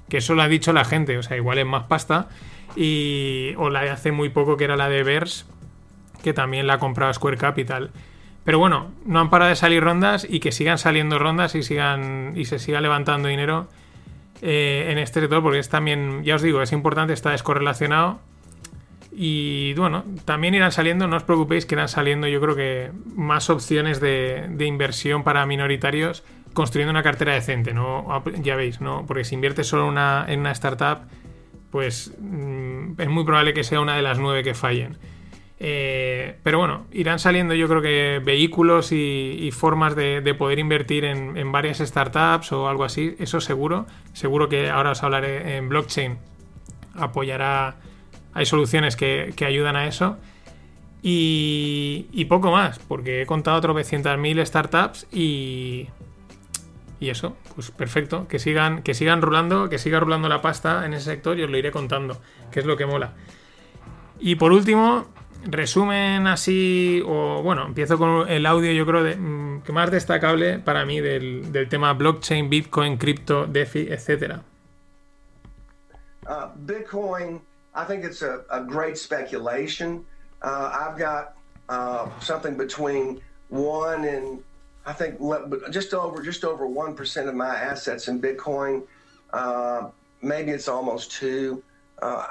[0.07, 2.29] que eso lo ha dicho la gente, o sea, igual es más pasta.
[2.75, 5.45] Y, o la de hace muy poco, que era la de Verse,
[6.23, 7.91] que también la ha comprado Square Capital.
[8.43, 12.33] Pero bueno, no han parado de salir rondas y que sigan saliendo rondas y, sigan,
[12.35, 13.67] y se siga levantando dinero
[14.43, 18.19] eh, en este sector, porque es también, ya os digo, es importante, está descorrelacionado
[19.17, 23.49] y bueno, también irán saliendo, no os preocupéis que irán saliendo yo creo que más
[23.49, 26.23] opciones de, inversión para minoritarios
[26.53, 28.23] construyendo una cartera decente, ¿no?
[28.41, 29.05] Ya veis, ¿no?
[29.05, 31.07] Porque si inviertes solo una, en una startup,
[31.71, 34.97] pues mmm, es muy probable que sea una de las nueve que fallen.
[35.57, 41.05] Eh, pero bueno, irán saliendo yo creo que vehículos y, formas de, de, poder invertir
[41.05, 43.85] en, varias startups o algo así, eso seguro.
[44.11, 46.17] Seguro que ahora os hablaré en blockchain,
[46.95, 47.77] apoyará
[48.35, 50.17] hay soluciones que, que ayudan a eso.
[51.01, 55.87] Y, poco más, porque he contado tropecientas mil startups y,
[56.99, 60.95] y eso, pues perfecto, que sigan, que sigan rulando, que siga rulando la pasta en
[60.95, 62.19] ese sector y os lo iré contando,
[62.51, 63.13] que es lo que mola.
[64.19, 65.05] Y por último,
[65.43, 70.85] resumen así, o bueno, empiezo con el audio, yo creo, mm, que más destacable para
[70.85, 74.39] mí del, del tema blockchain, Bitcoin, cripto, DeFi, etc.
[76.27, 77.41] Uh, Bitcoin.
[77.75, 80.05] I think it's a, a great speculation.
[80.41, 81.35] Uh, I've got
[81.67, 84.41] uh, something between one and
[84.85, 85.19] I think
[85.71, 88.83] just over just over one percent of my assets in Bitcoin.
[89.33, 89.89] Uh,
[90.21, 91.63] maybe it's almost two.
[92.01, 92.27] Uh,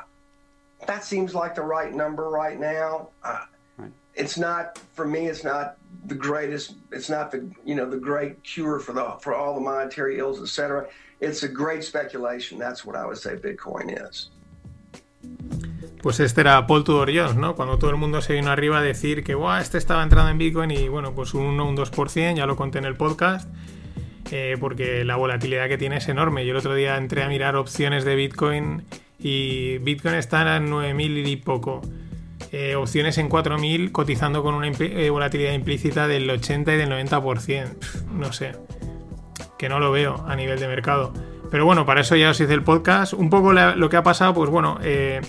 [0.87, 3.09] that seems like the right number right now.
[3.23, 3.41] Uh,
[3.77, 3.91] right.
[4.15, 5.27] It's not for me.
[5.27, 5.77] It's not
[6.07, 6.75] the greatest.
[6.93, 10.41] It's not the you know the great cure for the for all the monetary ills,
[10.41, 10.89] etc.
[11.21, 12.59] It's a great speculation.
[12.59, 14.31] That's what I would say Bitcoin is.
[16.05, 17.55] Pues este era Paul Tudor Jones, ¿no?
[17.55, 20.37] Cuando todo el mundo se vino arriba a decir que Buah, este estaba entrando en
[20.37, 23.49] Bitcoin y bueno, pues un 1 un 2%, ya lo conté en el podcast,
[24.31, 26.45] eh, porque la volatilidad que tiene es enorme.
[26.45, 28.85] Yo el otro día entré a mirar opciones de Bitcoin
[29.19, 31.81] y Bitcoin está en 9.000 y poco.
[32.53, 37.79] Eh, opciones en 4.000 cotizando con una eh, volatilidad implícita del 80 y del 90%.
[37.79, 38.53] Pff, no sé,
[39.59, 41.15] que no lo veo a nivel de mercado.
[41.55, 43.13] Pero bueno, para eso ya os hice el podcast.
[43.13, 45.21] Un poco lo que ha pasado, pues bueno, eh,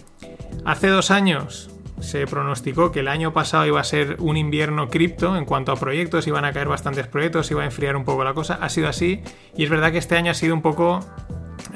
[0.66, 1.70] hace dos años
[2.00, 5.76] se pronosticó que el año pasado iba a ser un invierno cripto en cuanto a
[5.76, 8.58] proyectos, iban a caer bastantes proyectos, iba a enfriar un poco la cosa.
[8.60, 9.22] Ha sido así
[9.56, 11.02] y es verdad que este año ha sido un poco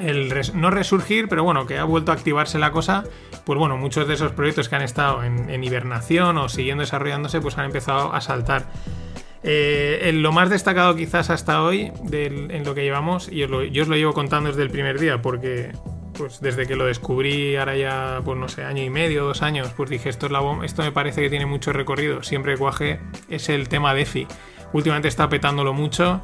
[0.00, 3.04] el no resurgir, pero bueno, que ha vuelto a activarse la cosa.
[3.44, 7.40] Pues bueno, muchos de esos proyectos que han estado en, en hibernación o siguiendo desarrollándose,
[7.40, 8.66] pues han empezado a saltar.
[9.42, 13.96] Eh, lo más destacado quizás hasta hoy en lo que llevamos, y yo os lo
[13.96, 15.72] llevo contando desde el primer día, porque
[16.20, 19.72] pues desde que lo descubrí ahora ya, pues no sé, año y medio, dos años,
[19.74, 23.00] pues dije, esto, me parece que tiene mucho recorrido, siempre cuaje,
[23.30, 24.26] es el tema DeFi.
[24.74, 26.20] Últimamente está petándolo mucho,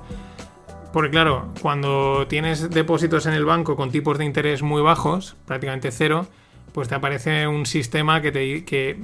[0.93, 5.90] porque claro, cuando tienes depósitos en el banco con tipos de interés muy bajos, prácticamente
[5.90, 6.26] cero,
[6.72, 8.98] pues te aparece un sistema que, te, que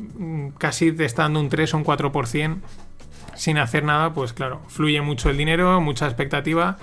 [0.59, 2.57] casi te está dando un 3 o un 4%
[3.35, 6.79] sin hacer nada, pues claro, fluye mucho el dinero, mucha expectativa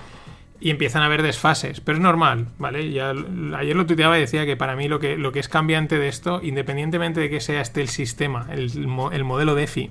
[0.60, 1.80] y empiezan a haber desfases.
[1.80, 2.90] Pero es normal, ¿vale?
[2.90, 3.14] Ya,
[3.56, 6.08] ayer lo tuiteaba y decía que para mí lo que, lo que es cambiante de
[6.08, 8.70] esto, independientemente de que sea este el sistema, el,
[9.12, 9.90] el modelo DeFi,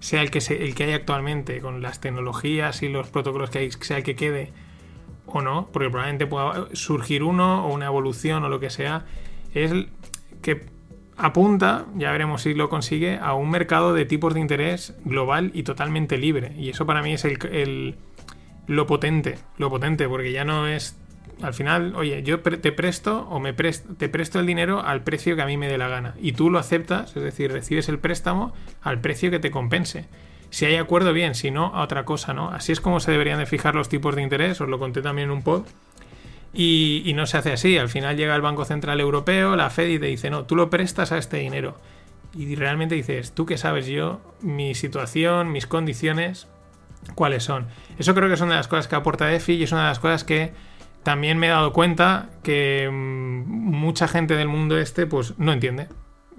[0.00, 3.70] sea el que, el que hay actualmente, con las tecnologías y los protocolos que hay,
[3.72, 4.52] sea el que quede
[5.26, 9.04] o no, porque probablemente pueda surgir uno o una evolución o lo que sea,
[9.52, 9.72] es
[10.42, 10.77] que
[11.18, 15.64] apunta, ya veremos si lo consigue, a un mercado de tipos de interés global y
[15.64, 16.52] totalmente libre.
[16.56, 17.96] Y eso para mí es el,
[18.66, 20.96] lo potente, lo potente, porque ya no es...
[21.42, 25.42] Al final, oye, yo te presto o me te presto el dinero al precio que
[25.42, 26.14] a mí me dé la gana.
[26.20, 30.06] Y tú lo aceptas, es decir, recibes el préstamo al precio que te compense.
[30.50, 32.50] Si hay acuerdo, bien, si no, a otra cosa, ¿no?
[32.50, 35.28] Así es como se deberían de fijar los tipos de interés, os lo conté también
[35.28, 35.64] en un pod.
[36.52, 37.76] Y, no se hace así.
[37.76, 40.70] Al final llega el Banco Central Europeo, la Fed, y te dice, no, tú lo
[40.70, 41.78] prestas a este dinero.
[42.34, 46.48] Y realmente dices, tú qué sabes yo, mi situación, mis condiciones,
[47.14, 47.66] cuáles son.
[47.98, 49.88] Eso creo que es una de las cosas que aporta DeFi y es una de
[49.88, 50.52] las cosas que
[51.02, 55.88] también me he dado cuenta que mm, mucha gente del mundo este pues no entiende.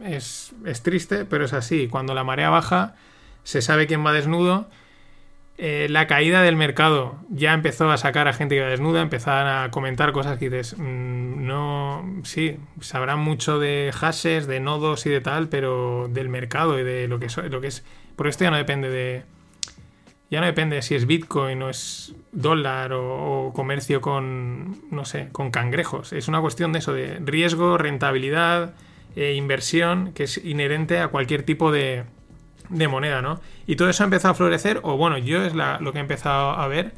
[0.04, 1.88] Es, es triste, pero es así.
[1.88, 2.96] Cuando la marea baja,
[3.44, 4.70] se sabe quién va desnudo.
[5.62, 9.46] Eh, la caída del mercado ya empezó a sacar a gente que iba desnuda, empezaban
[9.66, 15.10] a comentar cosas que dices, mm, no, sí, sabrán mucho de hashes, de nodos y
[15.10, 17.84] de tal, pero del mercado y de lo que, so- lo que es...
[18.16, 19.24] Porque esto ya no depende de...
[20.32, 25.04] Ya no depende de si es Bitcoin o es dólar o, o comercio con, no
[25.04, 26.14] sé, con cangrejos.
[26.14, 28.76] Es una cuestión de eso, de riesgo, rentabilidad,
[29.18, 32.04] eh, inversión, que es inherente a cualquier tipo de,
[32.70, 33.40] de moneda, ¿no?
[33.68, 36.02] Y todo eso ha empezado a florecer, o bueno, yo es la- lo que he
[36.02, 36.94] empezado a ver,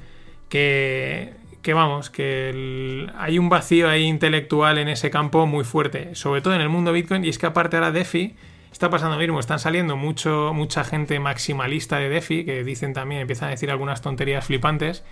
[0.50, 6.42] que, que vamos, que hay un vacío ahí intelectual en ese campo muy fuerte, sobre
[6.42, 8.36] todo en el mundo Bitcoin, y es que aparte ahora DeFi
[8.72, 13.22] está pasando lo mismo, están saliendo mucho, mucha gente maximalista de DeFi, que dicen también,
[13.22, 15.04] empiezan a decir algunas tonterías flipantes,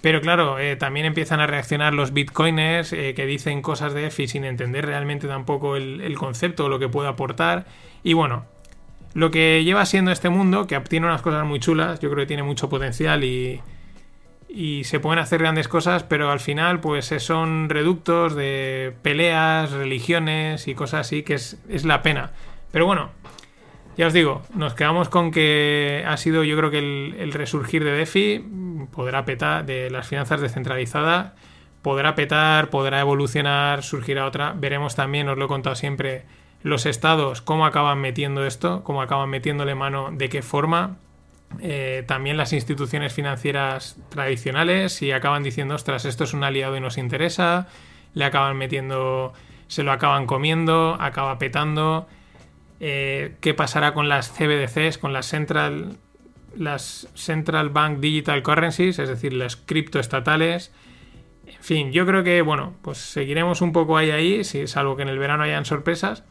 [0.00, 4.28] pero claro, eh, también empiezan a reaccionar los bitcoiners eh, que dicen cosas de DeFi
[4.28, 7.66] sin entender realmente tampoco el, el concepto o lo que puede aportar.
[8.04, 8.44] Y bueno,
[9.14, 12.26] lo que lleva siendo este mundo, que tiene unas cosas muy chulas, yo creo que
[12.26, 13.60] tiene mucho potencial y,
[14.48, 19.70] y se pueden hacer grandes cosas, pero al final pues eh, son reductos de peleas,
[19.72, 22.32] religiones y cosas así, que es, es la pena.
[22.70, 23.10] Pero bueno,
[23.96, 27.84] ya os digo, nos quedamos con que ha sido yo creo que el, el resurgir
[27.84, 28.44] de DeFi
[28.92, 31.32] podrá petar, de las finanzas descentralizadas,
[31.82, 34.54] podrá petar, podrá evolucionar, surgirá otra.
[34.56, 36.24] Veremos también, os lo he contado siempre,
[36.62, 40.96] los estados, cómo acaban metiendo esto, cómo acaban metiéndole mano, de qué forma.
[41.60, 46.80] Eh, también las instituciones financieras tradicionales, si acaban diciendo, ostras, esto es un aliado y
[46.80, 47.68] nos interesa,
[48.14, 49.32] le acaban metiendo,
[49.66, 52.06] se lo acaban comiendo, acaba petando.
[52.80, 55.96] Eh, ¿Qué pasará con las CBDCs, con las Central,
[56.56, 60.72] las Central Bank Digital Currencies, es decir, las criptoestatales?
[61.46, 65.02] En fin, yo creo que, bueno, pues seguiremos un poco ahí ahí, si, salvo que
[65.02, 66.24] en el verano hayan sorpresas.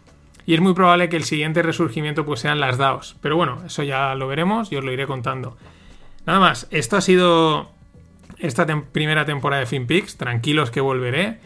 [0.47, 3.17] Y es muy probable que el siguiente resurgimiento pues sean las DAOs.
[3.21, 5.57] Pero bueno, eso ya lo veremos y os lo iré contando.
[6.25, 7.69] Nada más, esto ha sido
[8.39, 10.17] esta primera temporada de FinPix.
[10.17, 11.39] Tranquilos que volveré.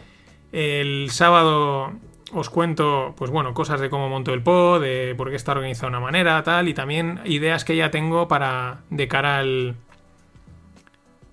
[0.52, 1.92] El sábado
[2.32, 5.88] os cuento, pues bueno, cosas de cómo monto el pod, de por qué está organizado
[5.90, 9.74] de una manera, tal, y también ideas que ya tengo para de cara al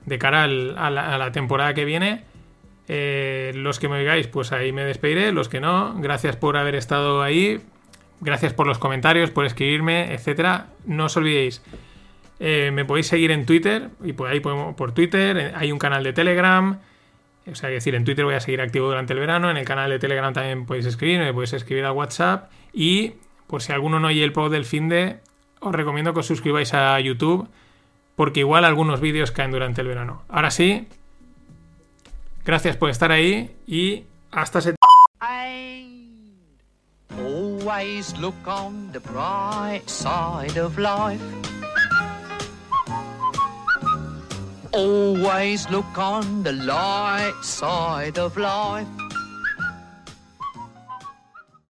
[0.06, 2.24] de cara al- a la temporada que viene.
[2.92, 5.32] Eh, los que me oigáis, pues ahí me despediré.
[5.32, 7.62] Los que no, gracias por haber estado ahí.
[8.20, 10.68] Gracias por los comentarios, por escribirme, etcétera.
[10.86, 11.64] No os olvidéis,
[12.40, 15.38] eh, me podéis seguir en Twitter y por ahí podemos- por Twitter.
[15.38, 16.80] eh, Hay un canal de Telegram.
[17.50, 19.50] O sea, es decir, en Twitter voy a seguir activo durante el verano.
[19.50, 22.52] En el canal de Telegram también podéis escribir, me podéis escribir a WhatsApp.
[22.74, 23.14] Y
[23.48, 25.18] por si alguno no oye el pod del fin de,
[25.60, 27.48] os recomiendo que os suscribáis a YouTube.
[28.16, 30.24] Porque igual algunos vídeos caen durante el verano.
[30.28, 30.88] Ahora sí,
[32.44, 34.76] gracias por estar ahí y hasta se
[37.18, 41.22] Always look on the bright side of life.
[44.72, 48.88] Always look on the light side of life.